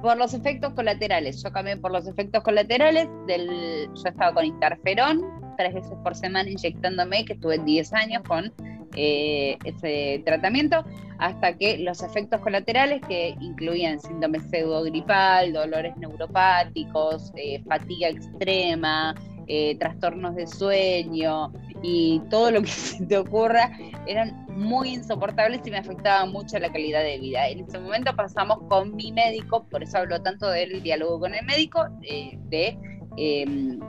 Por 0.02 0.18
los 0.18 0.34
efectos 0.34 0.74
colaterales. 0.74 1.43
Yo 1.43 1.52
cambié 1.52 1.78
por 1.78 1.91
los 1.91 2.08
efectos 2.08 2.43
colaterales. 2.43 3.08
Del, 3.28 3.89
yo 3.93 4.04
estaba 4.10 4.34
con 4.34 4.45
interferón 4.45 5.22
tres 5.58 5.74
veces 5.74 5.91
por 6.04 6.16
semana 6.16 6.50
inyectándome, 6.50 7.26
que 7.26 7.34
estuve 7.34 7.60
10 7.60 7.93
años 7.93 8.24
con 8.26 8.54
eh, 8.95 9.58
ese 9.66 10.24
tratamiento, 10.26 10.84
hasta 11.20 11.58
que 11.58 11.78
los 11.80 12.02
efectos 12.02 12.39
colaterales, 12.39 13.02
que 13.08 13.36
incluían 13.41 14.00
síndrome 14.00 14.39
pseudogripal, 14.39 15.52
dolores 15.52 15.95
neuropáticos, 15.97 17.32
eh, 17.36 17.62
fatiga 17.68 18.08
extrema, 18.08 19.14
eh, 19.47 19.76
trastornos 19.80 20.36
de 20.36 20.47
sueño 20.47 21.52
y 21.82 22.21
todo 22.30 22.51
lo 22.51 22.61
que 22.61 22.67
se 22.69 23.05
te 23.05 23.17
ocurra, 23.17 23.71
eran 24.05 24.45
muy 24.49 24.93
insoportables 24.93 25.61
y 25.65 25.71
me 25.71 25.77
afectaban 25.77 26.32
mucho 26.32 26.59
la 26.59 26.71
calidad 26.71 27.03
de 27.03 27.19
vida. 27.19 27.47
En 27.47 27.61
ese 27.61 27.80
momento 27.80 28.15
pasamos 28.15 28.59
con 28.67 28.95
mi 28.95 29.11
médico, 29.11 29.67
por 29.69 29.84
eso 29.84 29.99
hablo 29.99 30.21
tanto 30.21 30.49
del 30.49 30.82
diálogo 30.82 31.19
con 31.19 31.34
el 31.34 31.45
médico, 31.45 31.86
de 31.99 32.77
em, 33.17 33.80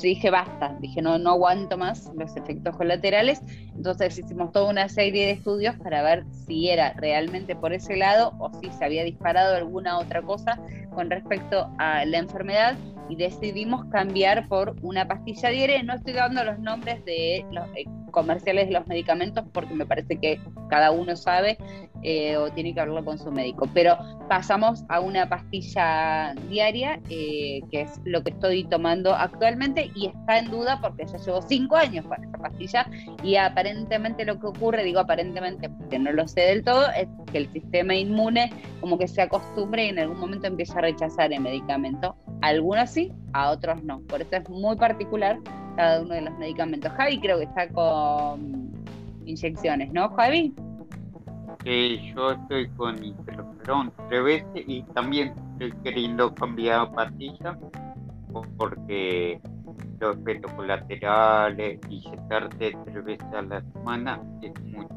dije 0.00 0.30
basta, 0.30 0.76
dije 0.80 1.02
no, 1.02 1.18
no 1.18 1.30
aguanto 1.30 1.76
más 1.76 2.10
los 2.16 2.36
efectos 2.36 2.76
colaterales. 2.76 3.42
Entonces 3.74 4.18
hicimos 4.18 4.52
toda 4.52 4.70
una 4.70 4.88
serie 4.88 5.26
de 5.26 5.32
estudios 5.32 5.76
para 5.76 6.02
ver 6.02 6.24
si 6.46 6.70
era 6.70 6.92
realmente 6.94 7.54
por 7.56 7.72
ese 7.72 7.96
lado 7.96 8.34
o 8.38 8.50
si 8.60 8.70
se 8.70 8.84
había 8.84 9.04
disparado 9.04 9.56
alguna 9.56 9.98
otra 9.98 10.22
cosa 10.22 10.58
con 10.94 11.10
respecto 11.10 11.70
a 11.78 12.04
la 12.04 12.18
enfermedad 12.18 12.76
y 13.08 13.16
decidimos 13.16 13.84
cambiar 13.86 14.48
por 14.48 14.76
una 14.82 15.06
pastilla 15.06 15.50
diaria. 15.50 15.82
No 15.82 15.94
estoy 15.94 16.14
dando 16.14 16.44
los 16.44 16.58
nombres 16.58 17.04
de 17.04 17.44
los 17.50 17.66
eh, 17.76 17.84
comerciales 18.10 18.68
de 18.68 18.74
los 18.74 18.86
medicamentos 18.86 19.44
porque 19.52 19.74
me 19.74 19.86
parece 19.86 20.18
que 20.18 20.40
cada 20.68 20.90
uno 20.90 21.16
sabe 21.16 21.58
eh, 22.02 22.36
o 22.36 22.50
tiene 22.50 22.74
que 22.74 22.80
hablarlo 22.80 23.04
con 23.04 23.18
su 23.18 23.30
médico. 23.30 23.68
Pero 23.72 23.96
pasamos 24.28 24.84
a 24.88 25.00
una 25.00 25.28
pastilla 25.28 26.34
diaria, 26.48 27.00
eh, 27.08 27.60
que 27.70 27.82
es 27.82 28.00
lo 28.04 28.22
que 28.22 28.30
estoy 28.30 28.64
tomando 28.64 29.14
actualmente 29.14 29.90
y 29.94 30.06
está 30.06 30.38
en 30.38 30.50
duda 30.50 30.80
porque 30.80 31.06
ya 31.06 31.18
llevo 31.18 31.42
cinco 31.42 31.76
años 31.76 32.04
con 32.06 32.22
esa 32.22 32.38
pastilla 32.38 32.86
y 33.22 33.36
aparentemente 33.36 34.24
lo 34.24 34.38
que 34.40 34.46
ocurre, 34.46 34.84
digo 34.84 35.00
aparentemente 35.00 35.68
porque 35.68 35.98
no 35.98 36.12
lo 36.12 36.26
sé 36.26 36.42
del 36.42 36.64
todo, 36.64 36.90
es 36.90 37.08
que 37.30 37.38
el 37.38 37.52
sistema 37.52 37.94
inmune 37.94 38.52
como 38.80 38.98
que 38.98 39.08
se 39.08 39.22
acostumbre 39.22 39.86
y 39.86 39.88
en 39.90 39.98
algún 39.98 40.18
momento 40.18 40.46
empieza 40.46 40.78
a 40.78 40.82
rechazar 40.82 41.32
el 41.32 41.40
medicamento. 41.40 42.16
Algunos 42.40 42.90
sí, 42.90 43.12
a 43.32 43.50
otros 43.50 43.82
no. 43.84 44.00
Por 44.02 44.22
eso 44.22 44.36
es 44.36 44.48
muy 44.48 44.76
particular 44.76 45.38
cada 45.76 46.02
uno 46.02 46.14
de 46.14 46.22
los 46.22 46.38
medicamentos. 46.38 46.92
Javi 46.92 47.20
creo 47.20 47.38
que 47.38 47.44
está 47.44 47.68
con 47.68 48.72
inyecciones, 49.24 49.92
¿no, 49.92 50.10
Javi? 50.10 50.54
Yo 51.64 52.32
estoy 52.32 52.68
con 52.70 53.02
interferón 53.04 53.92
tres 54.08 54.24
veces 54.24 54.64
y 54.66 54.82
también 54.94 55.34
estoy 55.52 55.72
queriendo 55.82 56.34
cambiar 56.34 56.90
pastilla 56.92 57.56
porque 58.56 59.40
los 60.00 60.16
efectos 60.16 60.52
colaterales 60.54 61.78
y 61.88 61.96
inyectarte 61.96 62.76
tres 62.84 63.04
veces 63.04 63.26
a 63.32 63.42
la 63.42 63.62
semana 63.72 64.20
es 64.42 64.52
mucho. 64.62 64.88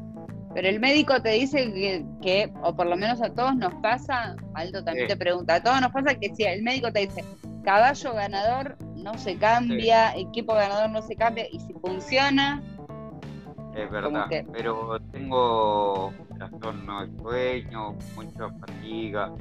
Pero 0.54 0.68
el 0.68 0.80
médico 0.80 1.20
te 1.20 1.30
dice 1.30 2.04
que, 2.22 2.50
o 2.62 2.74
por 2.74 2.86
lo 2.86 2.96
menos 2.96 3.20
a 3.20 3.28
todos 3.28 3.54
nos 3.56 3.74
pasa, 3.74 4.36
Alto 4.54 4.82
también 4.82 5.06
te 5.06 5.16
pregunta, 5.16 5.56
a 5.56 5.62
todos 5.62 5.80
nos 5.80 5.92
pasa 5.92 6.14
que 6.14 6.34
si 6.34 6.44
el 6.44 6.62
médico 6.62 6.90
te 6.90 7.00
dice, 7.00 7.22
caballo 7.62 8.14
ganador 8.14 8.76
no 8.96 9.18
se 9.18 9.36
cambia, 9.36 10.16
equipo 10.16 10.54
ganador 10.54 10.90
no 10.90 11.02
se 11.02 11.14
cambia, 11.14 11.44
y 11.52 11.60
si 11.60 11.74
funciona, 11.74 12.62
es 13.76 13.90
verdad, 13.90 14.26
pero 14.52 14.98
tengo 15.12 16.12
trastorno 16.34 17.06
de 17.06 17.16
sueño, 17.18 17.94
mucha 18.14 18.48
fatiga 18.58 19.32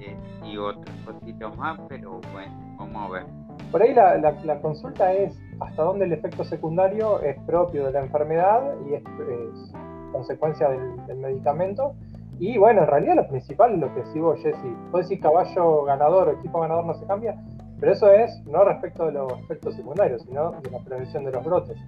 eh, 0.00 0.16
y 0.44 0.56
otras 0.56 0.94
cositas 1.04 1.56
más, 1.56 1.78
pero 1.88 2.20
bueno, 2.32 2.76
vamos 2.78 3.08
a 3.08 3.12
ver. 3.12 3.26
Por 3.70 3.82
ahí 3.82 3.94
la, 3.94 4.16
la, 4.18 4.60
consulta 4.60 5.12
es 5.12 5.38
hasta 5.60 5.82
dónde 5.82 6.06
el 6.06 6.12
efecto 6.12 6.44
secundario 6.44 7.20
es 7.20 7.38
propio 7.46 7.86
de 7.86 7.92
la 7.92 8.00
enfermedad 8.00 8.74
y 8.90 8.94
es, 8.94 9.02
consecuencia 10.10 10.68
del, 10.68 11.16
medicamento. 11.16 11.94
Y 12.38 12.58
bueno, 12.58 12.82
en 12.82 12.88
realidad 12.88 13.14
lo 13.16 13.28
principal, 13.28 13.78
lo 13.78 13.94
que 13.94 14.04
sigo 14.06 14.34
Jesse, 14.36 14.58
puedo 14.90 15.02
decir 15.02 15.20
caballo 15.20 15.84
ganador 15.84 16.28
o 16.28 16.32
equipo 16.32 16.60
ganador 16.60 16.84
no 16.84 16.94
se 16.94 17.06
cambia, 17.06 17.36
pero 17.78 17.92
eso 17.92 18.10
es 18.10 18.44
no 18.46 18.64
respecto 18.64 19.06
de 19.06 19.12
los 19.12 19.32
efectos 19.40 19.74
secundarios, 19.76 20.22
sino 20.22 20.50
de 20.60 20.70
la 20.70 20.80
prevención 20.80 21.24
de 21.24 21.32
los 21.32 21.44
brotes. 21.44 21.78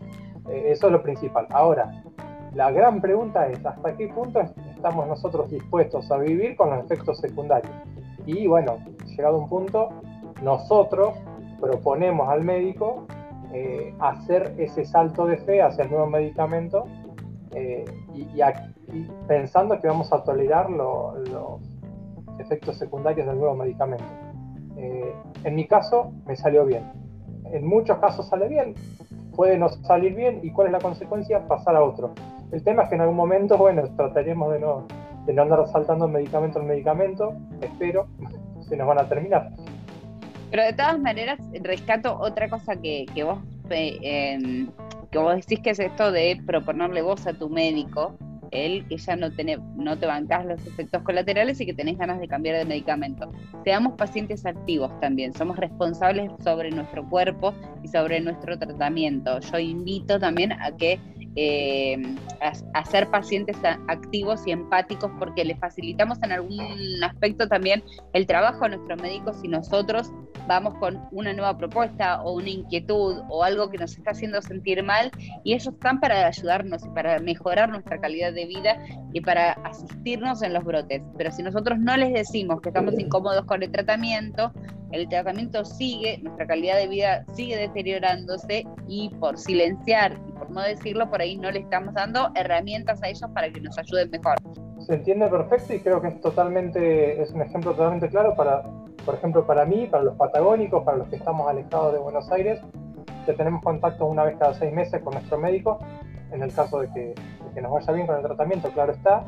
Eh, 0.49 0.71
eso 0.71 0.87
es 0.87 0.93
lo 0.93 1.03
principal. 1.03 1.47
Ahora, 1.51 2.03
la 2.55 2.71
gran 2.71 3.01
pregunta 3.01 3.47
es, 3.49 3.65
¿hasta 3.65 3.97
qué 3.97 4.09
punto 4.09 4.41
estamos 4.41 5.07
nosotros 5.07 5.51
dispuestos 5.51 6.11
a 6.11 6.19
vivir 6.19 6.57
con 6.57 6.71
los 6.71 6.85
efectos 6.85 7.19
secundarios? 7.19 7.73
Y 8.27 8.47
bueno, 8.47 8.79
llegado 9.17 9.39
un 9.39 9.49
punto, 9.49 9.91
nosotros 10.43 11.15
proponemos 11.61 12.29
al 12.29 12.43
médico 12.43 13.07
eh, 13.53 13.95
hacer 14.01 14.55
ese 14.59 14.85
salto 14.85 15.27
de 15.27 15.39
fe 15.39 15.63
hacia 15.63 15.85
el 15.85 15.91
nuevo 15.91 16.07
medicamento 16.07 16.87
eh, 17.53 17.85
y, 18.13 18.41
pensando 19.27 19.81
que 19.81 19.89
vamos 19.89 20.13
a 20.13 20.23
tolerar 20.23 20.71
los 20.71 21.61
efectos 22.39 22.77
secundarios 22.77 23.27
del 23.27 23.39
nuevo 23.39 23.55
medicamento. 23.55 24.05
en 24.77 25.55
mi 25.55 25.67
caso, 25.67 26.13
me 26.27 26.37
salió 26.37 26.65
bien. 26.65 26.85
En 27.51 27.67
muchos 27.67 27.99
casos 27.99 28.29
sale 28.29 28.49
bien, 28.49 28.75
puede 29.35 29.59
no 29.59 29.69
salir 29.69 30.15
bien 30.15 30.41
y 30.43 30.51
cuál 30.51 30.69
es 30.69 30.73
la 30.73 30.79
consecuencia, 30.81 31.47
pasar 31.47 31.77
a 31.77 31.83
otro. 31.83 32.15
El 32.53 32.63
tema 32.63 32.85
es 32.85 32.89
que 32.89 32.95
en 32.95 33.03
algún 33.03 33.17
momento, 33.17 33.57
bueno, 33.59 33.83
trataremos 33.97 34.53
de 34.53 34.61
no, 34.61 34.87
de 35.27 35.33
no 35.33 35.43
andar 35.43 35.67
saltando 35.69 36.07
medicamento 36.09 36.61
en 36.61 36.67
medicamento, 36.67 37.35
espero, 37.61 38.07
se 38.69 38.77
nos 38.77 38.87
van 38.87 38.99
a 38.99 39.09
terminar. 39.09 39.51
Pero 40.51 40.63
de 40.63 40.73
todas 40.73 40.99
maneras, 41.01 41.39
rescato 41.63 42.17
otra 42.19 42.49
cosa 42.49 42.77
que, 42.77 43.07
que 43.15 43.25
vos, 43.25 43.39
eh, 43.71 43.99
em, 44.03 44.69
que 45.11 45.19
vos 45.19 45.35
decís 45.35 45.61
que 45.61 45.71
es 45.71 45.81
esto 45.81 46.13
de 46.13 46.41
proponerle 46.47 47.03
voz 47.03 47.27
a 47.27 47.33
tu 47.33 47.49
médico, 47.49 48.15
él 48.55 48.87
que 48.89 48.97
ya 48.97 49.17
no, 49.17 49.31
tiene, 49.31 49.59
no 49.77 49.99
te 49.99 50.07
bancas 50.07 50.47
los 50.47 50.67
efectos 50.67 51.03
colaterales 51.03 51.61
y 51.61 51.67
que 51.67 51.75
tenés 51.75 51.99
ganas 51.99 52.21
de 52.21 52.29
cambiar 52.29 52.57
de 52.57 52.65
medicamento. 52.65 53.33
Seamos 53.65 53.95
pacientes 53.95 54.47
activos 54.47 54.91
también, 55.01 55.35
somos 55.35 55.57
responsables 55.57 56.31
sobre 56.43 56.71
nuestro 56.71 57.09
cuerpo 57.09 57.55
y 57.83 57.89
sobre 57.89 58.21
nuestro 58.21 58.59
tratamiento. 58.59 59.41
Yo 59.41 59.59
invito 59.59 60.19
también 60.19 60.53
a 60.53 60.73
que 60.77 60.99
eh, 61.37 61.97
a, 62.41 62.85
ser 62.85 63.11
pacientes 63.11 63.57
activos 63.89 64.47
y 64.47 64.53
empáticos 64.53 65.11
porque 65.19 65.45
le 65.45 65.57
facilitamos 65.57 66.23
en 66.23 66.33
algún 66.33 67.03
aspecto 67.03 67.49
también 67.49 67.83
el 68.13 68.27
trabajo 68.27 68.65
a 68.65 68.69
nuestros 68.69 69.01
médicos 69.03 69.37
si 69.41 69.49
nosotros 69.49 70.13
vamos 70.47 70.75
con 70.75 71.01
una 71.11 71.33
nueva 71.33 71.57
propuesta 71.57 72.23
o 72.23 72.35
una 72.35 72.51
inquietud 72.51 73.23
o 73.29 73.43
algo 73.43 73.71
que 73.71 73.79
nos 73.79 73.97
está 73.97 74.13
haciendo 74.13 74.41
sentir 74.43 74.83
mal 74.83 75.11
y 75.43 75.55
ellos 75.55 75.75
están 75.75 76.01
para 76.01 76.27
ayudarnos 76.27 76.85
y 76.85 76.91
para 76.91 77.19
mejorar 77.19 77.71
nuestra 77.71 78.01
calidad 78.01 78.33
de 78.33 78.47
vida 78.47 78.77
y 79.13 79.21
para 79.21 79.53
asistirnos 79.65 80.43
en 80.43 80.53
los 80.53 80.65
brotes. 80.65 81.03
Pero 81.17 81.33
si 81.33 81.43
nosotros 81.43 81.79
no 81.79 81.97
les 81.97 82.13
decimos 82.13 82.61
que 82.61 82.69
estamos 82.69 82.99
incómodos 82.99 83.45
con 83.47 83.63
el 83.63 83.71
tratamiento, 83.71 84.53
el 84.93 85.09
tratamiento 85.09 85.65
sigue, 85.65 86.19
nuestra 86.23 86.47
calidad 86.47 86.77
de 86.77 86.89
vida 86.89 87.25
sigue 87.35 87.57
deteriorándose 87.57 88.65
y 88.87 89.11
por 89.21 89.39
silenciar 89.39 90.21
por 90.45 90.55
no 90.55 90.63
decirlo, 90.63 91.09
por 91.11 91.21
ahí 91.21 91.37
no 91.37 91.51
le 91.51 91.61
estamos 91.61 91.95
dando 91.95 92.31
herramientas 92.35 93.03
a 93.03 93.09
ellos 93.09 93.29
para 93.33 93.51
que 93.51 93.61
nos 93.61 93.77
ayuden 93.79 94.11
mejor. 94.11 94.37
Se 94.81 94.95
entiende 94.95 95.29
perfecto 95.29 95.75
y 95.75 95.81
creo 95.81 96.01
que 96.01 96.09
es 96.09 96.21
totalmente, 96.21 97.23
es 97.23 97.31
un 97.31 97.43
ejemplo 97.43 97.73
totalmente 97.73 98.09
claro 98.09 98.35
para, 98.37 98.63
por 99.05 99.15
ejemplo, 99.15 99.47
para 99.47 99.65
mí, 99.65 99.87
para 99.87 100.05
los 100.05 100.17
patagónicos, 100.17 100.85
para 100.85 100.99
los 100.99 101.09
que 101.09 101.17
estamos 101.17 101.49
alejados 101.49 101.95
de 101.95 101.99
Buenos 101.99 102.31
Aires, 102.31 102.61
que 103.25 103.33
tenemos 103.33 103.63
contacto 103.63 104.05
una 104.05 104.25
vez 104.25 104.37
cada 104.39 104.55
seis 104.55 104.73
meses 104.73 105.01
con 105.03 105.15
nuestro 105.15 105.39
médico, 105.39 105.79
en 106.31 106.43
el 106.43 106.53
caso 106.53 106.81
de 106.81 106.91
que, 106.93 107.01
de 107.01 107.55
que 107.55 107.63
nos 107.63 107.73
vaya 107.73 107.93
bien 107.93 108.07
con 108.07 108.17
el 108.17 108.23
tratamiento, 108.23 108.71
claro 108.71 108.93
está, 108.93 109.25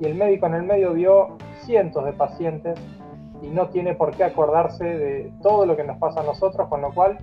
y 0.00 0.06
el 0.06 0.14
médico 0.14 0.46
en 0.46 0.54
el 0.54 0.62
medio 0.64 0.92
vio 0.92 1.38
cientos 1.64 2.04
de 2.04 2.12
pacientes 2.12 2.78
y 3.42 3.48
no 3.48 3.68
tiene 3.68 3.94
por 3.94 4.16
qué 4.16 4.24
acordarse 4.24 4.84
de 4.84 5.32
todo 5.42 5.66
lo 5.66 5.76
que 5.76 5.84
nos 5.84 5.98
pasa 5.98 6.20
a 6.20 6.24
nosotros, 6.24 6.68
con 6.68 6.82
lo 6.82 6.92
cual, 6.92 7.18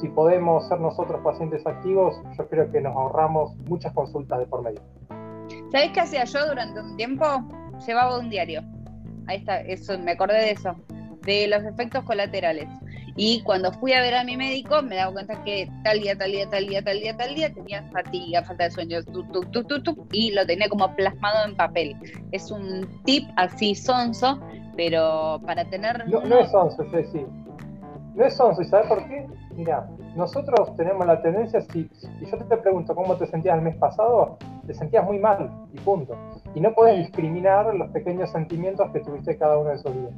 si 0.00 0.08
podemos 0.08 0.68
ser 0.68 0.80
nosotros 0.80 1.20
pacientes 1.22 1.66
activos, 1.66 2.20
yo 2.36 2.48
creo 2.48 2.70
que 2.70 2.80
nos 2.80 2.94
ahorramos 2.94 3.56
muchas 3.68 3.92
consultas 3.92 4.38
de 4.38 4.46
por 4.46 4.62
medio. 4.62 4.80
¿Sabés 5.72 5.90
qué 5.92 6.00
hacía 6.00 6.24
yo 6.24 6.46
durante 6.46 6.80
un 6.80 6.96
tiempo? 6.96 7.24
Llevaba 7.86 8.18
un 8.18 8.30
diario. 8.30 8.62
Ahí 9.26 9.38
está, 9.38 9.60
eso, 9.60 9.98
me 9.98 10.12
acordé 10.12 10.40
de 10.40 10.50
eso, 10.52 10.74
de 11.22 11.48
los 11.48 11.62
efectos 11.64 12.04
colaterales. 12.04 12.68
Y 13.16 13.42
cuando 13.42 13.72
fui 13.72 13.92
a 13.92 14.00
ver 14.00 14.14
a 14.14 14.22
mi 14.22 14.36
médico, 14.36 14.80
me 14.80 14.94
daba 14.94 15.12
cuenta 15.12 15.42
que 15.42 15.68
tal 15.82 16.00
día, 16.00 16.16
tal 16.16 16.30
día, 16.30 16.48
tal 16.48 16.66
día, 16.68 16.84
tal 16.84 17.00
día, 17.00 17.16
tal 17.16 17.34
día, 17.34 17.52
tenía 17.52 17.82
fatiga, 17.90 18.44
falta 18.44 18.64
de 18.64 18.70
sueño, 18.70 18.98
y 20.12 20.30
lo 20.30 20.46
tenía 20.46 20.68
como 20.68 20.94
plasmado 20.94 21.48
en 21.48 21.56
papel. 21.56 21.96
Es 22.30 22.50
un 22.52 22.86
tip 23.04 23.28
así 23.34 23.74
sonso, 23.74 24.40
pero 24.76 25.40
para 25.44 25.64
tener... 25.64 26.08
No, 26.08 26.20
no 26.20 26.38
es 26.38 26.50
sonso, 26.52 26.84
sí. 27.12 27.26
No 28.14 28.24
es 28.24 28.36
sonso, 28.36 28.62
¿y 28.62 28.66
sabes 28.66 28.86
por 28.86 29.04
qué? 29.08 29.26
Mira, 29.58 29.88
nosotros 30.14 30.76
tenemos 30.76 31.04
la 31.04 31.20
tendencia, 31.20 31.60
si, 31.60 31.90
si 31.98 32.26
yo 32.26 32.38
te 32.38 32.56
pregunto 32.58 32.94
cómo 32.94 33.16
te 33.16 33.26
sentías 33.26 33.56
el 33.56 33.62
mes 33.62 33.74
pasado, 33.74 34.38
te 34.64 34.72
sentías 34.72 35.04
muy 35.04 35.18
mal, 35.18 35.50
y 35.72 35.80
punto. 35.80 36.14
Y 36.54 36.60
no 36.60 36.72
puedes 36.74 36.96
discriminar 36.98 37.74
los 37.74 37.90
pequeños 37.90 38.30
sentimientos 38.30 38.88
que 38.92 39.00
tuviste 39.00 39.36
cada 39.36 39.58
uno 39.58 39.70
de 39.70 39.74
esos 39.74 39.92
días. 39.92 40.12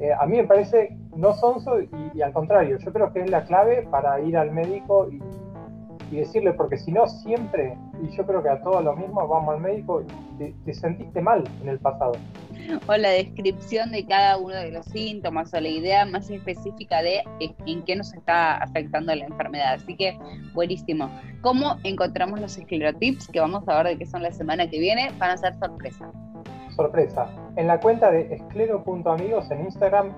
Eh, 0.00 0.12
a 0.12 0.26
mí 0.26 0.38
me 0.38 0.44
parece 0.44 0.98
no 1.14 1.34
sonso 1.34 1.76
y, 1.80 2.20
al 2.20 2.32
contrario, 2.32 2.78
yo 2.78 2.92
creo 2.92 3.12
que 3.12 3.20
es 3.20 3.30
la 3.30 3.44
clave 3.44 3.86
para 3.88 4.18
ir 4.22 4.36
al 4.36 4.50
médico 4.50 5.06
y, 5.08 5.22
decirle, 6.16 6.52
porque 6.52 6.76
si 6.76 6.92
no, 6.92 7.06
siempre, 7.06 7.76
y 8.02 8.14
yo 8.16 8.26
creo 8.26 8.42
que 8.42 8.48
a 8.48 8.60
todos 8.62 8.84
lo 8.84 8.96
mismo, 8.96 9.26
vamos 9.26 9.54
al 9.54 9.60
médico 9.60 10.02
y 10.38 10.52
te, 10.64 10.74
sentiste 10.74 11.20
mal 11.20 11.44
en 11.62 11.68
el 11.68 11.78
pasado. 11.78 12.12
O 12.86 12.96
la 12.96 13.10
descripción 13.10 13.90
de 13.90 14.06
cada 14.06 14.36
uno 14.36 14.54
de 14.54 14.70
los 14.70 14.86
síntomas 14.86 15.52
o 15.54 15.60
la 15.60 15.68
idea 15.68 16.04
más 16.06 16.30
específica 16.30 17.02
de 17.02 17.22
en 17.40 17.82
qué 17.84 17.96
nos 17.96 18.14
está 18.14 18.56
afectando 18.56 19.14
la 19.14 19.24
enfermedad. 19.24 19.74
Así 19.74 19.96
que 19.96 20.18
buenísimo. 20.54 21.10
¿Cómo 21.40 21.76
encontramos 21.84 22.40
los 22.40 22.56
esclerotips 22.58 23.28
que 23.28 23.40
vamos 23.40 23.68
a 23.68 23.82
ver 23.82 23.88
de 23.88 23.98
qué 23.98 24.06
son 24.06 24.22
la 24.22 24.32
semana 24.32 24.68
que 24.68 24.78
viene? 24.78 25.10
Van 25.18 25.30
a 25.30 25.36
ser 25.36 25.58
sorpresa 25.58 26.10
sorpresa. 26.80 27.28
En 27.56 27.66
la 27.66 27.78
cuenta 27.80 28.10
de 28.10 28.34
esclero.amigos 28.34 29.50
en 29.50 29.64
Instagram, 29.66 30.12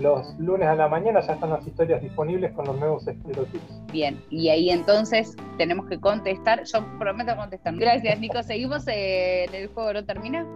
los 0.00 0.38
lunes 0.38 0.68
a 0.68 0.74
la 0.74 0.88
mañana 0.88 1.20
ya 1.20 1.34
están 1.34 1.50
las 1.50 1.66
historias 1.66 2.02
disponibles 2.02 2.52
con 2.52 2.66
los 2.66 2.78
nuevos 2.78 3.06
esclerotips. 3.06 3.92
Bien, 3.92 4.22
y 4.30 4.48
ahí 4.48 4.70
entonces 4.70 5.36
tenemos 5.56 5.86
que 5.86 6.00
contestar. 6.00 6.64
Yo 6.64 6.84
prometo 6.98 7.36
contestar. 7.36 7.74
Gracias, 7.76 8.18
Nico. 8.20 8.42
¿Seguimos 8.42 8.86
en 8.86 9.54
el 9.54 9.68
juego 9.68 9.92
no 9.92 10.04
termina? 10.04 10.46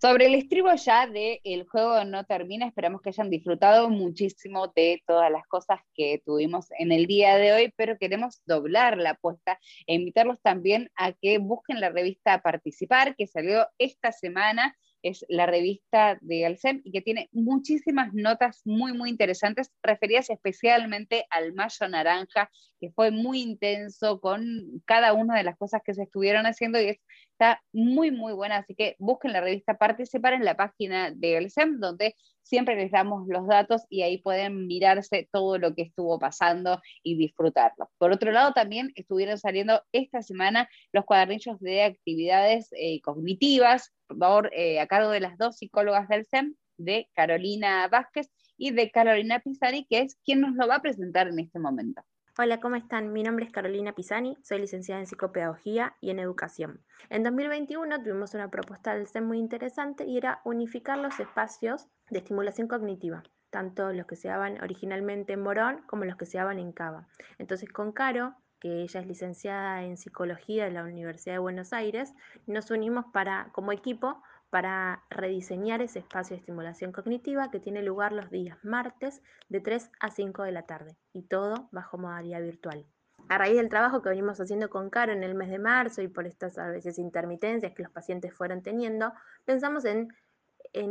Sobre 0.00 0.26
el 0.26 0.34
estribo 0.34 0.72
ya 0.76 1.06
de 1.06 1.42
El 1.44 1.68
juego 1.68 2.04
no 2.04 2.24
termina, 2.24 2.66
esperamos 2.66 3.02
que 3.02 3.10
hayan 3.10 3.28
disfrutado 3.28 3.90
muchísimo 3.90 4.68
de 4.74 5.02
todas 5.06 5.30
las 5.30 5.46
cosas 5.46 5.80
que 5.94 6.22
tuvimos 6.24 6.68
en 6.78 6.90
el 6.90 7.04
día 7.06 7.36
de 7.36 7.52
hoy, 7.52 7.74
pero 7.76 7.98
queremos 7.98 8.40
doblar 8.46 8.96
la 8.96 9.10
apuesta 9.10 9.58
e 9.86 9.94
invitarlos 9.94 10.40
también 10.40 10.90
a 10.96 11.12
que 11.12 11.36
busquen 11.36 11.80
la 11.80 11.90
revista 11.90 12.40
Participar, 12.40 13.14
que 13.14 13.26
salió 13.26 13.66
esta 13.76 14.10
semana 14.10 14.74
es 15.02 15.24
la 15.28 15.46
revista 15.46 16.18
de 16.20 16.46
Alcem 16.46 16.80
y 16.84 16.92
que 16.92 17.00
tiene 17.00 17.28
muchísimas 17.32 18.12
notas 18.12 18.62
muy, 18.64 18.92
muy 18.92 19.10
interesantes 19.10 19.70
referidas 19.82 20.30
especialmente 20.30 21.26
al 21.30 21.52
Mayo 21.54 21.88
Naranja, 21.88 22.50
que 22.80 22.90
fue 22.90 23.10
muy 23.10 23.40
intenso 23.40 24.20
con 24.20 24.82
cada 24.84 25.12
una 25.12 25.36
de 25.36 25.44
las 25.44 25.56
cosas 25.56 25.82
que 25.84 25.94
se 25.94 26.02
estuvieron 26.02 26.46
haciendo 26.46 26.80
y 26.80 26.98
está 27.40 27.62
muy, 27.72 28.10
muy 28.10 28.34
buena. 28.34 28.58
Así 28.58 28.74
que 28.74 28.96
busquen 28.98 29.32
la 29.32 29.40
revista 29.40 29.78
Participar 29.78 30.34
en 30.34 30.44
la 30.44 30.56
página 30.56 31.10
de 31.10 31.38
Alcem, 31.38 31.80
donde 31.80 32.14
siempre 32.42 32.76
les 32.76 32.90
damos 32.90 33.26
los 33.28 33.46
datos 33.46 33.82
y 33.88 34.02
ahí 34.02 34.18
pueden 34.18 34.66
mirarse 34.66 35.28
todo 35.32 35.56
lo 35.56 35.74
que 35.74 35.82
estuvo 35.82 36.18
pasando 36.18 36.82
y 37.02 37.16
disfrutarlo. 37.16 37.90
Por 37.96 38.12
otro 38.12 38.30
lado, 38.30 38.52
también 38.52 38.92
estuvieron 38.94 39.38
saliendo 39.38 39.82
esta 39.92 40.20
semana 40.20 40.68
los 40.92 41.06
cuadernillos 41.06 41.58
de 41.60 41.84
actividades 41.84 42.68
eh, 42.72 43.00
cognitivas 43.00 43.94
por, 44.06 44.50
eh, 44.52 44.78
a 44.78 44.86
cargo 44.86 45.10
de 45.10 45.20
las 45.20 45.38
dos 45.38 45.56
psicólogas 45.56 46.08
del 46.08 46.26
SEM, 46.26 46.54
de 46.76 47.08
Carolina 47.14 47.88
Vázquez 47.88 48.30
y 48.58 48.72
de 48.72 48.90
Carolina 48.90 49.40
Pisani, 49.40 49.86
que 49.86 50.00
es 50.00 50.18
quien 50.24 50.42
nos 50.42 50.54
lo 50.56 50.68
va 50.68 50.76
a 50.76 50.82
presentar 50.82 51.28
en 51.28 51.38
este 51.38 51.58
momento. 51.58 52.02
Hola, 52.42 52.58
¿cómo 52.58 52.76
están? 52.76 53.12
Mi 53.12 53.22
nombre 53.22 53.44
es 53.44 53.52
Carolina 53.52 53.92
Pisani, 53.92 54.38
soy 54.42 54.60
licenciada 54.60 54.98
en 54.98 55.06
psicopedagogía 55.06 55.94
y 56.00 56.08
en 56.08 56.18
educación. 56.18 56.80
En 57.10 57.22
2021 57.22 58.02
tuvimos 58.02 58.32
una 58.32 58.50
propuesta 58.50 58.94
del 58.94 59.06
SEM 59.06 59.26
muy 59.26 59.38
interesante 59.38 60.06
y 60.06 60.16
era 60.16 60.40
unificar 60.46 60.96
los 60.96 61.20
espacios 61.20 61.86
de 62.08 62.20
estimulación 62.20 62.66
cognitiva, 62.66 63.24
tanto 63.50 63.92
los 63.92 64.06
que 64.06 64.16
se 64.16 64.28
daban 64.28 64.58
originalmente 64.62 65.34
en 65.34 65.42
Morón 65.42 65.82
como 65.86 66.06
los 66.06 66.16
que 66.16 66.24
se 66.24 66.38
daban 66.38 66.58
en 66.58 66.72
Cava. 66.72 67.08
Entonces 67.36 67.68
con 67.68 67.92
Caro, 67.92 68.34
que 68.58 68.84
ella 68.84 69.00
es 69.00 69.06
licenciada 69.06 69.82
en 69.82 69.98
psicología 69.98 70.64
de 70.64 70.70
la 70.70 70.82
Universidad 70.82 71.34
de 71.34 71.40
Buenos 71.40 71.74
Aires, 71.74 72.14
nos 72.46 72.70
unimos 72.70 73.04
para, 73.12 73.50
como 73.52 73.70
equipo 73.70 74.22
para 74.50 75.04
rediseñar 75.10 75.80
ese 75.80 76.00
espacio 76.00 76.34
de 76.34 76.40
estimulación 76.40 76.92
cognitiva 76.92 77.50
que 77.50 77.60
tiene 77.60 77.82
lugar 77.82 78.12
los 78.12 78.30
días 78.30 78.58
martes 78.64 79.22
de 79.48 79.60
3 79.60 79.90
a 80.00 80.10
5 80.10 80.42
de 80.42 80.52
la 80.52 80.66
tarde 80.66 80.96
y 81.12 81.22
todo 81.22 81.68
bajo 81.70 81.98
modalidad 81.98 82.42
virtual. 82.42 82.84
A 83.28 83.38
raíz 83.38 83.56
del 83.56 83.68
trabajo 83.68 84.02
que 84.02 84.08
venimos 84.08 84.40
haciendo 84.40 84.68
con 84.70 84.90
Caro 84.90 85.12
en 85.12 85.22
el 85.22 85.36
mes 85.36 85.50
de 85.50 85.60
marzo 85.60 86.02
y 86.02 86.08
por 86.08 86.26
estas 86.26 86.58
a 86.58 86.66
veces 86.66 86.98
intermitencias 86.98 87.72
que 87.72 87.84
los 87.84 87.92
pacientes 87.92 88.34
fueron 88.34 88.62
teniendo, 88.62 89.12
pensamos 89.44 89.84
en, 89.84 90.08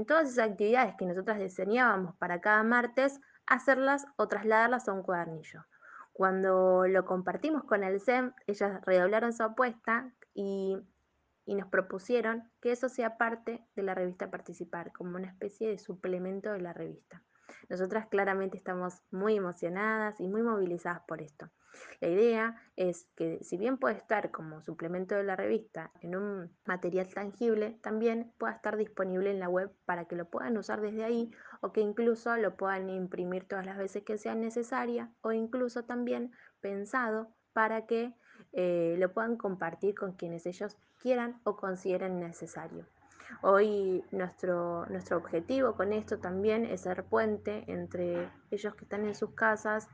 todas 0.08 0.30
esas 0.30 0.52
actividades 0.52 0.96
que 0.96 1.06
nosotras 1.06 1.38
diseñábamos 1.38 2.16
para 2.16 2.40
cada 2.40 2.64
martes, 2.64 3.20
hacerlas 3.46 4.06
o 4.16 4.28
trasladarlas 4.28 4.88
a 4.88 4.94
un 4.94 5.04
cuadernillo. 5.04 5.66
Cuando 6.14 6.88
lo 6.88 7.06
compartimos 7.06 7.64
con 7.64 7.84
el 7.84 8.00
SEM, 8.00 8.34
ellas 8.48 8.82
redoblaron 8.86 9.34
su 9.34 9.44
apuesta 9.44 10.12
y 10.34 10.78
y 11.46 11.56
nos 11.56 11.70
propusieron 11.70 12.50
que 12.62 12.72
eso 12.72 12.90
sea 12.90 13.18
parte 13.18 13.66
de 13.76 13.84
la 13.84 13.96
revista 13.96 14.32
Participar, 14.32 14.92
como 14.92 15.16
una 15.18 15.28
especie 15.28 15.70
de 15.70 15.80
suplemento 15.80 16.52
de 16.52 16.62
la 16.62 16.74
revista. 16.74 17.24
Nosotras 17.70 18.08
claramente 18.08 18.58
estamos 18.58 19.02
muy 19.12 19.36
emocionadas 19.36 20.20
y 20.20 20.28
muy 20.28 20.42
movilizadas 20.42 21.02
por 21.08 21.22
esto. 21.22 21.50
La 22.02 22.10
idea 22.10 22.56
es 22.76 23.08
que 23.16 23.44
si 23.44 23.58
bien 23.58 23.78
puede 23.78 23.96
estar 23.96 24.32
como 24.32 24.62
suplemento 24.62 25.16
de 25.16 25.24
la 25.24 25.36
revista 25.36 25.92
en 26.02 26.16
un 26.16 26.58
material 26.66 27.08
tangible, 27.14 27.80
también 27.82 28.34
pueda 28.38 28.54
estar 28.54 28.78
disponible 28.78 29.32
en 29.32 29.40
la 29.40 29.50
web 29.50 29.72
para 29.86 30.06
que 30.06 30.16
lo 30.16 30.30
puedan 30.30 30.58
usar 30.58 30.82
desde 30.82 31.04
ahí 31.04 31.32
o 31.62 31.72
que 31.72 31.82
incluso 31.82 32.36
lo 32.38 32.58
puedan 32.58 32.90
imprimir 32.90 33.48
todas 33.48 33.66
las 33.66 33.78
veces 33.78 34.04
que 34.04 34.18
sea 34.18 34.36
necesaria 34.36 35.12
o 35.22 35.32
incluso 35.32 35.86
también 35.86 36.32
pensado 36.60 37.34
para 37.54 37.86
que 37.86 38.16
eh, 38.54 38.96
lo 38.98 39.14
puedan 39.14 39.38
compartir 39.38 39.96
con 39.96 40.14
quienes 40.14 40.46
ellos 40.46 40.78
quieran 41.00 41.40
o 41.44 41.56
consideren 41.56 42.20
necesario. 42.20 42.86
Hoy 43.42 44.04
nuestro, 44.12 44.86
nuestro 44.88 45.18
objetivo 45.18 45.76
con 45.76 45.94
esto 45.94 46.20
también 46.20 46.66
es 46.66 46.82
ser 46.82 47.06
puente 47.06 47.64
entre 47.68 48.30
ellos 48.52 48.76
que 48.76 48.86
están 48.86 49.06
en 49.06 49.16
sus 49.16 49.34
casas 49.34 49.88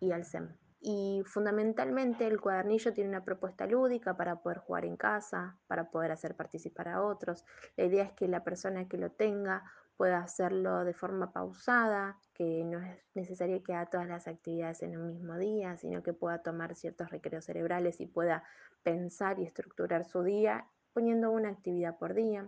y 0.00 0.12
al 0.12 0.24
SEM. 0.24 0.56
Y 0.80 1.22
fundamentalmente 1.26 2.26
el 2.26 2.40
cuadernillo 2.40 2.92
tiene 2.92 3.10
una 3.10 3.24
propuesta 3.24 3.66
lúdica 3.66 4.16
para 4.16 4.40
poder 4.40 4.58
jugar 4.58 4.84
en 4.84 4.96
casa, 4.96 5.58
para 5.66 5.90
poder 5.90 6.12
hacer 6.12 6.36
participar 6.36 6.88
a 6.88 7.02
otros. 7.02 7.44
La 7.76 7.84
idea 7.84 8.04
es 8.04 8.12
que 8.12 8.28
la 8.28 8.44
persona 8.44 8.86
que 8.86 8.98
lo 8.98 9.10
tenga 9.10 9.64
pueda 9.96 10.18
hacerlo 10.18 10.84
de 10.84 10.94
forma 10.94 11.32
pausada, 11.32 12.18
que 12.36 12.64
no 12.64 12.82
es 12.82 12.98
necesario 13.14 13.62
que 13.62 13.72
haga 13.72 13.88
todas 13.88 14.08
las 14.08 14.28
actividades 14.28 14.82
en 14.82 14.98
un 14.98 15.06
mismo 15.06 15.38
día, 15.38 15.78
sino 15.78 16.02
que 16.02 16.12
pueda 16.12 16.42
tomar 16.42 16.74
ciertos 16.74 17.08
recreos 17.08 17.46
cerebrales 17.46 17.98
y 18.00 18.06
pueda 18.06 18.44
pensar 18.82 19.38
y 19.38 19.44
estructurar 19.44 20.04
su 20.04 20.22
día 20.22 20.66
poniendo 20.92 21.30
una 21.30 21.48
actividad 21.48 21.96
por 21.96 22.12
día. 22.12 22.46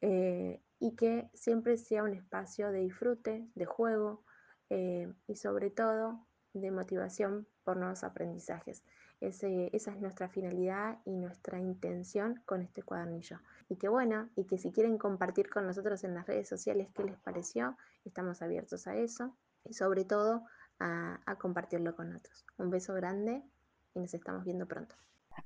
Eh, 0.00 0.62
y 0.78 0.96
que 0.96 1.28
siempre 1.34 1.76
sea 1.76 2.02
un 2.02 2.14
espacio 2.14 2.72
de 2.72 2.80
disfrute, 2.80 3.46
de 3.54 3.66
juego 3.66 4.24
eh, 4.70 5.12
y 5.26 5.36
sobre 5.36 5.68
todo 5.68 6.26
de 6.54 6.70
motivación 6.70 7.46
por 7.62 7.76
nuevos 7.76 8.02
aprendizajes. 8.02 8.82
esa 9.20 9.46
es 9.46 10.00
nuestra 10.00 10.30
finalidad 10.30 10.98
y 11.04 11.18
nuestra 11.18 11.60
intención 11.60 12.40
con 12.46 12.62
este 12.62 12.82
cuadernillo. 12.82 13.38
Y 13.70 13.76
que 13.76 13.88
bueno, 13.88 14.28
y 14.34 14.46
que 14.46 14.58
si 14.58 14.72
quieren 14.72 14.98
compartir 14.98 15.48
con 15.48 15.64
nosotros 15.64 16.02
en 16.02 16.14
las 16.14 16.26
redes 16.26 16.48
sociales 16.48 16.88
qué 16.92 17.04
les 17.04 17.16
pareció, 17.20 17.76
estamos 18.04 18.42
abiertos 18.42 18.88
a 18.88 18.96
eso 18.96 19.36
y 19.64 19.74
sobre 19.74 20.04
todo 20.04 20.42
a, 20.80 21.36
compartirlo 21.38 21.94
con 21.94 22.16
otros. 22.16 22.44
Un 22.58 22.70
beso 22.70 22.94
grande 22.94 23.44
y 23.94 24.00
nos 24.00 24.12
estamos 24.12 24.44
viendo 24.44 24.66
pronto. 24.66 24.96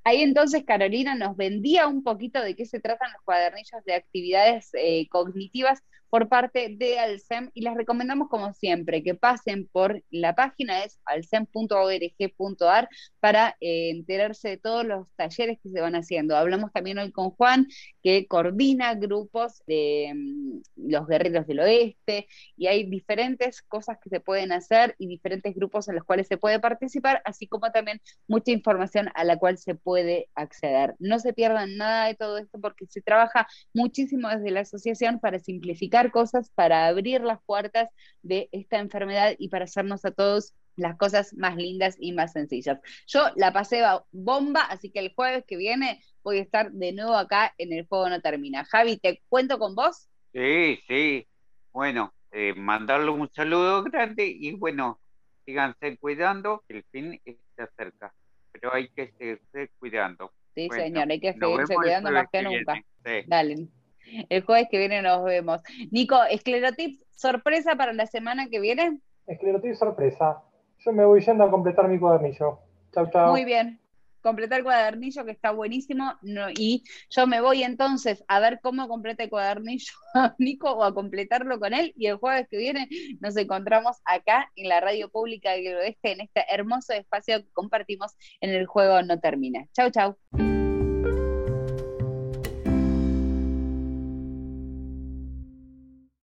Ahí 0.05 0.23
entonces 0.23 0.65
Carolina 0.65 1.15
nos 1.15 1.37
vendía 1.37 1.87
un 1.87 2.03
poquito 2.03 2.41
de 2.41 2.57
qué 2.57 2.65
se 2.65 2.81
tratan 2.81 3.13
los 3.13 3.21
cuadernillos 3.23 3.85
de 3.85 3.95
actividades 3.95 4.71
eh, 4.73 5.07
cognitivas 5.11 5.83
por 6.11 6.29
parte 6.29 6.75
de 6.77 6.99
Alcem 6.99 7.51
y 7.55 7.63
les 7.63 7.75
recomendamos 7.75 8.29
como 8.29 8.53
siempre 8.53 9.03
que 9.03 9.15
pasen 9.15 9.69
por 9.73 10.03
la 10.11 10.35
página 10.35 10.85
es 10.85 11.01
alcem.org.ar 11.05 12.89
para 13.21 13.57
eh, 13.61 13.91
enterarse 13.91 14.51
de 14.51 14.57
todos 14.59 14.85
los 14.85 15.09
talleres 15.17 15.59
que 15.63 15.71
se 15.71 15.81
van 15.81 15.95
haciendo. 15.95 16.37
Hablamos 16.37 16.73
también 16.73 16.99
hoy 16.99 17.11
con 17.13 17.31
Juan 17.31 17.67
que 18.03 18.27
coordina 18.27 18.95
grupos 18.95 19.63
de 19.67 20.13
mm, 20.15 20.89
los 20.89 21.07
guerreros 21.07 21.47
del 21.47 21.61
oeste 21.61 22.29
y 22.57 22.67
hay 22.67 22.85
diferentes 22.85 23.63
cosas 23.63 23.99
que 24.03 24.11
se 24.11 24.21
pueden 24.21 24.53
hacer 24.53 24.95
y 24.99 25.07
diferentes 25.07 25.55
grupos 25.55 25.89
en 25.89 25.97
los 25.97 26.05
cuales 26.05 26.29
se 26.29 26.37
puede 26.37 26.61
participar, 26.61 27.23
así 27.25 27.47
como 27.47 27.71
también 27.73 28.01
mucha 28.29 28.53
información 28.53 29.09
a 29.15 29.25
la 29.25 29.37
cual 29.39 29.59
se 29.59 29.75
puede 29.75 30.29
acceder. 30.35 30.95
No 30.99 31.19
se 31.19 31.33
pierdan 31.33 31.77
nada 31.77 32.07
de 32.07 32.15
todo 32.15 32.39
esto 32.39 32.61
porque 32.61 32.87
se 32.87 33.03
trabaja 33.03 33.47
muchísimo 33.73 34.29
desde 34.29 34.51
la 34.51 34.61
asociación 34.61 35.19
para 35.21 35.39
simplificar 35.39 35.94
cosas 36.11 36.51
para 36.55 36.87
abrir 36.87 37.21
las 37.23 37.41
puertas 37.45 37.89
de 38.23 38.49
esta 38.53 38.79
enfermedad 38.79 39.35
y 39.39 39.49
para 39.49 39.65
hacernos 39.65 40.05
a 40.05 40.11
todos 40.11 40.55
las 40.77 40.97
cosas 40.97 41.35
más 41.35 41.57
lindas 41.57 41.97
y 42.01 42.13
más 42.13 42.33
sencillas. 42.33 42.79
Yo 43.07 43.27
la 43.37 43.53
pasé 43.53 43.83
bomba, 44.11 44.63
así 44.63 44.91
que 44.91 44.99
el 44.99 45.15
jueves 45.15 45.45
que 45.47 45.57
viene 45.57 46.03
voy 46.23 46.39
a 46.39 46.43
estar 46.43 46.73
de 46.73 46.93
nuevo 46.93 47.15
acá 47.15 47.55
en 47.59 47.73
El 47.73 47.87
Juego 47.87 48.09
No 48.09 48.21
Termina. 48.21 48.65
Javi, 48.65 48.99
¿te 48.99 49.23
cuento 49.29 49.59
con 49.59 49.75
vos? 49.75 50.09
Sí, 50.33 50.81
sí. 50.89 51.27
Bueno, 51.73 52.13
eh, 52.33 52.55
mandarle 52.57 53.11
un 53.11 53.31
saludo 53.33 53.85
grande 53.85 54.27
y 54.27 54.53
bueno, 54.53 55.01
síganse 55.45 55.97
cuidando, 55.99 56.65
el 56.69 56.85
fin 56.91 57.21
está 57.25 57.71
cerca, 57.77 58.13
pero 58.51 58.75
hay 58.75 58.89
que 58.89 59.13
seguirse 59.19 59.71
cuidando. 59.79 60.33
Sí, 60.55 60.69
señor, 60.71 61.11
hay 61.11 61.21
que 61.21 61.33
seguirse 61.33 61.75
cuidando 61.75 62.11
más 62.11 62.27
que 62.33 62.43
nunca. 62.43 62.81
Dale. 63.27 63.69
El 64.29 64.43
jueves 64.43 64.69
que 64.71 64.79
viene 64.79 65.03
nos 65.03 65.25
vemos. 65.25 65.61
Nico, 65.91 66.23
esclerotip 66.25 67.01
sorpresa 67.15 67.77
para 67.77 67.93
la 67.93 68.07
semana 68.07 68.49
que 68.49 68.61
viene. 68.61 68.99
Esclerotip 69.27 69.75
sorpresa. 69.75 70.43
Yo 70.79 70.93
me 70.93 71.05
voy 71.05 71.21
yendo 71.21 71.45
a 71.45 71.51
completar 71.51 71.89
mi 71.89 71.99
cuadernillo. 71.99 72.59
Chau, 72.93 73.11
chau. 73.11 73.31
Muy 73.31 73.45
bien. 73.45 73.81
Completar 74.21 74.59
el 74.59 74.65
cuadernillo 74.65 75.25
que 75.25 75.33
está 75.33 75.51
buenísimo. 75.51 76.15
y 76.57 76.83
yo 77.11 77.27
me 77.27 77.41
voy 77.41 77.63
entonces 77.63 78.25
a 78.27 78.41
ver 78.41 78.61
cómo 78.63 78.89
completa 78.89 79.25
el 79.25 79.31
cuadernillo 79.31 79.93
a 80.15 80.35
Nico 80.39 80.73
o 80.73 80.85
a 80.85 80.95
completarlo 80.95 81.59
con 81.59 81.75
él. 81.75 81.93
Y 81.97 82.07
el 82.07 82.17
jueves 82.17 82.49
que 82.51 82.57
viene 82.57 82.89
nos 83.21 83.37
encontramos 83.37 83.99
acá 84.05 84.51
en 84.57 84.69
la 84.69 84.81
radio 84.81 85.11
pública 85.11 85.53
del 85.53 85.77
oeste, 85.77 86.13
en 86.13 86.23
este 86.23 86.45
hermoso 86.51 86.95
espacio 86.95 87.43
que 87.43 87.53
compartimos 87.53 88.15
en 88.41 88.51
el 88.51 88.67
juego 88.67 89.03
No 89.03 89.21
Termina. 89.21 89.67
Chau, 89.73 89.91
chau. 89.91 90.17